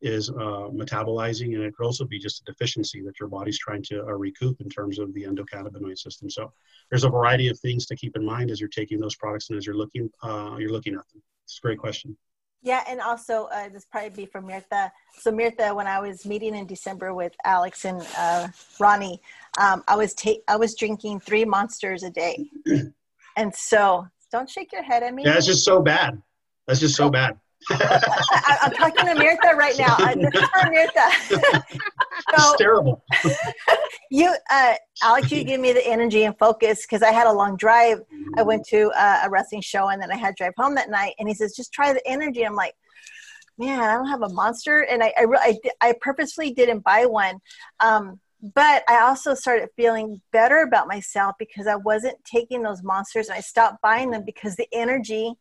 is 0.00 0.30
uh, 0.30 0.70
metabolizing, 0.72 1.54
and 1.54 1.62
it 1.62 1.76
could 1.76 1.84
also 1.84 2.06
be 2.06 2.18
just 2.18 2.40
a 2.40 2.44
deficiency 2.44 3.02
that 3.02 3.20
your 3.20 3.28
body's 3.28 3.58
trying 3.58 3.82
to 3.84 4.00
uh, 4.00 4.12
recoup 4.12 4.58
in 4.62 4.70
terms 4.70 4.98
of 4.98 5.12
the 5.12 5.24
endocannabinoid 5.24 5.98
system. 5.98 6.30
So 6.30 6.50
there's 6.88 7.04
a 7.04 7.10
variety 7.10 7.48
of 7.48 7.60
things 7.60 7.84
to 7.86 7.96
keep 7.96 8.16
in 8.16 8.24
mind 8.24 8.50
as 8.50 8.58
you're 8.58 8.70
taking 8.70 8.98
those 8.98 9.16
products 9.16 9.50
and 9.50 9.58
as 9.58 9.66
you're 9.66 9.76
looking 9.76 10.10
uh, 10.22 10.56
you're 10.58 10.72
looking 10.72 10.94
at 10.94 11.06
them. 11.12 11.22
It's 11.44 11.58
a 11.58 11.66
great 11.66 11.78
question. 11.78 12.16
Yeah, 12.62 12.84
and 12.88 13.00
also 13.00 13.48
uh, 13.54 13.70
this 13.70 13.86
probably 13.86 14.10
be 14.10 14.26
from 14.26 14.46
Mirtha. 14.46 14.90
So 15.18 15.32
Mirtha, 15.32 15.74
when 15.74 15.86
I 15.86 15.98
was 15.98 16.26
meeting 16.26 16.54
in 16.54 16.66
December 16.66 17.14
with 17.14 17.32
Alex 17.44 17.84
and 17.86 18.06
uh, 18.18 18.48
Ronnie, 18.78 19.20
um, 19.58 19.82
I 19.88 19.96
was 19.96 20.14
ta- 20.14 20.42
I 20.46 20.56
was 20.56 20.74
drinking 20.74 21.20
three 21.20 21.44
monsters 21.44 22.02
a 22.02 22.10
day, 22.10 22.50
and 23.36 23.54
so 23.54 24.06
don't 24.30 24.48
shake 24.48 24.72
your 24.72 24.82
head 24.82 25.02
at 25.02 25.14
me. 25.14 25.24
Yeah, 25.24 25.36
it's 25.36 25.46
just 25.46 25.64
so 25.64 25.80
bad. 25.80 26.20
That's 26.66 26.80
just 26.80 26.96
so 26.96 27.08
bad. 27.08 27.38
I, 27.68 28.58
am 28.62 28.72
talking 28.72 29.06
to 29.06 29.14
Mirtha 29.14 29.54
right 29.54 29.76
now. 29.78 29.96
Uh, 29.98 30.14
this 30.14 30.34
is 30.34 30.48
for 30.48 30.70
Mirtha. 30.70 31.62
so, 32.36 32.54
terrible. 32.56 33.04
you, 34.10 34.34
uh, 34.50 34.74
Alex, 35.02 35.30
you 35.30 35.44
give 35.44 35.60
me 35.60 35.72
the 35.72 35.86
energy 35.86 36.24
and 36.24 36.36
focus 36.38 36.82
because 36.82 37.02
I 37.02 37.12
had 37.12 37.26
a 37.26 37.32
long 37.32 37.56
drive. 37.56 38.00
I 38.36 38.42
went 38.42 38.66
to 38.68 38.90
uh, 38.96 39.22
a 39.24 39.30
wrestling 39.30 39.60
show 39.60 39.88
and 39.88 40.00
then 40.00 40.10
I 40.10 40.16
had 40.16 40.36
to 40.36 40.44
drive 40.44 40.54
home 40.56 40.74
that 40.76 40.90
night. 40.90 41.14
And 41.18 41.28
he 41.28 41.34
says, 41.34 41.54
just 41.54 41.72
try 41.72 41.92
the 41.92 42.06
energy. 42.06 42.44
I'm 42.44 42.56
like, 42.56 42.74
man, 43.58 43.80
I 43.80 43.94
don't 43.94 44.08
have 44.08 44.22
a 44.22 44.30
monster. 44.30 44.80
And 44.80 45.02
I, 45.02 45.12
I, 45.16 45.26
I, 45.32 45.58
I 45.80 45.94
purposely 46.00 46.52
didn't 46.52 46.80
buy 46.80 47.06
one. 47.06 47.40
Um, 47.80 48.20
but 48.54 48.84
I 48.88 49.00
also 49.00 49.34
started 49.34 49.68
feeling 49.76 50.20
better 50.32 50.60
about 50.60 50.88
myself 50.88 51.36
because 51.38 51.66
I 51.66 51.76
wasn't 51.76 52.16
taking 52.24 52.62
those 52.62 52.82
monsters 52.82 53.28
and 53.28 53.36
I 53.36 53.42
stopped 53.42 53.82
buying 53.82 54.10
them 54.10 54.24
because 54.24 54.56
the 54.56 54.66
energy 54.72 55.34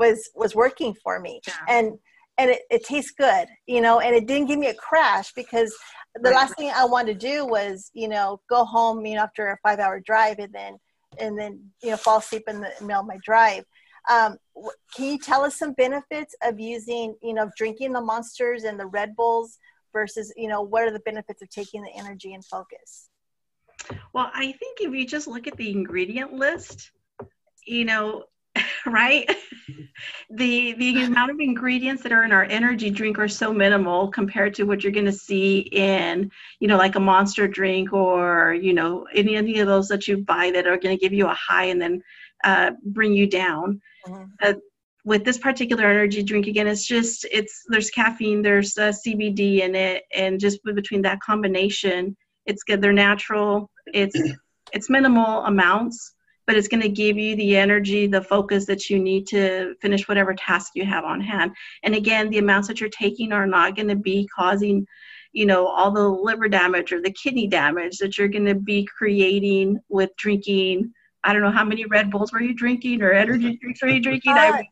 was 0.00 0.30
was 0.34 0.54
working 0.56 0.94
for 0.94 1.20
me 1.20 1.40
yeah. 1.46 1.54
and 1.68 1.98
and 2.38 2.50
it, 2.50 2.62
it 2.70 2.84
tastes 2.84 3.12
good 3.12 3.46
you 3.66 3.80
know 3.80 4.00
and 4.00 4.16
it 4.16 4.26
didn't 4.26 4.48
give 4.48 4.58
me 4.58 4.68
a 4.68 4.74
crash 4.74 5.32
because 5.34 5.76
the 6.16 6.30
right. 6.30 6.34
last 6.34 6.56
thing 6.56 6.72
i 6.74 6.84
wanted 6.84 7.20
to 7.20 7.26
do 7.26 7.46
was 7.46 7.90
you 7.94 8.08
know 8.08 8.40
go 8.48 8.64
home 8.64 9.06
you 9.06 9.14
know 9.14 9.22
after 9.22 9.48
a 9.48 9.58
five 9.62 9.78
hour 9.78 10.00
drive 10.00 10.38
and 10.38 10.52
then 10.52 10.76
and 11.18 11.38
then 11.38 11.60
you 11.82 11.90
know 11.90 11.96
fall 11.96 12.18
asleep 12.18 12.42
in 12.48 12.60
the 12.60 12.70
middle 12.80 13.02
of 13.02 13.06
my 13.06 13.18
drive 13.22 13.64
um, 14.08 14.38
can 14.96 15.04
you 15.04 15.18
tell 15.18 15.44
us 15.44 15.58
some 15.58 15.74
benefits 15.74 16.34
of 16.42 16.58
using 16.58 17.14
you 17.22 17.34
know 17.34 17.50
drinking 17.56 17.92
the 17.92 18.00
monsters 18.00 18.64
and 18.64 18.80
the 18.80 18.86
red 18.86 19.14
bulls 19.14 19.58
versus 19.92 20.32
you 20.36 20.48
know 20.48 20.62
what 20.62 20.82
are 20.82 20.92
the 20.92 21.00
benefits 21.00 21.42
of 21.42 21.50
taking 21.50 21.82
the 21.82 21.90
energy 21.96 22.32
and 22.32 22.44
focus 22.44 23.10
well 24.14 24.30
i 24.34 24.52
think 24.52 24.80
if 24.80 24.94
you 24.94 25.06
just 25.06 25.28
look 25.28 25.46
at 25.46 25.56
the 25.56 25.70
ingredient 25.70 26.32
list 26.32 26.92
you 27.66 27.84
know 27.84 28.24
right? 28.86 29.28
the 30.30 30.72
the 30.74 31.02
amount 31.02 31.30
of 31.30 31.40
ingredients 31.40 32.02
that 32.02 32.12
are 32.12 32.24
in 32.24 32.32
our 32.32 32.44
energy 32.44 32.90
drink 32.90 33.18
are 33.18 33.28
so 33.28 33.52
minimal 33.52 34.08
compared 34.08 34.54
to 34.54 34.64
what 34.64 34.82
you're 34.82 34.92
going 34.92 35.04
to 35.04 35.12
see 35.12 35.58
in, 35.72 36.30
you 36.60 36.68
know, 36.68 36.76
like 36.76 36.96
a 36.96 37.00
monster 37.00 37.46
drink 37.46 37.92
or, 37.92 38.54
you 38.54 38.72
know, 38.72 39.06
any 39.14 39.36
any 39.36 39.58
of 39.60 39.66
those 39.66 39.88
that 39.88 40.08
you 40.08 40.18
buy 40.18 40.50
that 40.50 40.66
are 40.66 40.78
going 40.78 40.96
to 40.96 41.00
give 41.00 41.12
you 41.12 41.26
a 41.26 41.34
high 41.34 41.64
and 41.64 41.80
then 41.80 42.02
uh, 42.44 42.72
bring 42.84 43.12
you 43.12 43.26
down. 43.26 43.80
Mm-hmm. 44.06 44.24
Uh, 44.42 44.54
with 45.04 45.24
this 45.24 45.38
particular 45.38 45.84
energy 45.84 46.22
drink 46.22 46.46
again 46.46 46.66
it's 46.66 46.86
just 46.86 47.24
it's 47.32 47.64
there's 47.68 47.88
caffeine 47.90 48.42
there's 48.42 48.76
uh, 48.76 48.92
cbd 49.06 49.60
in 49.60 49.74
it 49.74 50.04
and 50.14 50.38
just 50.38 50.62
between 50.62 51.00
that 51.00 51.18
combination 51.20 52.14
it's 52.44 52.62
good 52.62 52.82
they're 52.82 52.92
natural 52.92 53.70
it's 53.94 54.20
it's 54.72 54.90
minimal 54.90 55.44
amounts 55.46 56.14
but 56.46 56.56
it's 56.56 56.68
going 56.68 56.82
to 56.82 56.88
give 56.88 57.16
you 57.16 57.36
the 57.36 57.56
energy, 57.56 58.06
the 58.06 58.22
focus 58.22 58.66
that 58.66 58.90
you 58.90 58.98
need 58.98 59.26
to 59.28 59.74
finish 59.80 60.08
whatever 60.08 60.34
task 60.34 60.72
you 60.74 60.84
have 60.84 61.04
on 61.04 61.20
hand. 61.20 61.52
And 61.82 61.94
again, 61.94 62.30
the 62.30 62.38
amounts 62.38 62.68
that 62.68 62.80
you're 62.80 62.90
taking 62.90 63.32
are 63.32 63.46
not 63.46 63.76
going 63.76 63.88
to 63.88 63.96
be 63.96 64.28
causing, 64.34 64.86
you 65.32 65.46
know, 65.46 65.66
all 65.66 65.90
the 65.90 66.08
liver 66.08 66.48
damage 66.48 66.92
or 66.92 67.00
the 67.00 67.12
kidney 67.12 67.46
damage 67.46 67.98
that 67.98 68.18
you're 68.18 68.28
going 68.28 68.46
to 68.46 68.54
be 68.54 68.84
creating 68.84 69.78
with 69.88 70.10
drinking. 70.16 70.92
I 71.22 71.32
don't 71.32 71.42
know 71.42 71.50
how 71.50 71.64
many 71.64 71.84
Red 71.86 72.10
Bulls 72.10 72.32
were 72.32 72.42
you 72.42 72.54
drinking 72.54 73.02
or 73.02 73.12
energy 73.12 73.56
drinks 73.62 73.82
were 73.82 73.88
you 73.88 74.02
drinking? 74.02 74.32
Uh, 74.32 74.62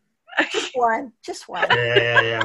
just 0.52 0.70
one, 0.74 1.12
just 1.24 1.48
one. 1.48 1.66
Yeah, 1.70 1.94
yeah, 1.96 2.20
yeah. 2.20 2.42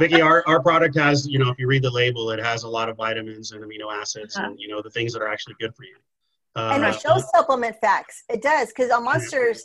Vickie, 0.00 0.24
our, 0.24 0.42
our 0.46 0.62
product 0.62 0.96
has, 0.96 1.26
you 1.28 1.38
know, 1.38 1.50
if 1.50 1.58
you 1.58 1.66
read 1.66 1.82
the 1.82 1.90
label, 1.90 2.30
it 2.30 2.42
has 2.42 2.62
a 2.62 2.68
lot 2.68 2.88
of 2.88 2.96
vitamins 2.96 3.52
and 3.52 3.62
amino 3.62 3.92
acids 3.92 4.36
uh-huh. 4.36 4.46
and, 4.46 4.58
you 4.58 4.68
know, 4.68 4.80
the 4.80 4.90
things 4.90 5.12
that 5.12 5.22
are 5.22 5.28
actually 5.28 5.54
good 5.60 5.74
for 5.74 5.84
you. 5.84 5.96
Uh, 6.56 6.72
and 6.74 6.84
it 6.84 7.00
shows 7.00 7.28
supplement 7.34 7.76
facts. 7.80 8.22
It 8.28 8.42
does 8.42 8.68
because 8.68 8.90
on 8.90 9.04
monsters, 9.04 9.64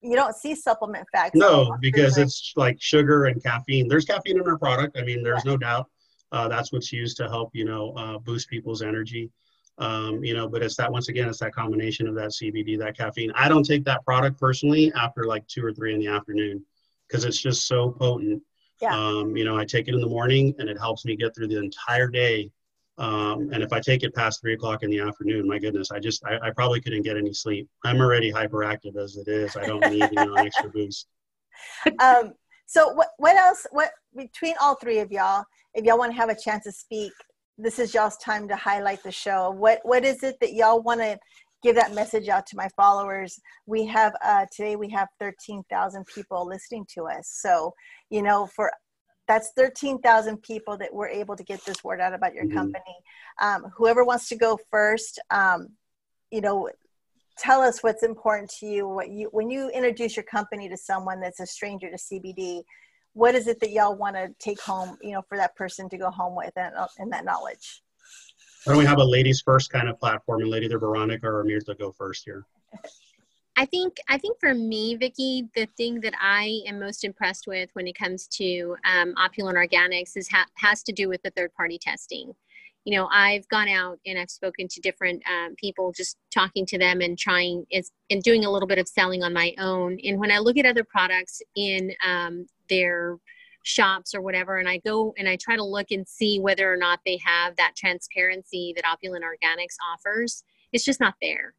you 0.00 0.16
don't 0.16 0.34
see 0.34 0.54
supplement 0.54 1.06
facts. 1.12 1.34
No, 1.34 1.76
because 1.80 2.18
it's 2.18 2.52
like 2.56 2.76
sugar 2.80 3.26
and 3.26 3.42
caffeine. 3.42 3.88
There's 3.88 4.04
caffeine 4.04 4.38
in 4.38 4.46
our 4.46 4.58
product. 4.58 4.98
I 4.98 5.02
mean, 5.02 5.22
there's 5.22 5.44
no 5.44 5.56
doubt. 5.56 5.88
Uh, 6.32 6.48
that's 6.48 6.72
what's 6.72 6.92
used 6.92 7.16
to 7.18 7.28
help 7.28 7.50
you 7.54 7.64
know 7.64 7.92
uh, 7.92 8.18
boost 8.18 8.48
people's 8.48 8.82
energy. 8.82 9.30
Um, 9.78 10.22
you 10.22 10.34
know, 10.34 10.48
but 10.48 10.62
it's 10.62 10.76
that 10.76 10.90
once 10.90 11.08
again, 11.08 11.28
it's 11.28 11.40
that 11.40 11.54
combination 11.54 12.06
of 12.06 12.14
that 12.16 12.30
CBD, 12.30 12.78
that 12.78 12.96
caffeine. 12.96 13.32
I 13.34 13.48
don't 13.48 13.64
take 13.64 13.84
that 13.84 14.04
product 14.04 14.38
personally 14.38 14.92
after 14.94 15.24
like 15.24 15.46
two 15.48 15.64
or 15.64 15.72
three 15.72 15.94
in 15.94 16.00
the 16.00 16.08
afternoon 16.08 16.64
because 17.08 17.24
it's 17.24 17.40
just 17.40 17.66
so 17.66 17.90
potent. 17.90 18.42
Yeah. 18.80 18.96
Um, 18.96 19.36
you 19.36 19.44
know, 19.44 19.56
I 19.56 19.64
take 19.64 19.88
it 19.88 19.94
in 19.94 20.00
the 20.00 20.06
morning 20.06 20.54
and 20.58 20.68
it 20.68 20.78
helps 20.78 21.04
me 21.04 21.16
get 21.16 21.34
through 21.34 21.48
the 21.48 21.58
entire 21.58 22.08
day 22.08 22.50
um, 22.96 23.50
and 23.52 23.62
if 23.62 23.72
I 23.72 23.80
take 23.80 24.04
it 24.04 24.14
past 24.14 24.40
three 24.40 24.54
o'clock 24.54 24.84
in 24.84 24.90
the 24.90 25.00
afternoon, 25.00 25.48
my 25.48 25.58
goodness, 25.58 25.90
I 25.90 25.98
just 25.98 26.24
I, 26.24 26.38
I, 26.46 26.50
probably 26.50 26.80
couldn't 26.80 27.02
get 27.02 27.16
any 27.16 27.32
sleep. 27.32 27.68
I'm 27.84 28.00
already 28.00 28.30
hyperactive 28.30 28.96
as 28.96 29.16
it 29.16 29.26
is. 29.26 29.56
I 29.56 29.66
don't 29.66 29.84
need 29.90 30.08
you 30.12 30.24
know, 30.24 30.34
an 30.34 30.46
extra 30.46 30.70
boost. 30.70 31.06
Um, 32.00 32.34
so 32.66 32.92
what 32.92 33.08
what 33.18 33.36
else? 33.36 33.66
What 33.70 33.90
between 34.16 34.54
all 34.60 34.74
three 34.74 34.98
of 34.98 35.12
y'all, 35.12 35.44
if 35.74 35.84
y'all 35.84 35.98
want 35.98 36.12
to 36.12 36.16
have 36.16 36.30
a 36.30 36.36
chance 36.40 36.64
to 36.64 36.72
speak, 36.72 37.12
this 37.58 37.78
is 37.78 37.94
y'all's 37.94 38.16
time 38.16 38.48
to 38.48 38.56
highlight 38.56 39.02
the 39.02 39.12
show. 39.12 39.50
What 39.50 39.80
what 39.84 40.04
is 40.04 40.22
it 40.22 40.36
that 40.40 40.54
y'all 40.54 40.82
want 40.82 41.00
to 41.00 41.18
give 41.62 41.76
that 41.76 41.94
message 41.94 42.28
out 42.28 42.46
to 42.46 42.56
my 42.56 42.68
followers? 42.76 43.38
We 43.66 43.86
have 43.86 44.14
uh, 44.24 44.46
today 44.54 44.76
we 44.76 44.88
have 44.90 45.08
thirteen 45.20 45.62
thousand 45.70 46.06
people 46.06 46.46
listening 46.46 46.86
to 46.94 47.04
us. 47.04 47.28
So 47.28 47.74
you 48.10 48.22
know 48.22 48.46
for 48.46 48.72
that's 49.26 49.52
13,000 49.56 50.42
people 50.42 50.76
that 50.78 50.92
were 50.92 51.08
able 51.08 51.36
to 51.36 51.44
get 51.44 51.64
this 51.64 51.82
word 51.82 52.00
out 52.00 52.14
about 52.14 52.34
your 52.34 52.44
mm-hmm. 52.44 52.56
company. 52.56 52.96
Um, 53.40 53.72
whoever 53.76 54.04
wants 54.04 54.28
to 54.28 54.36
go 54.36 54.58
first, 54.70 55.20
um, 55.30 55.68
you 56.30 56.40
know, 56.40 56.68
tell 57.38 57.60
us 57.60 57.82
what's 57.82 58.02
important 58.02 58.50
to 58.58 58.66
you. 58.66 58.88
What 58.88 59.10
you 59.10 59.28
when 59.32 59.50
you 59.50 59.70
introduce 59.70 60.16
your 60.16 60.24
company 60.24 60.68
to 60.68 60.76
someone 60.76 61.20
that's 61.20 61.40
a 61.40 61.46
stranger 61.46 61.90
to 61.90 61.96
CBD, 61.96 62.62
what 63.12 63.34
is 63.34 63.46
it 63.46 63.60
that 63.60 63.70
y'all 63.70 63.96
want 63.96 64.16
to 64.16 64.34
take 64.38 64.60
home? 64.60 64.98
You 65.00 65.12
know, 65.12 65.22
for 65.28 65.38
that 65.38 65.56
person 65.56 65.88
to 65.88 65.98
go 65.98 66.10
home 66.10 66.36
with 66.36 66.52
and, 66.56 66.74
and 66.98 67.12
that 67.12 67.24
knowledge. 67.24 67.82
Why 68.64 68.72
don't 68.72 68.78
we 68.78 68.86
have 68.86 68.98
a 68.98 69.04
ladies 69.04 69.42
first 69.42 69.70
kind 69.70 69.88
of 69.88 69.98
platform 69.98 70.40
and 70.40 70.50
Lady 70.50 70.66
either 70.66 70.78
Veronica 70.78 71.26
or 71.26 71.42
Amir 71.42 71.60
to 71.60 71.74
go 71.74 71.92
first 71.92 72.24
here? 72.24 72.46
I 73.56 73.66
think 73.66 73.98
I 74.08 74.18
think 74.18 74.40
for 74.40 74.52
me, 74.52 74.96
Vickie, 74.96 75.48
the 75.54 75.66
thing 75.76 76.00
that 76.00 76.14
I 76.20 76.60
am 76.66 76.80
most 76.80 77.04
impressed 77.04 77.46
with 77.46 77.70
when 77.74 77.86
it 77.86 77.96
comes 77.96 78.26
to 78.28 78.76
um, 78.84 79.14
Opulent 79.16 79.56
Organics 79.56 80.16
is 80.16 80.28
ha- 80.28 80.48
has 80.56 80.82
to 80.84 80.92
do 80.92 81.08
with 81.08 81.22
the 81.22 81.30
third 81.30 81.54
party 81.54 81.78
testing. 81.78 82.32
You 82.84 82.96
know, 82.96 83.08
I've 83.12 83.48
gone 83.48 83.68
out 83.68 83.98
and 84.04 84.18
I've 84.18 84.30
spoken 84.30 84.66
to 84.68 84.80
different 84.80 85.22
um, 85.30 85.54
people, 85.54 85.92
just 85.92 86.18
talking 86.32 86.66
to 86.66 86.78
them 86.78 87.00
and 87.00 87.16
trying 87.16 87.64
is 87.70 87.92
and 88.10 88.22
doing 88.22 88.44
a 88.44 88.50
little 88.50 88.66
bit 88.66 88.78
of 88.78 88.88
selling 88.88 89.22
on 89.22 89.32
my 89.32 89.54
own. 89.58 89.98
And 90.04 90.18
when 90.18 90.32
I 90.32 90.38
look 90.38 90.58
at 90.58 90.66
other 90.66 90.84
products 90.84 91.40
in 91.56 91.92
um, 92.04 92.46
their 92.68 93.18
shops 93.62 94.16
or 94.16 94.20
whatever, 94.20 94.58
and 94.58 94.68
I 94.68 94.78
go 94.78 95.14
and 95.16 95.28
I 95.28 95.36
try 95.36 95.54
to 95.54 95.64
look 95.64 95.92
and 95.92 96.06
see 96.08 96.40
whether 96.40 96.70
or 96.70 96.76
not 96.76 97.00
they 97.06 97.18
have 97.24 97.54
that 97.56 97.76
transparency 97.76 98.72
that 98.74 98.84
Opulent 98.84 99.24
Organics 99.24 99.76
offers, 99.92 100.42
it's 100.72 100.84
just 100.84 101.00
not 101.00 101.14
there 101.22 101.54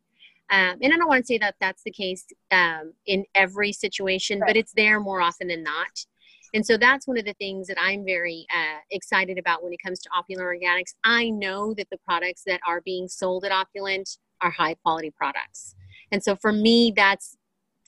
um, 0.51 0.77
and 0.81 0.93
I 0.93 0.97
don't 0.97 1.07
want 1.07 1.21
to 1.21 1.27
say 1.27 1.37
that 1.39 1.55
that's 1.59 1.83
the 1.83 1.91
case 1.91 2.25
um, 2.51 2.93
in 3.05 3.25
every 3.33 3.71
situation, 3.71 4.39
right. 4.39 4.49
but 4.49 4.57
it's 4.57 4.73
there 4.73 4.99
more 4.99 5.21
often 5.21 5.47
than 5.47 5.63
not. 5.63 6.05
And 6.53 6.65
so 6.65 6.77
that's 6.77 7.07
one 7.07 7.17
of 7.17 7.25
the 7.25 7.33
things 7.33 7.67
that 7.67 7.77
I'm 7.81 8.05
very 8.05 8.45
uh, 8.55 8.79
excited 8.91 9.37
about 9.37 9.63
when 9.63 9.73
it 9.73 9.79
comes 9.83 9.99
to 10.01 10.09
Opulent 10.15 10.47
Organics. 10.47 10.93
I 11.03 11.29
know 11.29 11.73
that 11.73 11.89
the 11.89 11.97
products 12.05 12.43
that 12.45 12.61
are 12.67 12.81
being 12.81 13.07
sold 13.07 13.43
at 13.43 13.51
Opulent 13.51 14.17
are 14.41 14.51
high 14.51 14.75
quality 14.75 15.11
products. 15.11 15.75
And 16.11 16.23
so 16.23 16.35
for 16.35 16.51
me, 16.51 16.93
that's 16.95 17.35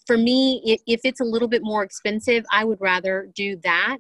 for 0.06 0.18
me, 0.18 0.80
if 0.88 1.02
it's 1.04 1.20
a 1.20 1.26
little 1.26 1.50
bit 1.50 1.62
more 1.64 1.84
expensive, 1.84 2.46
I 2.52 2.64
would 2.64 2.80
rather 2.80 3.30
do 3.36 3.58
that 3.58 4.00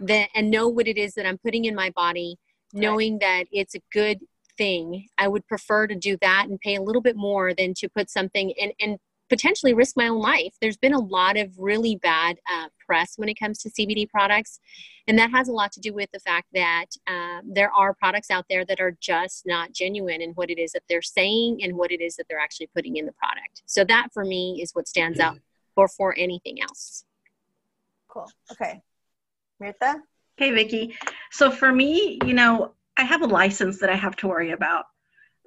than, 0.00 0.26
and 0.34 0.50
know 0.50 0.68
what 0.68 0.88
it 0.88 0.98
is 0.98 1.14
that 1.14 1.24
I'm 1.24 1.38
putting 1.38 1.66
in 1.66 1.74
my 1.74 1.90
body, 1.90 2.36
knowing 2.72 3.18
that 3.20 3.44
it's 3.52 3.76
a 3.76 3.80
good 3.92 4.18
thing, 4.56 5.06
I 5.18 5.28
would 5.28 5.46
prefer 5.46 5.86
to 5.86 5.94
do 5.94 6.16
that 6.20 6.46
and 6.48 6.60
pay 6.60 6.76
a 6.76 6.82
little 6.82 7.02
bit 7.02 7.16
more 7.16 7.54
than 7.54 7.74
to 7.74 7.88
put 7.88 8.10
something 8.10 8.52
and 8.60 8.72
and 8.80 8.98
potentially 9.28 9.74
risk 9.74 9.96
my 9.96 10.08
own 10.08 10.20
life. 10.20 10.54
There's 10.60 10.76
been 10.76 10.92
a 10.92 11.00
lot 11.00 11.36
of 11.36 11.50
really 11.58 11.96
bad 11.96 12.38
uh, 12.52 12.68
press 12.86 13.14
when 13.16 13.28
it 13.28 13.34
comes 13.34 13.58
to 13.58 13.70
CBD 13.70 14.08
products, 14.08 14.60
and 15.08 15.18
that 15.18 15.30
has 15.30 15.48
a 15.48 15.52
lot 15.52 15.72
to 15.72 15.80
do 15.80 15.92
with 15.92 16.10
the 16.12 16.20
fact 16.20 16.46
that 16.54 16.86
uh, 17.06 17.40
there 17.44 17.72
are 17.72 17.94
products 17.94 18.30
out 18.30 18.44
there 18.48 18.64
that 18.64 18.80
are 18.80 18.96
just 19.00 19.44
not 19.46 19.72
genuine 19.72 20.22
in 20.22 20.30
what 20.30 20.50
it 20.50 20.58
is 20.58 20.72
that 20.72 20.82
they're 20.88 21.02
saying 21.02 21.62
and 21.62 21.76
what 21.76 21.90
it 21.90 22.00
is 22.00 22.16
that 22.16 22.26
they're 22.28 22.38
actually 22.38 22.68
putting 22.74 22.96
in 22.96 23.06
the 23.06 23.12
product. 23.12 23.62
So 23.66 23.84
that 23.84 24.08
for 24.12 24.24
me 24.24 24.60
is 24.62 24.72
what 24.72 24.88
stands 24.88 25.18
out 25.18 25.38
before 25.74 26.14
anything 26.16 26.62
else. 26.62 27.04
Cool. 28.08 28.30
Okay. 28.52 28.80
Mirtha? 29.62 30.00
Hey, 30.36 30.50
Vickie. 30.50 30.94
So 31.30 31.50
for 31.50 31.72
me, 31.72 32.18
you 32.24 32.34
know, 32.34 32.72
I 32.96 33.04
have 33.04 33.22
a 33.22 33.26
license 33.26 33.78
that 33.80 33.90
I 33.90 33.96
have 33.96 34.16
to 34.16 34.28
worry 34.28 34.52
about. 34.52 34.84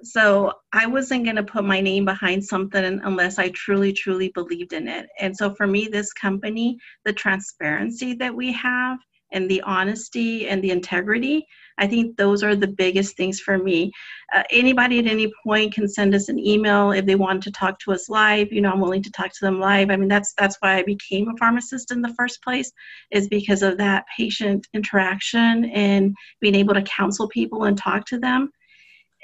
So 0.02 0.52
I 0.72 0.86
wasn't 0.86 1.24
going 1.24 1.36
to 1.36 1.42
put 1.42 1.64
my 1.64 1.80
name 1.80 2.06
behind 2.06 2.44
something 2.44 3.00
unless 3.04 3.38
I 3.38 3.50
truly, 3.50 3.92
truly 3.92 4.30
believed 4.30 4.72
in 4.72 4.88
it. 4.88 5.06
And 5.18 5.36
so 5.36 5.54
for 5.54 5.66
me, 5.66 5.88
this 5.88 6.12
company, 6.12 6.78
the 7.04 7.12
transparency 7.12 8.14
that 8.14 8.34
we 8.34 8.52
have 8.52 8.98
and 9.32 9.50
the 9.50 9.60
honesty 9.62 10.48
and 10.48 10.62
the 10.62 10.70
integrity, 10.70 11.46
I 11.78 11.86
think 11.86 12.16
those 12.16 12.42
are 12.42 12.54
the 12.54 12.68
biggest 12.68 13.16
things 13.16 13.40
for 13.40 13.56
me. 13.58 13.90
Uh, 14.34 14.42
anybody 14.50 14.98
at 14.98 15.06
any 15.06 15.32
point 15.42 15.74
can 15.74 15.88
send 15.88 16.14
us 16.14 16.28
an 16.28 16.38
email 16.38 16.92
if 16.92 17.06
they 17.06 17.14
want 17.14 17.42
to 17.44 17.50
talk 17.50 17.78
to 17.80 17.92
us 17.92 18.08
live. 18.08 18.52
You 18.52 18.60
know, 18.60 18.70
I'm 18.70 18.80
willing 18.80 19.02
to 19.02 19.10
talk 19.10 19.30
to 19.32 19.44
them 19.44 19.58
live. 19.58 19.90
I 19.90 19.96
mean, 19.96 20.08
that's 20.08 20.34
that's 20.36 20.56
why 20.60 20.76
I 20.76 20.82
became 20.82 21.28
a 21.28 21.36
pharmacist 21.38 21.90
in 21.90 22.02
the 22.02 22.14
first 22.14 22.42
place, 22.42 22.70
is 23.10 23.28
because 23.28 23.62
of 23.62 23.78
that 23.78 24.04
patient 24.16 24.66
interaction 24.74 25.64
and 25.66 26.14
being 26.40 26.54
able 26.54 26.74
to 26.74 26.82
counsel 26.82 27.28
people 27.28 27.64
and 27.64 27.78
talk 27.78 28.04
to 28.06 28.18
them 28.18 28.50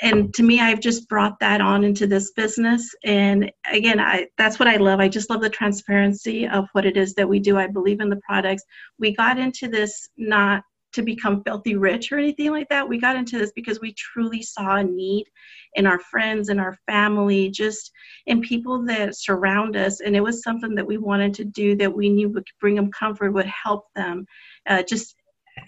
and 0.02 0.32
to 0.34 0.42
me 0.42 0.60
i've 0.60 0.80
just 0.80 1.08
brought 1.08 1.38
that 1.40 1.60
on 1.60 1.84
into 1.84 2.06
this 2.06 2.32
business. 2.32 2.94
And 3.04 3.50
again 3.70 4.00
i 4.00 4.26
that's 4.38 4.58
what 4.58 4.68
i 4.68 4.76
love. 4.76 5.00
I 5.00 5.08
just 5.08 5.30
love 5.30 5.40
the 5.40 5.50
transparency 5.50 6.46
of 6.46 6.66
what 6.72 6.86
it 6.86 6.96
is 6.96 7.14
that 7.14 7.28
we 7.28 7.38
do. 7.38 7.58
I 7.58 7.66
believe 7.66 8.00
in 8.00 8.10
the 8.10 8.20
products. 8.26 8.64
We 8.98 9.14
got 9.14 9.38
into 9.38 9.68
this 9.68 10.08
not 10.16 10.62
to 10.96 11.02
become 11.02 11.42
filthy 11.44 11.76
rich 11.76 12.10
or 12.10 12.18
anything 12.18 12.50
like 12.50 12.68
that. 12.70 12.88
We 12.88 12.98
got 12.98 13.16
into 13.16 13.38
this 13.38 13.52
because 13.54 13.80
we 13.80 13.94
truly 13.94 14.42
saw 14.42 14.76
a 14.76 14.84
need 14.84 15.26
in 15.74 15.86
our 15.86 16.00
friends 16.00 16.48
and 16.48 16.58
our 16.58 16.76
family 16.86 17.50
just 17.50 17.92
in 18.26 18.40
people 18.40 18.84
that 18.86 19.14
surround 19.14 19.76
us. 19.76 20.00
And 20.00 20.16
it 20.16 20.22
was 20.22 20.42
something 20.42 20.74
that 20.74 20.86
we 20.86 20.96
wanted 20.96 21.34
to 21.34 21.44
do 21.44 21.76
that 21.76 21.94
we 21.94 22.08
knew 22.08 22.30
would 22.30 22.46
bring 22.60 22.76
them 22.76 22.90
comfort 22.90 23.32
would 23.32 23.46
help 23.46 23.84
them 23.94 24.26
uh, 24.66 24.82
just 24.82 25.16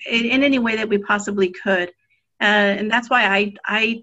in, 0.07 0.24
in, 0.24 0.43
any 0.43 0.59
way 0.59 0.76
that 0.76 0.89
we 0.89 0.99
possibly 0.99 1.51
could. 1.51 1.91
Uh, 2.41 2.72
and 2.79 2.91
that's 2.91 3.11
why 3.11 3.26
I, 3.26 3.53
I 3.66 4.03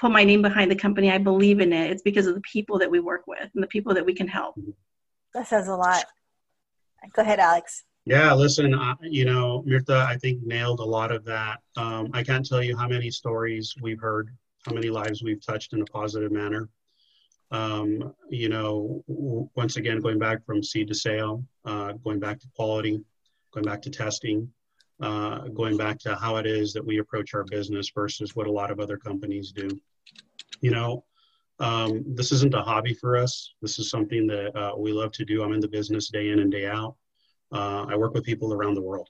put 0.00 0.10
my 0.10 0.24
name 0.24 0.40
behind 0.40 0.70
the 0.70 0.76
company. 0.76 1.10
I 1.10 1.18
believe 1.18 1.60
in 1.60 1.72
it. 1.72 1.90
It's 1.90 2.02
because 2.02 2.26
of 2.26 2.34
the 2.34 2.40
people 2.40 2.78
that 2.78 2.90
we 2.90 3.00
work 3.00 3.26
with 3.26 3.50
and 3.54 3.62
the 3.62 3.68
people 3.68 3.94
that 3.94 4.04
we 4.04 4.14
can 4.14 4.26
help. 4.26 4.58
That 5.34 5.46
says 5.46 5.68
a 5.68 5.76
lot. 5.76 6.06
Go 7.14 7.22
ahead, 7.22 7.38
Alex. 7.38 7.84
Yeah, 8.06 8.32
listen, 8.32 8.74
uh, 8.74 8.94
you 9.02 9.26
know, 9.26 9.62
Mirtha, 9.68 10.06
I 10.06 10.16
think 10.16 10.42
nailed 10.42 10.80
a 10.80 10.84
lot 10.84 11.12
of 11.12 11.24
that. 11.26 11.60
Um, 11.76 12.08
I 12.14 12.22
can't 12.22 12.46
tell 12.46 12.62
you 12.62 12.76
how 12.76 12.88
many 12.88 13.10
stories 13.10 13.74
we've 13.80 14.00
heard, 14.00 14.30
how 14.66 14.72
many 14.72 14.88
lives 14.88 15.22
we've 15.22 15.44
touched 15.44 15.74
in 15.74 15.82
a 15.82 15.84
positive 15.84 16.32
manner. 16.32 16.68
Um, 17.50 18.14
you 18.30 18.48
know, 18.48 19.04
w- 19.06 19.48
once 19.54 19.76
again, 19.76 20.00
going 20.00 20.18
back 20.18 20.44
from 20.46 20.62
seed 20.62 20.88
to 20.88 20.94
sale, 20.94 21.44
uh, 21.64 21.92
going 21.92 22.20
back 22.20 22.40
to 22.40 22.46
quality, 22.56 23.02
going 23.52 23.66
back 23.66 23.82
to 23.82 23.90
testing, 23.90 24.50
uh, 25.00 25.48
going 25.48 25.76
back 25.76 25.98
to 25.98 26.14
how 26.14 26.36
it 26.36 26.46
is 26.46 26.72
that 26.72 26.84
we 26.84 26.98
approach 26.98 27.34
our 27.34 27.44
business 27.44 27.90
versus 27.94 28.36
what 28.36 28.46
a 28.46 28.52
lot 28.52 28.70
of 28.70 28.80
other 28.80 28.96
companies 28.96 29.52
do 29.52 29.68
you 30.60 30.70
know, 30.70 31.04
um, 31.58 32.04
this 32.06 32.32
isn't 32.32 32.54
a 32.54 32.62
hobby 32.62 32.94
for 32.94 33.16
us. 33.16 33.54
This 33.60 33.78
is 33.78 33.90
something 33.90 34.26
that 34.26 34.56
uh, 34.56 34.76
we 34.76 34.92
love 34.92 35.12
to 35.12 35.24
do. 35.24 35.42
I'm 35.42 35.52
in 35.52 35.60
the 35.60 35.68
business 35.68 36.08
day 36.08 36.30
in 36.30 36.40
and 36.40 36.50
day 36.50 36.66
out. 36.66 36.96
Uh, 37.52 37.86
I 37.88 37.96
work 37.96 38.14
with 38.14 38.24
people 38.24 38.52
around 38.52 38.74
the 38.74 38.82
world, 38.82 39.08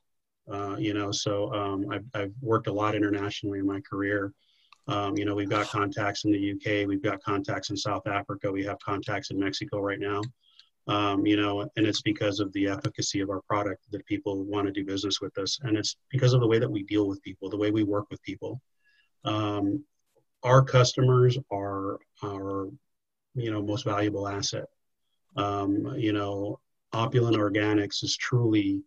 uh, 0.50 0.76
you 0.78 0.94
know, 0.94 1.12
so 1.12 1.52
um, 1.52 1.86
I've, 1.90 2.04
I've, 2.14 2.32
worked 2.40 2.68
a 2.68 2.72
lot 2.72 2.94
internationally 2.94 3.58
in 3.58 3.66
my 3.66 3.80
career. 3.82 4.32
Um, 4.88 5.16
you 5.18 5.26
know, 5.26 5.34
we've 5.34 5.50
got 5.50 5.68
contacts 5.68 6.24
in 6.24 6.32
the 6.32 6.52
UK, 6.52 6.88
we've 6.88 7.02
got 7.02 7.22
contacts 7.22 7.68
in 7.68 7.76
South 7.76 8.06
Africa, 8.06 8.50
we 8.50 8.64
have 8.64 8.78
contacts 8.78 9.30
in 9.30 9.38
Mexico 9.38 9.80
right 9.80 10.00
now. 10.00 10.22
Um, 10.90 11.24
you 11.24 11.36
know, 11.36 11.60
and 11.76 11.86
it's 11.86 12.02
because 12.02 12.40
of 12.40 12.52
the 12.52 12.66
efficacy 12.66 13.20
of 13.20 13.30
our 13.30 13.42
product 13.42 13.86
that 13.92 14.04
people 14.06 14.44
want 14.44 14.66
to 14.66 14.72
do 14.72 14.84
business 14.84 15.20
with 15.20 15.36
us, 15.38 15.58
and 15.62 15.76
it's 15.76 15.96
because 16.10 16.32
of 16.32 16.40
the 16.40 16.46
way 16.46 16.58
that 16.58 16.70
we 16.70 16.82
deal 16.82 17.06
with 17.06 17.22
people, 17.22 17.48
the 17.48 17.56
way 17.56 17.70
we 17.70 17.84
work 17.84 18.10
with 18.10 18.20
people. 18.22 18.60
Um, 19.24 19.84
our 20.42 20.62
customers 20.62 21.38
are 21.50 21.98
our 22.24 22.68
you 23.34 23.50
know 23.50 23.62
most 23.62 23.84
valuable 23.84 24.26
asset 24.26 24.66
um, 25.36 25.94
you 25.96 26.12
know 26.12 26.58
opulent 26.92 27.36
organics 27.36 28.02
is 28.02 28.16
truly 28.16 28.82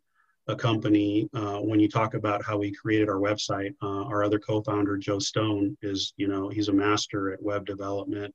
a 0.48 0.56
company 0.56 1.30
uh, 1.34 1.60
when 1.60 1.80
you 1.80 1.88
talk 1.88 2.16
about 2.16 2.44
how 2.44 2.58
we 2.58 2.72
created 2.72 3.08
our 3.08 3.20
website 3.20 3.74
uh, 3.82 4.04
our 4.04 4.24
other 4.24 4.40
co-founder 4.40 4.98
joe 4.98 5.20
stone 5.20 5.78
is 5.82 6.14
you 6.18 6.28
know 6.28 6.50
he's 6.50 6.68
a 6.68 6.74
master 6.74 7.32
at 7.32 7.42
web 7.42 7.66
development 7.66 8.34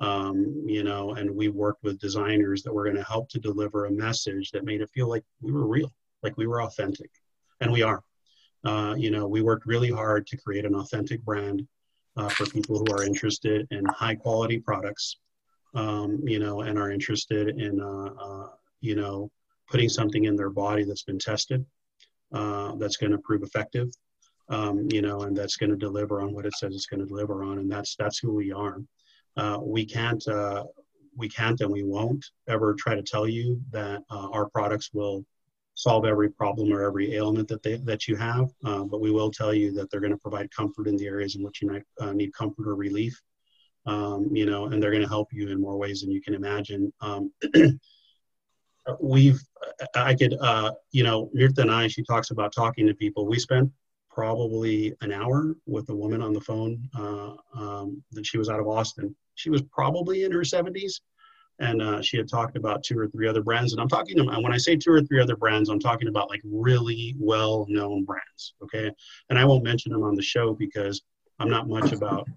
um, 0.00 0.64
you 0.66 0.82
know 0.82 1.14
and 1.14 1.30
we 1.30 1.48
worked 1.48 1.82
with 1.82 2.00
designers 2.00 2.62
that 2.62 2.74
were 2.74 2.84
going 2.84 2.96
to 2.96 3.04
help 3.04 3.28
to 3.28 3.38
deliver 3.38 3.86
a 3.86 3.92
message 3.92 4.50
that 4.50 4.64
made 4.64 4.80
it 4.80 4.90
feel 4.90 5.08
like 5.08 5.24
we 5.40 5.52
were 5.52 5.66
real 5.66 5.92
like 6.22 6.36
we 6.36 6.46
were 6.46 6.62
authentic 6.62 7.10
and 7.60 7.72
we 7.72 7.82
are 7.82 8.02
uh, 8.64 8.94
you 8.96 9.10
know 9.10 9.26
we 9.26 9.42
worked 9.42 9.66
really 9.66 9.90
hard 9.90 10.26
to 10.26 10.36
create 10.36 10.64
an 10.64 10.74
authentic 10.74 11.22
brand 11.22 11.66
uh, 12.16 12.28
for 12.28 12.46
people 12.46 12.78
who 12.78 12.94
are 12.94 13.04
interested 13.04 13.66
in 13.70 13.84
high 13.86 14.14
quality 14.14 14.58
products, 14.58 15.16
um, 15.74 16.20
you 16.24 16.38
know, 16.38 16.62
and 16.62 16.78
are 16.78 16.90
interested 16.90 17.48
in, 17.48 17.80
uh, 17.80 18.10
uh, 18.20 18.48
you 18.80 18.94
know, 18.94 19.30
putting 19.68 19.88
something 19.88 20.24
in 20.24 20.36
their 20.36 20.50
body 20.50 20.84
that's 20.84 21.02
been 21.02 21.18
tested, 21.18 21.64
uh, 22.32 22.74
that's 22.76 22.96
going 22.96 23.12
to 23.12 23.18
prove 23.18 23.42
effective, 23.42 23.88
um, 24.48 24.86
you 24.90 25.02
know, 25.02 25.22
and 25.22 25.36
that's 25.36 25.56
going 25.56 25.70
to 25.70 25.76
deliver 25.76 26.20
on 26.20 26.32
what 26.32 26.46
it 26.46 26.54
says 26.54 26.74
it's 26.74 26.86
going 26.86 27.00
to 27.00 27.06
deliver 27.06 27.42
on, 27.42 27.58
and 27.58 27.70
that's 27.70 27.96
that's 27.96 28.18
who 28.18 28.32
we 28.32 28.52
are. 28.52 28.78
Uh, 29.36 29.58
we 29.60 29.84
can't 29.84 30.26
uh, 30.28 30.64
we 31.16 31.28
can't 31.28 31.60
and 31.60 31.70
we 31.70 31.82
won't 31.82 32.24
ever 32.48 32.74
try 32.74 32.94
to 32.94 33.02
tell 33.02 33.28
you 33.28 33.60
that 33.70 34.02
our 34.10 34.48
products 34.48 34.90
will 34.92 35.24
solve 35.74 36.04
every 36.04 36.30
problem 36.30 36.72
or 36.72 36.82
every 36.82 37.14
ailment 37.14 37.48
that 37.48 37.62
they 37.62 37.76
that 37.78 38.06
you 38.08 38.16
have, 38.16 38.50
uh, 38.64 38.84
but 38.84 39.00
we 39.00 39.10
will 39.10 39.30
tell 39.30 39.52
you 39.52 39.72
that 39.72 39.90
they're 39.90 40.00
going 40.00 40.12
to 40.12 40.18
provide 40.18 40.50
comfort 40.54 40.86
in 40.86 40.96
the 40.96 41.06
areas 41.06 41.36
in 41.36 41.42
which 41.42 41.60
you 41.60 41.68
might 41.68 41.82
uh, 42.00 42.12
need 42.12 42.32
comfort 42.32 42.66
or 42.68 42.76
relief. 42.76 43.20
Um, 43.86 44.30
you 44.32 44.46
know, 44.46 44.66
and 44.66 44.82
they're 44.82 44.90
going 44.90 45.02
to 45.02 45.08
help 45.08 45.28
you 45.30 45.50
in 45.50 45.60
more 45.60 45.76
ways 45.76 46.00
than 46.00 46.10
you 46.10 46.22
can 46.22 46.32
imagine. 46.32 46.90
Um, 47.02 47.30
we've, 49.00 49.42
I 49.94 50.14
could, 50.14 50.34
uh, 50.40 50.72
you 50.90 51.02
know, 51.02 51.30
Mirtha 51.36 51.58
and 51.58 51.70
I, 51.70 51.88
she 51.88 52.02
talks 52.02 52.30
about 52.30 52.54
talking 52.54 52.86
to 52.86 52.94
people. 52.94 53.26
We 53.26 53.38
spent 53.38 53.70
probably 54.08 54.94
an 55.02 55.12
hour 55.12 55.54
with 55.66 55.90
a 55.90 55.94
woman 55.94 56.22
on 56.22 56.32
the 56.32 56.40
phone 56.40 56.88
uh, 56.98 57.32
um, 57.54 58.02
that 58.12 58.24
she 58.24 58.38
was 58.38 58.48
out 58.48 58.60
of 58.60 58.68
Austin. 58.68 59.14
She 59.34 59.50
was 59.50 59.62
probably 59.62 60.24
in 60.24 60.32
her 60.32 60.40
70s 60.40 61.00
and 61.60 61.80
uh, 61.80 62.02
she 62.02 62.16
had 62.16 62.28
talked 62.28 62.56
about 62.56 62.82
two 62.82 62.98
or 62.98 63.06
three 63.08 63.28
other 63.28 63.42
brands. 63.42 63.72
And 63.72 63.80
i'm 63.80 63.88
talking 63.88 64.18
about 64.18 64.42
when 64.42 64.52
i 64.52 64.56
say 64.56 64.76
two 64.76 64.90
or 64.90 65.02
three 65.02 65.20
other 65.20 65.36
brands 65.36 65.68
i'm 65.68 65.78
talking 65.78 66.08
about 66.08 66.28
like 66.28 66.40
really 66.44 67.14
well 67.18 67.64
known 67.68 68.04
brands 68.04 68.54
okay? 68.62 68.90
And 69.30 69.38
i 69.38 69.44
won't 69.44 69.64
mention 69.64 69.92
them 69.92 70.02
on 70.02 70.16
the 70.16 70.22
show 70.22 70.54
because 70.54 71.02
i'm 71.38 71.50
not 71.50 71.68
much 71.68 71.92
about 71.92 72.28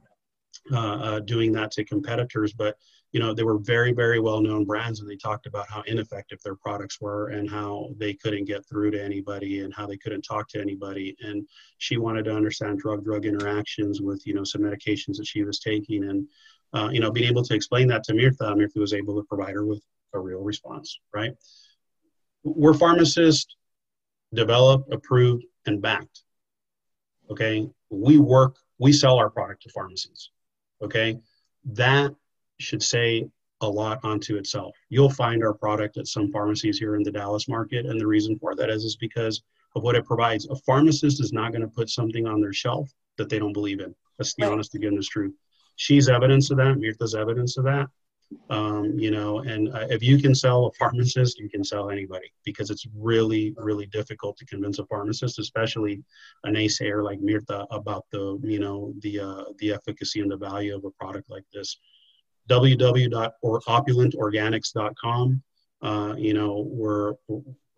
uh, 0.71 0.77
uh, 0.77 1.19
doing 1.21 1.53
that 1.53 1.71
to 1.71 1.85
competitors. 1.85 2.53
But 2.53 2.75
you 3.13 3.21
know 3.21 3.33
they 3.33 3.43
were 3.43 3.57
very 3.57 3.93
very 3.93 4.19
well 4.19 4.41
known 4.41 4.65
brands 4.65 4.99
and 4.99 5.09
they 5.09 5.15
talked 5.15 5.45
about 5.45 5.69
how 5.69 5.81
ineffective 5.87 6.39
their 6.43 6.55
products 6.55 6.99
were 6.99 7.29
and 7.29 7.49
how 7.49 7.89
they 7.97 8.13
couldn't 8.13 8.45
get 8.45 8.67
through 8.67 8.91
to 8.91 9.03
anybody 9.03 9.61
and 9.61 9.73
how 9.73 9.87
they 9.87 9.95
couldn't 9.95 10.23
talk 10.23 10.49
to 10.49 10.59
anybody. 10.59 11.15
And 11.21 11.47
she 11.77 11.97
wanted 11.97 12.25
to 12.25 12.35
understand 12.35 12.79
drug 12.79 13.05
drug 13.05 13.25
interactions 13.25 14.01
with 14.01 14.27
you 14.27 14.33
know 14.33 14.43
some 14.43 14.61
medications 14.61 15.15
that 15.17 15.27
she 15.27 15.43
was 15.43 15.59
taking. 15.59 16.09
And 16.09 16.27
uh, 16.73 16.89
you 16.91 16.99
know, 16.99 17.11
being 17.11 17.27
able 17.27 17.43
to 17.43 17.53
explain 17.53 17.87
that 17.87 18.03
to 18.03 18.13
Mirtha, 18.13 18.55
Mirtha 18.55 18.79
was 18.79 18.93
able 18.93 19.15
to 19.15 19.27
provide 19.27 19.53
her 19.53 19.65
with 19.65 19.81
a 20.13 20.19
real 20.19 20.41
response, 20.41 20.99
right? 21.13 21.31
We're 22.43 22.73
pharmacists, 22.73 23.55
developed, 24.33 24.91
approved, 24.93 25.45
and 25.65 25.81
backed. 25.81 26.23
Okay, 27.29 27.69
we 27.89 28.17
work, 28.17 28.55
we 28.79 28.93
sell 28.93 29.17
our 29.17 29.29
product 29.29 29.63
to 29.63 29.69
pharmacies. 29.69 30.29
Okay, 30.81 31.17
that 31.65 32.13
should 32.59 32.83
say 32.83 33.27
a 33.61 33.67
lot 33.67 33.99
onto 34.03 34.37
itself. 34.37 34.75
You'll 34.89 35.09
find 35.09 35.43
our 35.43 35.53
product 35.53 35.97
at 35.97 36.07
some 36.07 36.31
pharmacies 36.31 36.77
here 36.77 36.95
in 36.95 37.03
the 37.03 37.11
Dallas 37.11 37.47
market, 37.47 37.85
and 37.85 37.99
the 37.99 38.07
reason 38.07 38.37
for 38.37 38.55
that 38.55 38.69
is 38.69 38.83
is 38.83 38.95
because 38.95 39.41
of 39.75 39.83
what 39.83 39.95
it 39.95 40.05
provides. 40.05 40.47
A 40.47 40.55
pharmacist 40.55 41.21
is 41.21 41.33
not 41.33 41.51
going 41.51 41.61
to 41.61 41.67
put 41.67 41.89
something 41.89 42.27
on 42.27 42.39
their 42.39 42.53
shelf 42.53 42.89
that 43.17 43.29
they 43.29 43.39
don't 43.39 43.53
believe 43.53 43.79
in. 43.79 43.93
That's 44.17 44.33
the 44.35 44.43
right. 44.43 44.53
honest 44.53 44.71
to 44.71 44.79
goodness 44.79 45.07
truth 45.07 45.33
she's 45.77 46.09
evidence 46.09 46.51
of 46.51 46.57
that. 46.57 46.75
Mirtha's 46.75 47.15
evidence 47.15 47.57
of 47.57 47.63
that. 47.63 47.87
Um, 48.49 48.99
you 48.99 49.09
know, 49.09 49.39
and 49.39 49.73
uh, 49.73 49.87
if 49.89 50.03
you 50.03 50.21
can 50.21 50.35
sell 50.35 50.65
a 50.65 50.71
pharmacist, 50.73 51.39
you 51.39 51.49
can 51.49 51.63
sell 51.63 51.89
anybody 51.89 52.29
because 52.43 52.69
it's 52.69 52.85
really, 52.93 53.55
really 53.57 53.85
difficult 53.85 54.35
to 54.37 54.45
convince 54.45 54.79
a 54.79 54.85
pharmacist, 54.87 55.39
especially 55.39 56.03
a 56.43 56.49
naysayer 56.49 57.05
like 57.05 57.21
Mirtha, 57.21 57.65
about 57.71 58.03
the, 58.11 58.37
you 58.43 58.59
know, 58.59 58.93
the 58.99 59.21
uh, 59.21 59.45
the 59.59 59.71
efficacy 59.71 60.19
and 60.19 60.29
the 60.29 60.35
value 60.35 60.75
of 60.75 60.83
a 60.83 60.91
product 60.91 61.29
like 61.29 61.45
this. 61.53 61.77
www.opulentorganics.com. 62.49 65.43
Uh, 65.81 66.15
you 66.17 66.33
know, 66.33 66.67
we're 66.67 67.13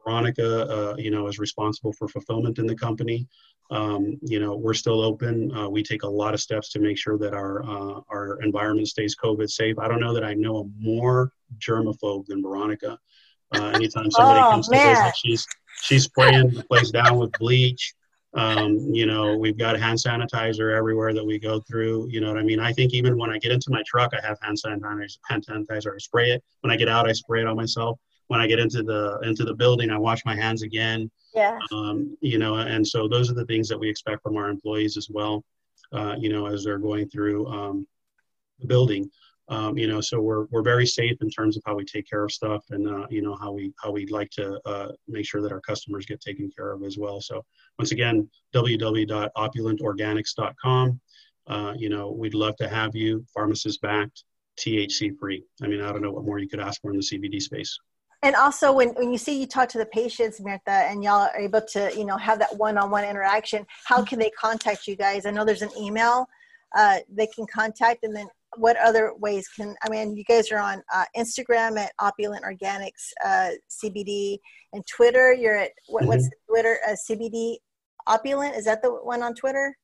Veronica, 0.03 0.67
uh, 0.67 0.95
you 0.97 1.11
know, 1.11 1.27
is 1.27 1.37
responsible 1.37 1.93
for 1.93 2.07
fulfillment 2.07 2.57
in 2.57 2.65
the 2.65 2.75
company. 2.75 3.27
Um, 3.71 4.17
you 4.21 4.39
know, 4.39 4.55
we're 4.55 4.73
still 4.73 5.01
open. 5.01 5.55
Uh, 5.55 5.69
we 5.69 5.83
take 5.83 6.03
a 6.03 6.07
lot 6.07 6.33
of 6.33 6.41
steps 6.41 6.69
to 6.71 6.79
make 6.79 6.97
sure 6.97 7.17
that 7.19 7.33
our 7.33 7.63
uh, 7.63 8.01
our 8.09 8.41
environment 8.41 8.87
stays 8.87 9.15
COVID 9.15 9.49
safe. 9.49 9.77
I 9.77 9.87
don't 9.87 9.99
know 9.99 10.13
that 10.13 10.23
I 10.23 10.33
know 10.33 10.57
a 10.57 10.63
more 10.79 11.31
germaphobe 11.59 12.25
than 12.25 12.41
Veronica. 12.41 12.97
Uh, 13.53 13.67
anytime 13.75 14.09
somebody 14.11 14.39
Oh, 14.43 14.49
comes 14.51 14.67
to 14.69 14.75
visit, 14.75 15.13
she's 15.15 15.45
she's 15.83 16.03
spraying 16.05 16.49
the 16.49 16.63
place 16.63 16.89
down 16.91 17.17
with 17.17 17.31
bleach. 17.39 17.93
Um, 18.35 18.77
you 18.93 19.07
know, 19.07 19.35
we've 19.37 19.57
got 19.57 19.79
hand 19.79 19.97
sanitizer 19.97 20.75
everywhere 20.75 21.13
that 21.13 21.25
we 21.25 21.39
go 21.39 21.59
through. 21.61 22.07
You 22.09 22.21
know 22.21 22.27
what 22.27 22.37
I 22.37 22.43
mean? 22.43 22.59
I 22.59 22.71
think 22.73 22.93
even 22.93 23.17
when 23.17 23.31
I 23.31 23.39
get 23.39 23.51
into 23.51 23.71
my 23.71 23.83
truck, 23.87 24.13
I 24.13 24.25
have 24.25 24.37
hand 24.41 24.57
sanitizer. 24.63 25.17
Hand 25.27 25.45
sanitizer. 25.47 25.93
I 25.95 25.97
spray 25.97 26.31
it. 26.31 26.43
When 26.61 26.71
I 26.71 26.75
get 26.75 26.89
out, 26.89 27.09
I 27.09 27.13
spray 27.13 27.41
it 27.41 27.47
on 27.47 27.55
myself. 27.55 27.99
When 28.29 28.39
I 28.39 28.47
get 28.47 28.59
into 28.59 28.83
the 28.83 29.19
into 29.23 29.43
the 29.43 29.53
building, 29.53 29.91
I 29.91 29.97
wash 29.97 30.23
my 30.25 30.35
hands 30.35 30.63
again. 30.63 31.11
Yeah. 31.35 31.59
Um, 31.71 32.17
you 32.21 32.39
know, 32.39 32.55
and 32.55 32.87
so 32.87 33.07
those 33.07 33.29
are 33.29 33.35
the 33.35 33.45
things 33.45 33.69
that 33.69 33.79
we 33.79 33.89
expect 33.89 34.23
from 34.23 34.37
our 34.37 34.49
employees 34.49 34.97
as 34.97 35.09
well. 35.09 35.43
Uh, 35.91 36.15
you 36.17 36.29
know, 36.29 36.45
as 36.45 36.63
they're 36.63 36.77
going 36.77 37.09
through 37.09 37.47
um, 37.47 37.85
the 38.59 38.67
building. 38.67 39.09
Um, 39.49 39.77
you 39.79 39.87
know, 39.87 39.99
so 39.99 40.21
we're 40.21 40.45
we're 40.51 40.61
very 40.61 40.85
safe 40.85 41.17
in 41.21 41.31
terms 41.31 41.57
of 41.57 41.63
how 41.65 41.75
we 41.75 41.83
take 41.83 42.07
care 42.07 42.23
of 42.23 42.31
stuff, 42.31 42.63
and 42.69 42.87
uh, 42.87 43.07
you 43.09 43.23
know 43.23 43.35
how 43.35 43.51
we 43.51 43.73
how 43.81 43.91
we 43.91 44.05
like 44.05 44.29
to 44.31 44.59
uh, 44.65 44.89
make 45.07 45.25
sure 45.25 45.41
that 45.41 45.51
our 45.51 45.61
customers 45.61 46.05
get 46.05 46.21
taken 46.21 46.51
care 46.55 46.71
of 46.71 46.83
as 46.83 46.99
well. 46.99 47.19
So 47.19 47.43
once 47.79 47.91
again, 47.91 48.29
www.opulentorganics.com. 48.53 51.01
Uh, 51.47 51.73
you 51.75 51.89
know, 51.89 52.11
we'd 52.11 52.35
love 52.35 52.55
to 52.57 52.69
have 52.69 52.95
you, 52.95 53.25
pharmacist 53.33 53.81
backed, 53.81 54.23
THC 54.59 55.17
free. 55.17 55.43
I 55.63 55.67
mean, 55.67 55.81
I 55.81 55.91
don't 55.91 56.03
know 56.03 56.11
what 56.11 56.25
more 56.25 56.37
you 56.37 56.47
could 56.47 56.59
ask 56.59 56.79
for 56.81 56.91
in 56.91 56.97
the 56.97 57.03
CBD 57.03 57.41
space. 57.41 57.79
And 58.21 58.35
also, 58.35 58.73
when, 58.73 58.89
when 58.89 59.11
you 59.11 59.17
see 59.17 59.39
you 59.39 59.47
talk 59.47 59.69
to 59.69 59.77
the 59.77 59.85
patients, 59.85 60.41
Mirtha, 60.41 60.59
and 60.67 61.01
y'all 61.01 61.29
are 61.33 61.37
able 61.37 61.61
to, 61.61 61.91
you 61.97 62.03
know, 62.03 62.17
have 62.17 62.39
that 62.39 62.57
one-on-one 62.57 63.05
interaction, 63.05 63.65
how 63.85 64.03
can 64.03 64.19
they 64.19 64.29
contact 64.31 64.87
you 64.87 64.97
guys? 64.97 65.25
I 65.25 65.31
know 65.31 65.45
there's 65.45 65.61
an 65.61 65.71
email 65.79 66.27
uh, 66.77 66.97
they 67.09 67.27
can 67.27 67.45
contact, 67.47 68.03
and 68.03 68.15
then 68.15 68.27
what 68.57 68.77
other 68.77 69.13
ways 69.17 69.47
can? 69.47 69.75
I 69.83 69.89
mean, 69.89 70.15
you 70.15 70.23
guys 70.23 70.51
are 70.51 70.59
on 70.59 70.83
uh, 70.93 71.05
Instagram 71.17 71.77
at 71.77 71.93
Opulent 71.99 72.43
Organics 72.43 73.11
uh, 73.25 73.51
CBD, 73.69 74.39
and 74.73 74.85
Twitter. 74.85 75.33
You're 75.33 75.57
at 75.57 75.71
what, 75.87 76.05
what's 76.05 76.29
Twitter? 76.47 76.77
Uh, 76.87 76.95
CBD 77.09 77.57
Opulent. 78.07 78.55
Is 78.55 78.65
that 78.65 78.81
the 78.81 78.91
one 78.91 79.23
on 79.23 79.33
Twitter? 79.33 79.75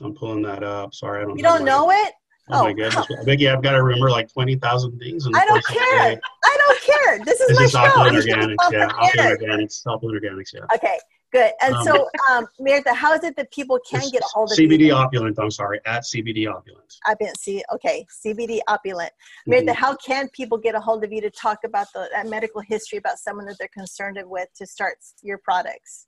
I'm 0.00 0.14
pulling 0.14 0.42
that 0.42 0.62
up. 0.62 0.94
Sorry, 0.94 1.22
I 1.22 1.24
don't. 1.26 1.36
You 1.36 1.42
know 1.42 1.58
don't 1.58 1.66
know 1.66 1.90
it? 1.90 2.12
Oh, 2.50 2.64
my 2.64 2.70
Oh, 2.70 2.74
goodness, 2.74 2.94
Vickie, 3.24 3.52
I've 3.54 3.62
got 3.62 3.72
to 3.72 3.82
remember 3.82 4.10
like 4.10 4.32
twenty 4.32 4.56
thousand 4.56 4.98
things. 4.98 5.26
In 5.26 5.32
the 5.32 5.38
I 5.38 5.44
don't 5.46 5.62
course 5.64 5.68
of 5.68 5.74
the 5.74 5.80
care. 5.80 6.20
I 6.44 6.56
don't 6.58 6.80
care. 6.82 7.24
This 7.24 7.40
is 7.40 7.48
This 7.48 7.58
my 7.58 7.64
is 7.64 7.70
show. 7.70 7.78
Opulent 7.78 8.16
Organics, 8.16 8.56
yeah. 8.72 8.86
prepared. 8.86 8.92
Opulent 8.92 9.40
Organics, 9.40 9.82
Opulent 9.86 10.22
Organics, 10.24 10.52
yeah. 10.52 10.60
Okay, 10.74 10.98
good. 11.32 11.52
And 11.62 11.74
Um, 11.76 11.84
so, 11.84 12.08
um, 12.30 12.46
Mirtha, 12.60 12.94
how 12.94 13.12
is 13.14 13.22
it 13.22 13.36
that 13.36 13.52
people 13.52 13.78
can 13.88 14.02
get 14.10 14.22
a 14.22 14.26
hold 14.32 14.50
of 14.50 14.58
CBD 14.58 14.86
you? 14.86 14.92
Opulent. 14.94 15.38
I'm 15.38 15.52
sorry, 15.52 15.80
at 15.86 16.02
CBD 16.02 16.48
Opulent. 16.52 16.92
I've 17.06 17.18
been 17.18 17.34
see. 17.36 17.62
Okay, 17.72 18.04
CBD 18.24 18.60
opulent. 18.68 19.12
Mhm. 19.48 19.72
How 19.74 19.94
can 19.94 20.28
people 20.30 20.58
get 20.58 20.74
a 20.74 20.80
hold 20.80 21.04
of 21.04 21.12
you 21.12 21.20
to 21.20 21.30
talk 21.30 21.58
about 21.64 21.86
the 21.94 22.08
that 22.12 22.26
medical 22.26 22.60
history 22.60 22.98
about 22.98 23.18
someone 23.18 23.46
that 23.46 23.56
they're 23.58 23.68
concerned 23.68 24.18
with 24.26 24.48
to 24.56 24.66
start 24.66 24.98
your 25.22 25.38
products? 25.38 26.06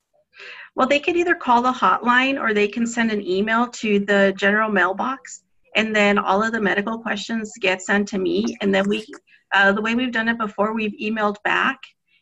Well, 0.75 0.89
they 0.89 0.99
could 0.99 1.15
either 1.15 1.37
call 1.37 1.63
the 1.63 1.71
hotline 1.71 2.41
or 2.43 2.53
they 2.53 2.67
can 2.67 2.89
send 2.89 3.13
an 3.13 3.25
email 3.25 3.69
to 3.69 4.01
the 4.01 4.35
general 4.37 4.69
mailbox, 4.69 5.43
and 5.75 5.95
then 5.95 6.19
all 6.19 6.43
of 6.43 6.53
the 6.53 6.61
medical 6.61 6.99
questions 6.99 7.53
get 7.61 7.83
sent 7.83 8.09
to 8.09 8.19
me. 8.19 8.57
And 8.61 8.75
then 8.75 8.89
we, 8.89 9.05
uh, 9.53 9.73
the 9.73 9.83
way 9.83 9.95
we've 9.95 10.13
done 10.13 10.29
it 10.29 10.39
before, 10.39 10.75
we've 10.75 10.95
emailed 11.01 11.37
back, 11.43 11.79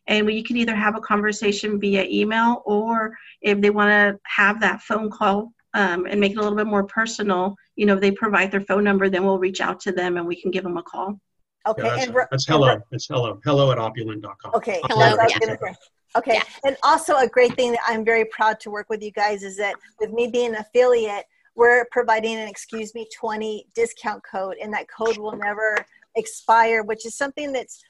and 0.06 0.26
we 0.26 0.42
can 0.42 0.56
either 0.56 0.74
have 0.74 0.96
a 0.96 1.00
conversation 1.00 1.78
via 1.78 2.04
email 2.04 2.62
or 2.66 3.16
if 3.40 3.60
they 3.60 3.70
want 3.70 3.90
to 3.90 4.18
have 4.24 4.60
that 4.60 4.80
phone 4.82 5.10
call 5.10 5.52
um, 5.74 6.06
and 6.06 6.20
make 6.20 6.32
it 6.32 6.38
a 6.38 6.42
little 6.42 6.56
bit 6.56 6.66
more 6.66 6.84
personal, 6.84 7.54
you 7.76 7.86
know, 7.86 7.94
if 7.94 8.00
they 8.00 8.10
provide 8.10 8.50
their 8.50 8.60
phone 8.62 8.84
number, 8.84 9.08
then 9.08 9.24
we'll 9.24 9.38
reach 9.38 9.60
out 9.60 9.80
to 9.80 9.92
them 9.92 10.16
and 10.16 10.26
we 10.26 10.40
can 10.40 10.50
give 10.50 10.64
them 10.64 10.76
a 10.76 10.82
call. 10.82 11.18
Okay, 11.66 11.82
Yeah, 11.82 11.90
that's, 11.90 12.06
and, 12.06 12.14
Ro- 12.14 12.24
that's 12.30 12.48
and 12.48 12.54
Ro- 12.60 12.66
hello. 12.66 12.80
It's 12.90 13.06
hello. 13.06 13.40
Hello 13.44 13.70
at 13.70 13.78
opulent.com. 13.78 14.52
Okay, 14.54 14.80
Hello, 14.84 15.16
that's 15.16 15.34
what 15.34 15.58
yeah. 15.62 15.72
Okay, 16.16 16.34
Yeah. 16.34 16.42
and 16.64 16.76
also 16.82 17.16
a 17.16 17.26
great 17.26 17.54
thing 17.54 17.72
that 17.72 17.80
I'm 17.86 18.04
very 18.04 18.24
proud 18.26 18.60
to 18.60 18.70
work 18.70 18.90
with 18.90 19.02
you 19.02 19.12
guys 19.12 19.42
is 19.42 19.56
that 19.58 19.76
with 20.00 20.10
me 20.10 20.26
being 20.26 20.54
an 20.54 20.56
affiliate, 20.56 21.24
we're 21.54 21.86
providing 21.90 22.36
an 22.36 22.48
excuse 22.48 22.94
me 22.94 23.06
20 23.18 23.66
discount 23.74 24.22
code, 24.30 24.56
and 24.62 24.72
that 24.72 24.86
code 24.88 25.18
will 25.18 25.36
never 25.36 25.76
expire, 26.16 26.82
which 26.82 27.06
is 27.06 27.16
something 27.16 27.52
that's 27.52 27.82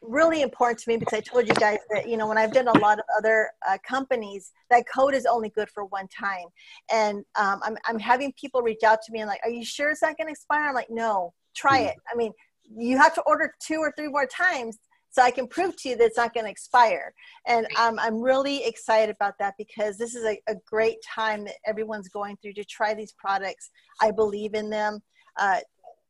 really 0.00 0.42
important 0.42 0.78
to 0.78 0.90
me 0.90 0.96
because 0.96 1.14
I 1.14 1.20
told 1.20 1.46
you 1.46 1.54
guys 1.54 1.78
that 1.90 2.08
you 2.08 2.16
know 2.16 2.26
when 2.26 2.38
I've 2.38 2.52
done 2.52 2.68
a 2.68 2.78
lot 2.78 2.98
of 2.98 3.04
other 3.16 3.50
uh, 3.68 3.78
companies, 3.86 4.52
that 4.70 4.84
code 4.92 5.14
is 5.14 5.26
only 5.26 5.50
good 5.50 5.68
for 5.70 5.84
one 5.86 6.08
time, 6.08 6.46
and 6.90 7.18
um, 7.36 7.60
I'm 7.62 7.76
I'm 7.86 7.98
having 7.98 8.32
people 8.40 8.62
reach 8.62 8.82
out 8.84 8.98
to 9.06 9.12
me 9.12 9.20
and 9.20 9.28
like, 9.28 9.40
are 9.44 9.50
you 9.50 9.64
sure 9.64 9.90
it's 9.90 10.02
not 10.02 10.16
going 10.16 10.26
to 10.28 10.32
expire? 10.32 10.68
I'm 10.68 10.74
like, 10.74 10.90
no, 10.90 11.32
try 11.54 11.80
Mhm. 11.82 11.88
it. 11.88 11.94
I 12.12 12.16
mean, 12.16 12.32
you 12.64 12.96
have 12.98 13.14
to 13.14 13.22
order 13.22 13.54
two 13.60 13.78
or 13.78 13.92
three 13.96 14.08
more 14.08 14.26
times 14.26 14.78
so 15.12 15.22
I 15.22 15.30
can 15.30 15.46
prove 15.46 15.76
to 15.76 15.90
you 15.90 15.96
that 15.96 16.04
it's 16.04 16.16
not 16.16 16.34
going 16.34 16.46
to 16.46 16.50
expire. 16.50 17.12
And 17.46 17.66
um, 17.78 17.98
I'm 17.98 18.20
really 18.20 18.64
excited 18.64 19.14
about 19.14 19.34
that 19.38 19.54
because 19.58 19.96
this 19.98 20.14
is 20.14 20.24
a, 20.24 20.40
a 20.48 20.56
great 20.66 20.96
time 21.02 21.44
that 21.44 21.56
everyone's 21.66 22.08
going 22.08 22.36
through 22.38 22.54
to 22.54 22.64
try 22.64 22.94
these 22.94 23.12
products. 23.12 23.70
I 24.00 24.10
believe 24.10 24.54
in 24.54 24.70
them. 24.70 25.00
Uh, 25.38 25.60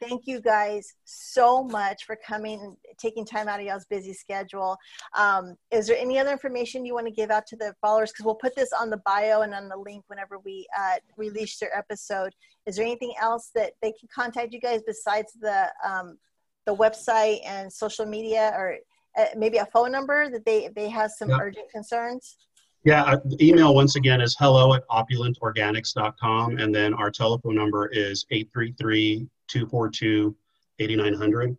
thank 0.01 0.27
you 0.27 0.41
guys 0.41 0.95
so 1.05 1.63
much 1.63 2.05
for 2.05 2.17
coming 2.27 2.61
and 2.61 2.77
taking 2.99 3.25
time 3.25 3.49
out 3.49 3.61
of 3.61 3.67
y'all's 3.67 3.87
busy 3.87 4.13
schedule. 4.13 4.77
Um, 5.17 5.57
is 5.71 5.87
there 5.87 5.99
any 5.99 6.19
other 6.19 6.33
information 6.33 6.85
you 6.85 6.95
want 6.95 7.07
to 7.07 7.13
give 7.13 7.31
out 7.31 7.47
to 7.49 7.57
the 7.57 7.75
followers? 7.81 8.11
Because 8.11 8.25
we'll 8.25 8.35
put 8.37 8.55
this 8.57 8.73
on 8.73 8.91
the 8.91 9.01
bio 9.05 9.43
and 9.43 9.55
on 9.55 9.69
the 9.69 9.77
link 9.77 10.05
whenever 10.09 10.39
we 10.39 10.67
uh, 10.79 10.97
release 11.17 11.59
their 11.59 11.77
episode. 11.77 12.35
Is 12.67 12.77
there 12.77 12.85
anything 12.85 13.15
else 13.21 13.51
that 13.55 13.73
they 13.83 13.93
can 13.93 14.09
contact 14.15 14.53
you 14.53 14.61
guys 14.61 14.81
besides 14.87 15.33
the 15.41 15.69
um, 15.85 16.19
the 16.65 16.75
website 16.75 17.41
and 17.45 17.73
social 17.73 18.07
media, 18.07 18.53
or 18.57 18.77
uh, 19.19 19.27
maybe 19.37 19.59
a 19.59 19.67
phone 19.67 19.93
number 19.93 20.31
that 20.31 20.45
they 20.45 20.69
they 20.75 20.89
have 20.89 21.11
some 21.11 21.31
urgent 21.31 21.71
concerns? 21.71 22.37
Yeah, 22.85 23.05
uh, 23.05 23.19
email 23.41 23.75
once 23.75 23.95
again 23.95 24.21
is 24.21 24.37
hello 24.39 24.75
at 24.75 24.87
opulentorganics.com. 24.89 26.59
And 26.59 26.75
then 26.75 26.95
our 26.95 27.11
telephone 27.13 27.55
number 27.55 27.87
is 27.87 28.27
833 28.31 29.29
242 29.47 30.35
8900. 30.81 31.57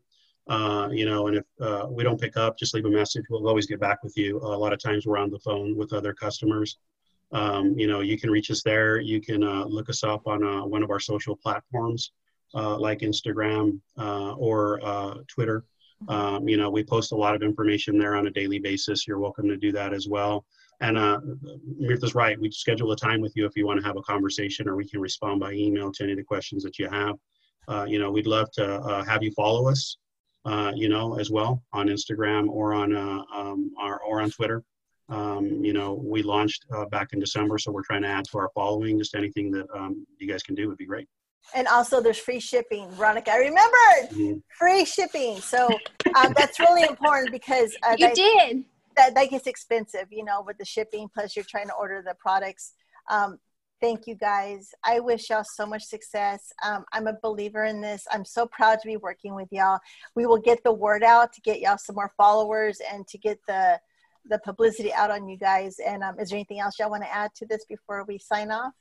Uh, 0.47 0.89
you 0.91 1.05
know, 1.05 1.27
and 1.27 1.37
if 1.37 1.45
uh, 1.61 1.87
we 1.89 2.03
don't 2.03 2.19
pick 2.19 2.35
up, 2.35 2.57
just 2.57 2.73
leave 2.73 2.83
a 2.83 2.89
message. 2.89 3.23
We'll 3.29 3.47
always 3.47 3.67
get 3.67 3.79
back 3.79 4.03
with 4.03 4.17
you. 4.17 4.37
a 4.39 4.57
lot 4.57 4.73
of 4.73 4.79
times 4.79 5.05
we're 5.05 5.17
on 5.17 5.29
the 5.29 5.39
phone 5.39 5.77
with 5.77 5.93
other 5.93 6.13
customers. 6.13 6.77
Um, 7.31 7.77
you 7.79 7.87
know, 7.87 8.01
you 8.01 8.19
can 8.19 8.29
reach 8.29 8.51
us 8.51 8.61
there. 8.61 8.99
You 8.99 9.21
can 9.21 9.43
uh, 9.43 9.63
look 9.65 9.89
us 9.89 10.03
up 10.03 10.27
on 10.27 10.43
uh, 10.43 10.65
one 10.65 10.83
of 10.83 10.91
our 10.91 10.99
social 10.99 11.35
platforms 11.35 12.11
uh, 12.53 12.77
like 12.77 12.99
Instagram 12.99 13.79
uh, 13.97 14.33
or 14.33 14.79
uh, 14.83 15.15
Twitter. 15.27 15.63
Um, 16.07 16.47
you 16.47 16.57
know, 16.57 16.69
we 16.69 16.83
post 16.83 17.11
a 17.11 17.15
lot 17.15 17.35
of 17.35 17.41
information 17.41 17.97
there 17.97 18.15
on 18.15 18.27
a 18.27 18.31
daily 18.31 18.59
basis. 18.59 19.07
You're 19.07 19.19
welcome 19.19 19.47
to 19.47 19.57
do 19.57 19.71
that 19.71 19.93
as 19.93 20.07
well. 20.07 20.45
And 20.81 20.97
uh, 20.97 21.19
Mirtha's 21.79 22.15
right. 22.15 22.39
We 22.39 22.51
schedule 22.51 22.91
a 22.91 22.95
time 22.95 23.21
with 23.21 23.33
you 23.35 23.45
if 23.45 23.55
you 23.55 23.65
want 23.65 23.79
to 23.79 23.85
have 23.85 23.97
a 23.97 24.01
conversation, 24.01 24.67
or 24.67 24.75
we 24.75 24.87
can 24.87 24.99
respond 24.99 25.39
by 25.39 25.53
email 25.53 25.91
to 25.91 26.03
any 26.03 26.13
of 26.13 26.17
the 26.17 26.23
questions 26.23 26.63
that 26.63 26.77
you 26.79 26.89
have. 26.89 27.15
Uh, 27.67 27.85
you 27.87 27.99
know, 27.99 28.11
we'd 28.11 28.27
love 28.27 28.51
to 28.51 28.75
uh, 28.75 29.03
have 29.05 29.23
you 29.23 29.31
follow 29.31 29.69
us. 29.69 29.97
Uh, 30.45 30.73
you 30.75 30.89
know, 30.89 31.17
as 31.17 31.31
well 31.31 31.63
on 31.71 31.87
Instagram 31.87 32.49
or 32.49 32.73
on 32.73 32.93
uh, 32.93 33.23
um, 33.33 33.71
our, 33.79 34.01
or 34.01 34.21
on 34.21 34.29
Twitter. 34.29 34.61
Um, 35.07 35.63
you 35.63 35.71
know, 35.71 35.93
we 35.93 36.21
launched 36.21 36.65
uh, 36.75 36.83
back 36.87 37.13
in 37.13 37.19
December, 37.21 37.57
so 37.57 37.71
we're 37.71 37.83
trying 37.83 38.01
to 38.01 38.09
add 38.09 38.25
to 38.25 38.39
our 38.39 38.49
following. 38.53 38.99
Just 38.99 39.15
anything 39.15 39.51
that 39.51 39.67
um, 39.73 40.05
you 40.17 40.27
guys 40.27 40.43
can 40.43 40.53
do 40.53 40.67
would 40.67 40.77
be 40.77 40.85
great. 40.85 41.07
And 41.55 41.67
also, 41.67 42.01
there's 42.01 42.17
free 42.17 42.39
shipping. 42.39 42.89
Veronica, 42.91 43.31
I 43.31 43.37
remembered 43.37 44.09
Mhm. 44.11 44.41
free 44.57 44.85
shipping. 44.85 45.39
So 45.41 45.79
um, 46.15 46.33
that's 46.35 46.59
really 46.59 46.83
important 46.85 47.31
because 47.31 47.75
uh, 47.83 47.95
You 47.97 48.07
that, 48.07 48.15
did. 48.15 48.65
that 48.95 49.15
that 49.15 49.29
gets 49.29 49.47
expensive, 49.47 50.07
you 50.11 50.23
know, 50.23 50.41
with 50.45 50.57
the 50.57 50.65
shipping. 50.65 51.09
Plus, 51.13 51.35
you're 51.35 51.45
trying 51.47 51.67
to 51.67 51.73
order 51.73 52.01
the 52.05 52.15
products. 52.19 52.73
Um, 53.09 53.39
thank 53.81 54.07
you 54.07 54.15
guys. 54.15 54.69
I 54.85 54.99
wish 54.99 55.29
y'all 55.29 55.43
so 55.43 55.65
much 55.65 55.83
success. 55.83 56.51
Um, 56.63 56.85
I'm 56.93 57.07
a 57.07 57.17
believer 57.21 57.65
in 57.65 57.81
this. 57.81 58.07
I'm 58.11 58.23
so 58.25 58.45
proud 58.47 58.79
to 58.81 58.87
be 58.87 58.97
working 58.97 59.35
with 59.35 59.49
y'all. 59.51 59.79
We 60.15 60.25
will 60.25 60.39
get 60.39 60.63
the 60.63 60.71
word 60.73 61.03
out 61.03 61.33
to 61.33 61.41
get 61.41 61.59
y'all 61.59 61.77
some 61.77 61.95
more 61.95 62.11
followers 62.15 62.79
and 62.91 63.05
to 63.07 63.17
get 63.17 63.39
the 63.47 63.79
the 64.29 64.39
publicity 64.39 64.93
out 64.93 65.11
on 65.11 65.27
you 65.27 65.37
guys. 65.37 65.75
And 65.85 66.01
um, 66.01 66.17
is 66.17 66.29
there 66.29 66.37
anything 66.37 66.61
else 66.61 66.79
y'all 66.79 66.89
want 66.89 67.03
to 67.03 67.13
add 67.13 67.31
to 67.35 67.45
this 67.45 67.65
before 67.65 68.05
we 68.07 68.17
sign 68.19 68.51
off? 68.51 68.71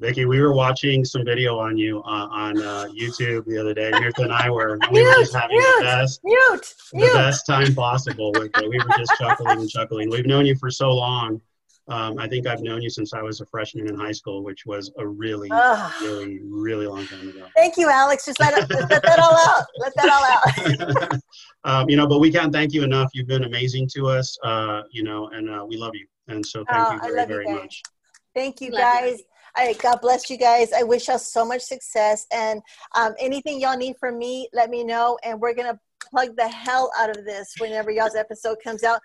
Vickie, 0.00 0.28
we 0.28 0.40
were 0.40 0.52
watching 0.52 1.04
some 1.04 1.24
video 1.24 1.58
on 1.58 1.76
you 1.76 1.98
uh, 2.04 2.28
on 2.30 2.56
uh, 2.62 2.86
YouTube 2.96 3.44
the 3.46 3.58
other 3.58 3.74
day. 3.74 3.90
Mirtha 3.90 4.22
and 4.24 4.32
I 4.32 4.48
were, 4.48 4.78
we 4.92 5.02
were 5.02 5.12
just 5.14 5.34
having 5.34 5.56
mute. 5.56 5.74
the 5.78 5.84
best, 5.84 6.20
Mute, 6.22 6.74
the 6.92 6.98
mute. 6.98 7.12
best 7.14 7.46
time 7.46 7.74
possible 7.74 8.30
with 8.32 8.50
it. 8.56 8.68
We 8.68 8.78
were 8.78 8.96
just 8.96 9.12
chuckling 9.18 9.58
and 9.58 9.68
chuckling. 9.68 10.08
We've 10.08 10.26
known 10.26 10.46
you 10.46 10.54
for 10.54 10.70
so 10.70 10.90
long. 10.92 11.40
Um, 11.88 12.16
I 12.18 12.28
think 12.28 12.46
I've 12.46 12.60
known 12.60 12.80
you 12.82 12.90
since 12.90 13.12
I 13.12 13.22
was 13.22 13.40
a 13.40 13.46
freshman 13.46 13.88
in 13.88 13.96
high 13.96 14.12
school, 14.12 14.44
which 14.44 14.66
was 14.66 14.92
a 14.98 15.06
really, 15.06 15.48
Ugh. 15.50 15.92
really, 16.02 16.40
really 16.44 16.86
long 16.86 17.04
time 17.06 17.30
ago. 17.30 17.46
Thank 17.56 17.76
you, 17.78 17.88
Alex. 17.90 18.26
Just 18.26 18.38
let, 18.38 18.56
it, 18.56 18.70
let 18.70 19.02
that 19.02 19.18
all 19.18 19.34
out. 19.36 19.64
Let 19.78 19.94
that 19.96 20.10
all 20.10 21.08
out. 21.10 21.20
um, 21.64 21.88
you 21.90 21.96
know, 21.96 22.06
but 22.06 22.18
we 22.20 22.30
can't 22.30 22.52
thank 22.52 22.72
you 22.74 22.84
enough. 22.84 23.10
You've 23.14 23.26
been 23.26 23.44
amazing 23.44 23.88
to 23.94 24.06
us, 24.06 24.38
uh, 24.44 24.82
you 24.92 25.02
know, 25.02 25.28
and 25.30 25.48
uh, 25.50 25.64
we 25.66 25.76
love 25.78 25.94
you. 25.94 26.06
And 26.28 26.44
so 26.44 26.62
thank 26.70 26.86
Oh, 26.88 26.92
you 26.92 26.98
I 26.98 27.00
very, 27.00 27.16
love 27.16 27.28
you 27.30 27.34
very 27.34 27.46
guys. 27.46 27.54
much. 27.54 27.82
Thank 28.34 28.60
you, 28.60 28.70
Love 28.70 28.80
guys. 28.82 29.12
All 29.20 29.24
right, 29.64 29.78
God 29.78 30.00
bless 30.00 30.30
you 30.30 30.36
guys. 30.36 30.72
I 30.72 30.82
wish 30.82 31.08
y'all 31.08 31.18
so 31.18 31.44
much 31.44 31.62
success. 31.62 32.26
And 32.32 32.60
um, 32.94 33.14
anything 33.18 33.60
y'all 33.60 33.76
need 33.76 33.96
from 33.98 34.18
me, 34.18 34.48
let 34.52 34.70
me 34.70 34.84
know. 34.84 35.18
And 35.24 35.40
we're 35.40 35.54
going 35.54 35.72
to 35.72 35.78
plug 36.10 36.36
the 36.36 36.48
hell 36.48 36.90
out 36.98 37.10
of 37.10 37.24
this 37.24 37.54
whenever 37.58 37.90
y'all's 37.90 38.14
episode 38.14 38.58
comes 38.62 38.84
out. 38.84 39.00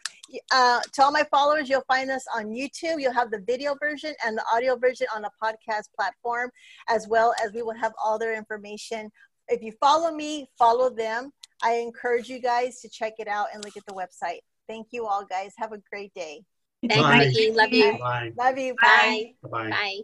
Uh, 0.51 0.79
to 0.93 1.03
all 1.03 1.11
my 1.11 1.23
followers, 1.31 1.69
you'll 1.69 1.83
find 1.87 2.09
us 2.09 2.25
on 2.35 2.45
YouTube. 2.45 2.99
You'll 2.99 3.13
have 3.13 3.31
the 3.31 3.41
video 3.45 3.75
version 3.81 4.13
and 4.25 4.37
the 4.37 4.43
audio 4.53 4.75
version 4.75 5.07
on 5.15 5.25
a 5.25 5.29
podcast 5.43 5.85
platform, 5.97 6.49
as 6.87 7.07
well 7.07 7.33
as 7.43 7.51
we 7.53 7.61
will 7.61 7.75
have 7.75 7.93
all 8.03 8.17
their 8.19 8.35
information. 8.35 9.11
If 9.47 9.61
you 9.61 9.73
follow 9.79 10.11
me, 10.11 10.49
follow 10.57 10.89
them. 10.89 11.31
I 11.63 11.75
encourage 11.75 12.29
you 12.29 12.39
guys 12.39 12.79
to 12.81 12.89
check 12.89 13.13
it 13.19 13.27
out 13.27 13.47
and 13.53 13.63
look 13.63 13.77
at 13.77 13.85
the 13.85 13.93
website. 13.93 14.39
Thank 14.67 14.87
you 14.91 15.05
all, 15.05 15.25
guys. 15.25 15.53
Have 15.57 15.73
a 15.73 15.81
great 15.91 16.13
day. 16.13 16.43
Thank 16.87 17.01
Bye. 17.01 17.31
you, 17.33 17.53
Love 17.53 17.71
you. 17.71 17.97
Bye. 17.97 18.31
Love 18.37 18.57
you. 18.57 18.75
Bye. 18.81 19.33
Bye. 19.43 19.49
Bye. 19.49 19.69
Bye. 19.69 19.99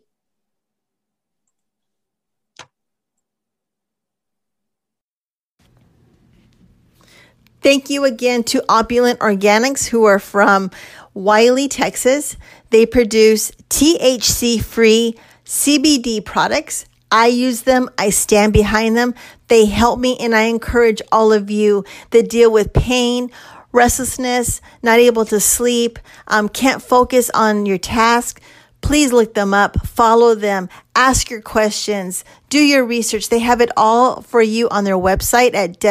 Thank 7.61 7.89
you 7.89 8.05
again 8.05 8.43
to 8.45 8.63
Opulent 8.69 9.19
Organics, 9.19 9.87
who 9.87 10.05
are 10.05 10.19
from 10.19 10.71
Wylie, 11.13 11.67
Texas. 11.67 12.37
They 12.69 12.85
produce 12.85 13.51
THC 13.69 14.63
free 14.63 15.15
CBD 15.45 16.23
products. 16.23 16.85
I 17.11 17.27
use 17.27 17.63
them, 17.63 17.89
I 17.97 18.11
stand 18.11 18.53
behind 18.53 18.95
them. 18.95 19.13
They 19.49 19.65
help 19.65 19.99
me, 19.99 20.15
and 20.19 20.33
I 20.33 20.43
encourage 20.43 21.01
all 21.11 21.33
of 21.33 21.49
you 21.49 21.83
that 22.11 22.29
deal 22.29 22.51
with 22.51 22.71
pain, 22.71 23.29
restlessness, 23.73 24.61
not 24.81 24.99
able 24.99 25.25
to 25.25 25.39
sleep, 25.39 25.99
um, 26.27 26.47
can't 26.47 26.81
focus 26.81 27.29
on 27.33 27.65
your 27.65 27.79
task. 27.79 28.39
Please 28.81 29.11
look 29.11 29.33
them 29.33 29.53
up, 29.53 29.85
follow 29.85 30.35
them, 30.35 30.69
ask 30.95 31.29
your 31.29 31.41
questions, 31.41 32.23
do 32.49 32.59
your 32.59 32.85
research. 32.85 33.27
They 33.27 33.39
have 33.39 33.59
it 33.59 33.71
all 33.75 34.21
for 34.21 34.41
you 34.41 34.69
on 34.69 34.85
their 34.85 34.95
website 34.95 35.53
at 35.53 35.81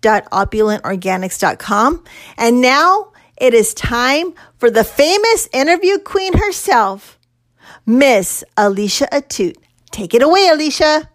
www.opulentorganics.com. 0.00 2.04
And 2.36 2.60
now 2.60 3.12
it 3.36 3.54
is 3.54 3.74
time 3.74 4.34
for 4.58 4.70
the 4.70 4.84
famous 4.84 5.48
interview 5.52 5.98
queen 5.98 6.38
herself, 6.38 7.18
Miss 7.86 8.44
Alicia 8.56 9.08
Atout. 9.12 9.56
Take 9.90 10.14
it 10.14 10.22
away, 10.22 10.48
Alicia. 10.48 11.10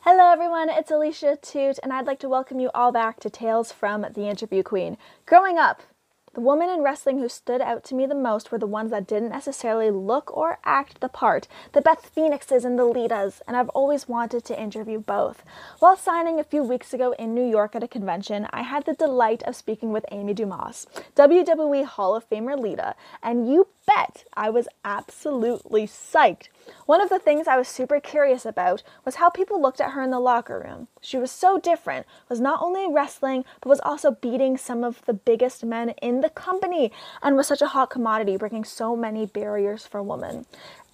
Hello, 0.00 0.32
everyone. 0.32 0.70
It's 0.70 0.90
Alicia 0.90 1.36
Atout, 1.36 1.78
and 1.82 1.92
I'd 1.92 2.06
like 2.06 2.20
to 2.20 2.28
welcome 2.28 2.60
you 2.60 2.70
all 2.74 2.92
back 2.92 3.20
to 3.20 3.28
Tales 3.28 3.72
from 3.72 4.06
the 4.14 4.28
Interview 4.28 4.62
Queen. 4.62 4.96
Growing 5.26 5.58
up, 5.58 5.82
the 6.34 6.40
women 6.40 6.68
in 6.68 6.82
wrestling 6.82 7.18
who 7.18 7.28
stood 7.28 7.60
out 7.60 7.84
to 7.84 7.94
me 7.94 8.06
the 8.06 8.14
most 8.14 8.50
were 8.50 8.58
the 8.58 8.66
ones 8.66 8.90
that 8.90 9.06
didn't 9.06 9.30
necessarily 9.30 9.90
look 9.90 10.36
or 10.36 10.58
act 10.64 11.00
the 11.00 11.08
part, 11.08 11.48
the 11.72 11.80
Beth 11.80 12.10
Phoenixes 12.14 12.64
and 12.64 12.78
the 12.78 12.84
Litas, 12.84 13.40
and 13.46 13.56
I've 13.56 13.68
always 13.70 14.08
wanted 14.08 14.44
to 14.44 14.60
interview 14.60 14.98
both. 14.98 15.42
While 15.78 15.96
signing 15.96 16.38
a 16.38 16.44
few 16.44 16.62
weeks 16.62 16.92
ago 16.92 17.12
in 17.18 17.34
New 17.34 17.48
York 17.48 17.74
at 17.74 17.82
a 17.82 17.88
convention, 17.88 18.46
I 18.50 18.62
had 18.62 18.84
the 18.84 18.94
delight 18.94 19.42
of 19.44 19.56
speaking 19.56 19.92
with 19.92 20.04
Amy 20.10 20.34
Dumas, 20.34 20.86
WWE 21.16 21.84
Hall 21.84 22.14
of 22.14 22.28
Famer 22.28 22.58
Lita, 22.58 22.94
and 23.22 23.50
you 23.50 23.68
bet 23.88 24.24
I 24.34 24.50
was 24.50 24.68
absolutely 24.84 25.86
psyched. 25.86 26.48
One 26.84 27.00
of 27.00 27.08
the 27.08 27.18
things 27.18 27.48
I 27.48 27.56
was 27.56 27.66
super 27.66 28.00
curious 28.00 28.44
about 28.44 28.82
was 29.06 29.14
how 29.14 29.30
people 29.30 29.60
looked 29.60 29.80
at 29.80 29.92
her 29.92 30.02
in 30.02 30.10
the 30.10 30.20
locker 30.20 30.60
room. 30.60 30.88
She 31.00 31.16
was 31.16 31.30
so 31.30 31.58
different, 31.58 32.06
was 32.28 32.38
not 32.40 32.60
only 32.60 32.86
wrestling, 32.92 33.46
but 33.62 33.70
was 33.70 33.80
also 33.80 34.10
beating 34.10 34.58
some 34.58 34.84
of 34.84 35.02
the 35.06 35.14
biggest 35.14 35.64
men 35.64 35.90
in 36.02 36.20
the 36.20 36.28
company 36.28 36.92
and 37.22 37.34
was 37.34 37.46
such 37.46 37.62
a 37.62 37.68
hot 37.68 37.88
commodity, 37.88 38.36
breaking 38.36 38.64
so 38.64 38.94
many 38.94 39.24
barriers 39.24 39.86
for 39.86 40.02
women. 40.02 40.44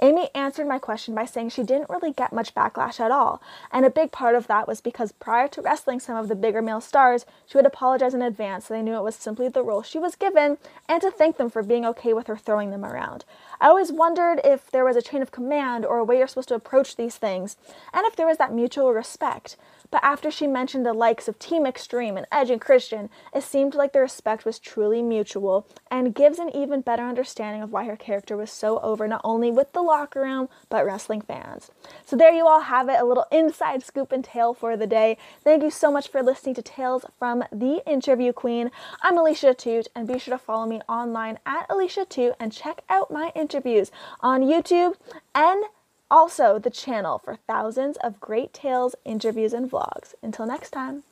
Amy 0.01 0.29
answered 0.35 0.69
my 0.69 0.79
question 0.79 1.15
by 1.15 1.25
saying 1.25 1.49
she 1.49 1.63
didn't 1.63 1.89
really 1.89 2.13
get 2.13 2.33
much 2.33 2.55
backlash 2.55 3.01
at 3.01 3.11
all. 3.11 3.41
And 3.73 3.87
a 3.87 3.91
big 3.91 4.13
part 4.13 4.35
of 4.35 4.47
that 4.49 4.69
was 4.69 4.81
because 4.81 5.13
prior 5.13 5.49
to 5.49 5.63
wrestling 5.63 5.99
some 5.99 6.17
of 6.17 6.29
the 6.29 6.35
bigger 6.35 6.61
male 6.61 6.81
stars, 6.81 7.25
she 7.47 7.57
would 7.57 7.67
apologize 7.67 8.13
in 8.13 8.21
advance 8.21 8.67
so 8.67 8.75
they 8.75 8.83
knew 8.83 8.97
it 8.97 9.03
was 9.03 9.17
simply 9.17 9.49
the 9.49 9.63
role 9.63 9.83
she 9.83 9.99
was 9.99 10.15
given 10.15 10.59
and 10.89 11.01
to 11.01 11.11
thank 11.11 11.37
them 11.39 11.49
for 11.49 11.63
being 11.63 11.87
okay 11.87 12.13
with 12.13 12.27
her 12.27 12.37
throwing 12.37 12.71
them 12.71 12.84
around. 12.85 13.25
I 13.61 13.69
always 13.69 13.93
wondered 13.93 14.41
if 14.45 14.71
there 14.71 14.85
was 14.85 14.97
a 14.97 15.03
chain 15.03 15.23
of 15.23 15.31
command 15.31 15.85
or 15.87 15.99
a 15.99 16.05
way 16.05 16.19
you're 16.19 16.27
supposed 16.27 16.49
to 16.49 16.55
approach 16.55 16.97
these 16.97 17.17
things, 17.17 17.57
and 17.93 18.05
if 18.07 18.17
there 18.17 18.27
was 18.27 18.39
that 18.39 18.53
mutual 18.53 18.93
respect. 18.93 19.57
But 19.91 20.03
after 20.03 20.29
she 20.29 20.49
mentioned 20.49 20.85
the 20.85 20.93
likes 20.93 21.29
of 21.29 21.39
Team 21.39 21.67
Extreme 21.67 22.17
and 22.17 22.27
Edge 22.33 22.51
and 22.51 22.61
Christian, 22.61 23.11
it 23.33 23.45
seemed 23.45 23.77
like 23.77 23.93
the 23.93 24.01
respect 24.01 24.45
was 24.45 24.59
truly 24.59 25.03
mutual 25.03 25.69
and 25.89 26.15
gives 26.15 26.41
an 26.41 26.51
even 26.55 26.81
better 26.81 27.05
understanding 27.05 27.63
of 27.63 27.71
why 27.71 27.85
her 27.85 27.95
character 27.97 28.37
was 28.37 28.51
so 28.51 28.81
over 28.81 29.07
not 29.07 29.21
only 29.23 29.53
with 29.53 29.73
the 29.73 29.83
locker 29.83 30.23
room, 30.23 30.49
but 30.69 30.85
wrestling 30.85 31.21
fans. 31.21 31.71
So 32.05 32.17
there 32.17 32.33
you 32.33 32.45
all 32.45 32.63
have 32.63 32.89
it, 32.89 32.99
a 32.99 33.05
little 33.05 33.27
inside 33.31 33.85
scoop 33.85 34.11
and 34.11 34.25
tale 34.25 34.53
for 34.53 34.77
the 34.77 34.87
day. 34.89 35.17
Thank 35.45 35.63
you 35.63 35.71
so 35.71 35.93
much 35.93 36.09
for 36.09 36.25
listening 36.25 36.57
to 36.57 36.63
Tales 36.63 37.05
from 37.17 37.45
the 37.53 37.81
Interview 37.87 38.33
Queen. 38.33 38.73
I'm 39.01 39.17
Alicia 39.17 39.55
Atout, 39.55 39.87
and 39.95 40.09
be 40.09 40.19
sure 40.19 40.35
to 40.35 40.39
follow 40.39 40.67
me 40.67 40.81
online 40.89 41.39
at 41.47 41.67
Alicia 41.71 42.07
Atout 42.07 42.35
and 42.41 42.53
check 42.53 42.83
out 42.89 43.13
my 43.13 43.31
interviews 43.45 43.91
on 44.21 44.41
YouTube 44.41 44.95
and 45.35 45.65
also 46.11 46.59
the 46.59 46.71
channel 46.71 47.21
for 47.23 47.37
thousands 47.47 47.99
of 47.99 48.21
great 48.21 48.55
tales, 48.55 48.95
interviews, 49.05 49.53
and 49.53 49.71
vlogs. 49.71 50.15
Until 50.23 50.47
next 50.47 50.71
time. 50.71 51.03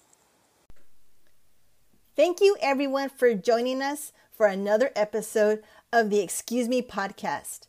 Thank 2.16 2.40
you, 2.40 2.56
everyone, 2.60 3.10
for 3.10 3.34
joining 3.34 3.82
us 3.82 4.12
for 4.30 4.46
another 4.46 4.90
episode 4.96 5.62
of 5.92 6.08
the 6.08 6.20
Excuse 6.20 6.68
Me 6.68 6.80
podcast. 6.80 7.66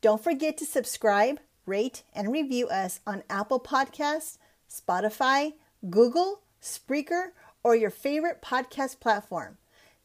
Don't 0.00 0.22
forget 0.22 0.58
to 0.58 0.66
subscribe, 0.66 1.40
rate, 1.66 2.02
and 2.14 2.32
review 2.32 2.68
us 2.68 3.00
on 3.06 3.22
Apple 3.30 3.60
Podcasts, 3.60 4.38
Spotify, 4.70 5.54
Google, 5.88 6.40
Spreaker, 6.60 7.32
or 7.62 7.76
your 7.76 7.90
favorite 7.90 8.42
podcast 8.42 9.00
platform. 9.00 9.58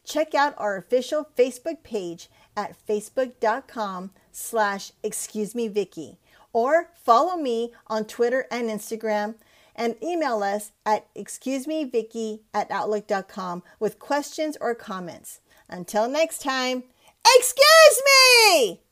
Check 0.04 0.34
out 0.34 0.54
our 0.58 0.78
official 0.78 1.28
Facebook 1.38 1.84
page 1.84 2.30
at 2.58 2.76
facebook.com 2.86 4.12
slash 4.34 4.92
excuse 5.04 5.56
me 5.56 5.70
Vickie 5.70 6.18
or 6.52 6.90
follow 6.96 7.38
me 7.38 7.72
on 7.88 8.04
Twitter 8.04 8.48
and 8.52 8.70
Instagram 8.70 9.36
and 9.76 9.96
email 10.04 10.42
us 10.42 10.72
at 10.86 11.14
excusemevicky 11.14 12.40
at 12.54 12.72
outlook.com 12.72 13.62
with 13.80 14.00
questions 14.00 14.58
or 14.60 14.74
comments. 14.74 15.40
Until 15.70 16.10
next 16.10 16.42
time, 16.42 16.84
excuse 17.36 18.02
me! 18.06 18.87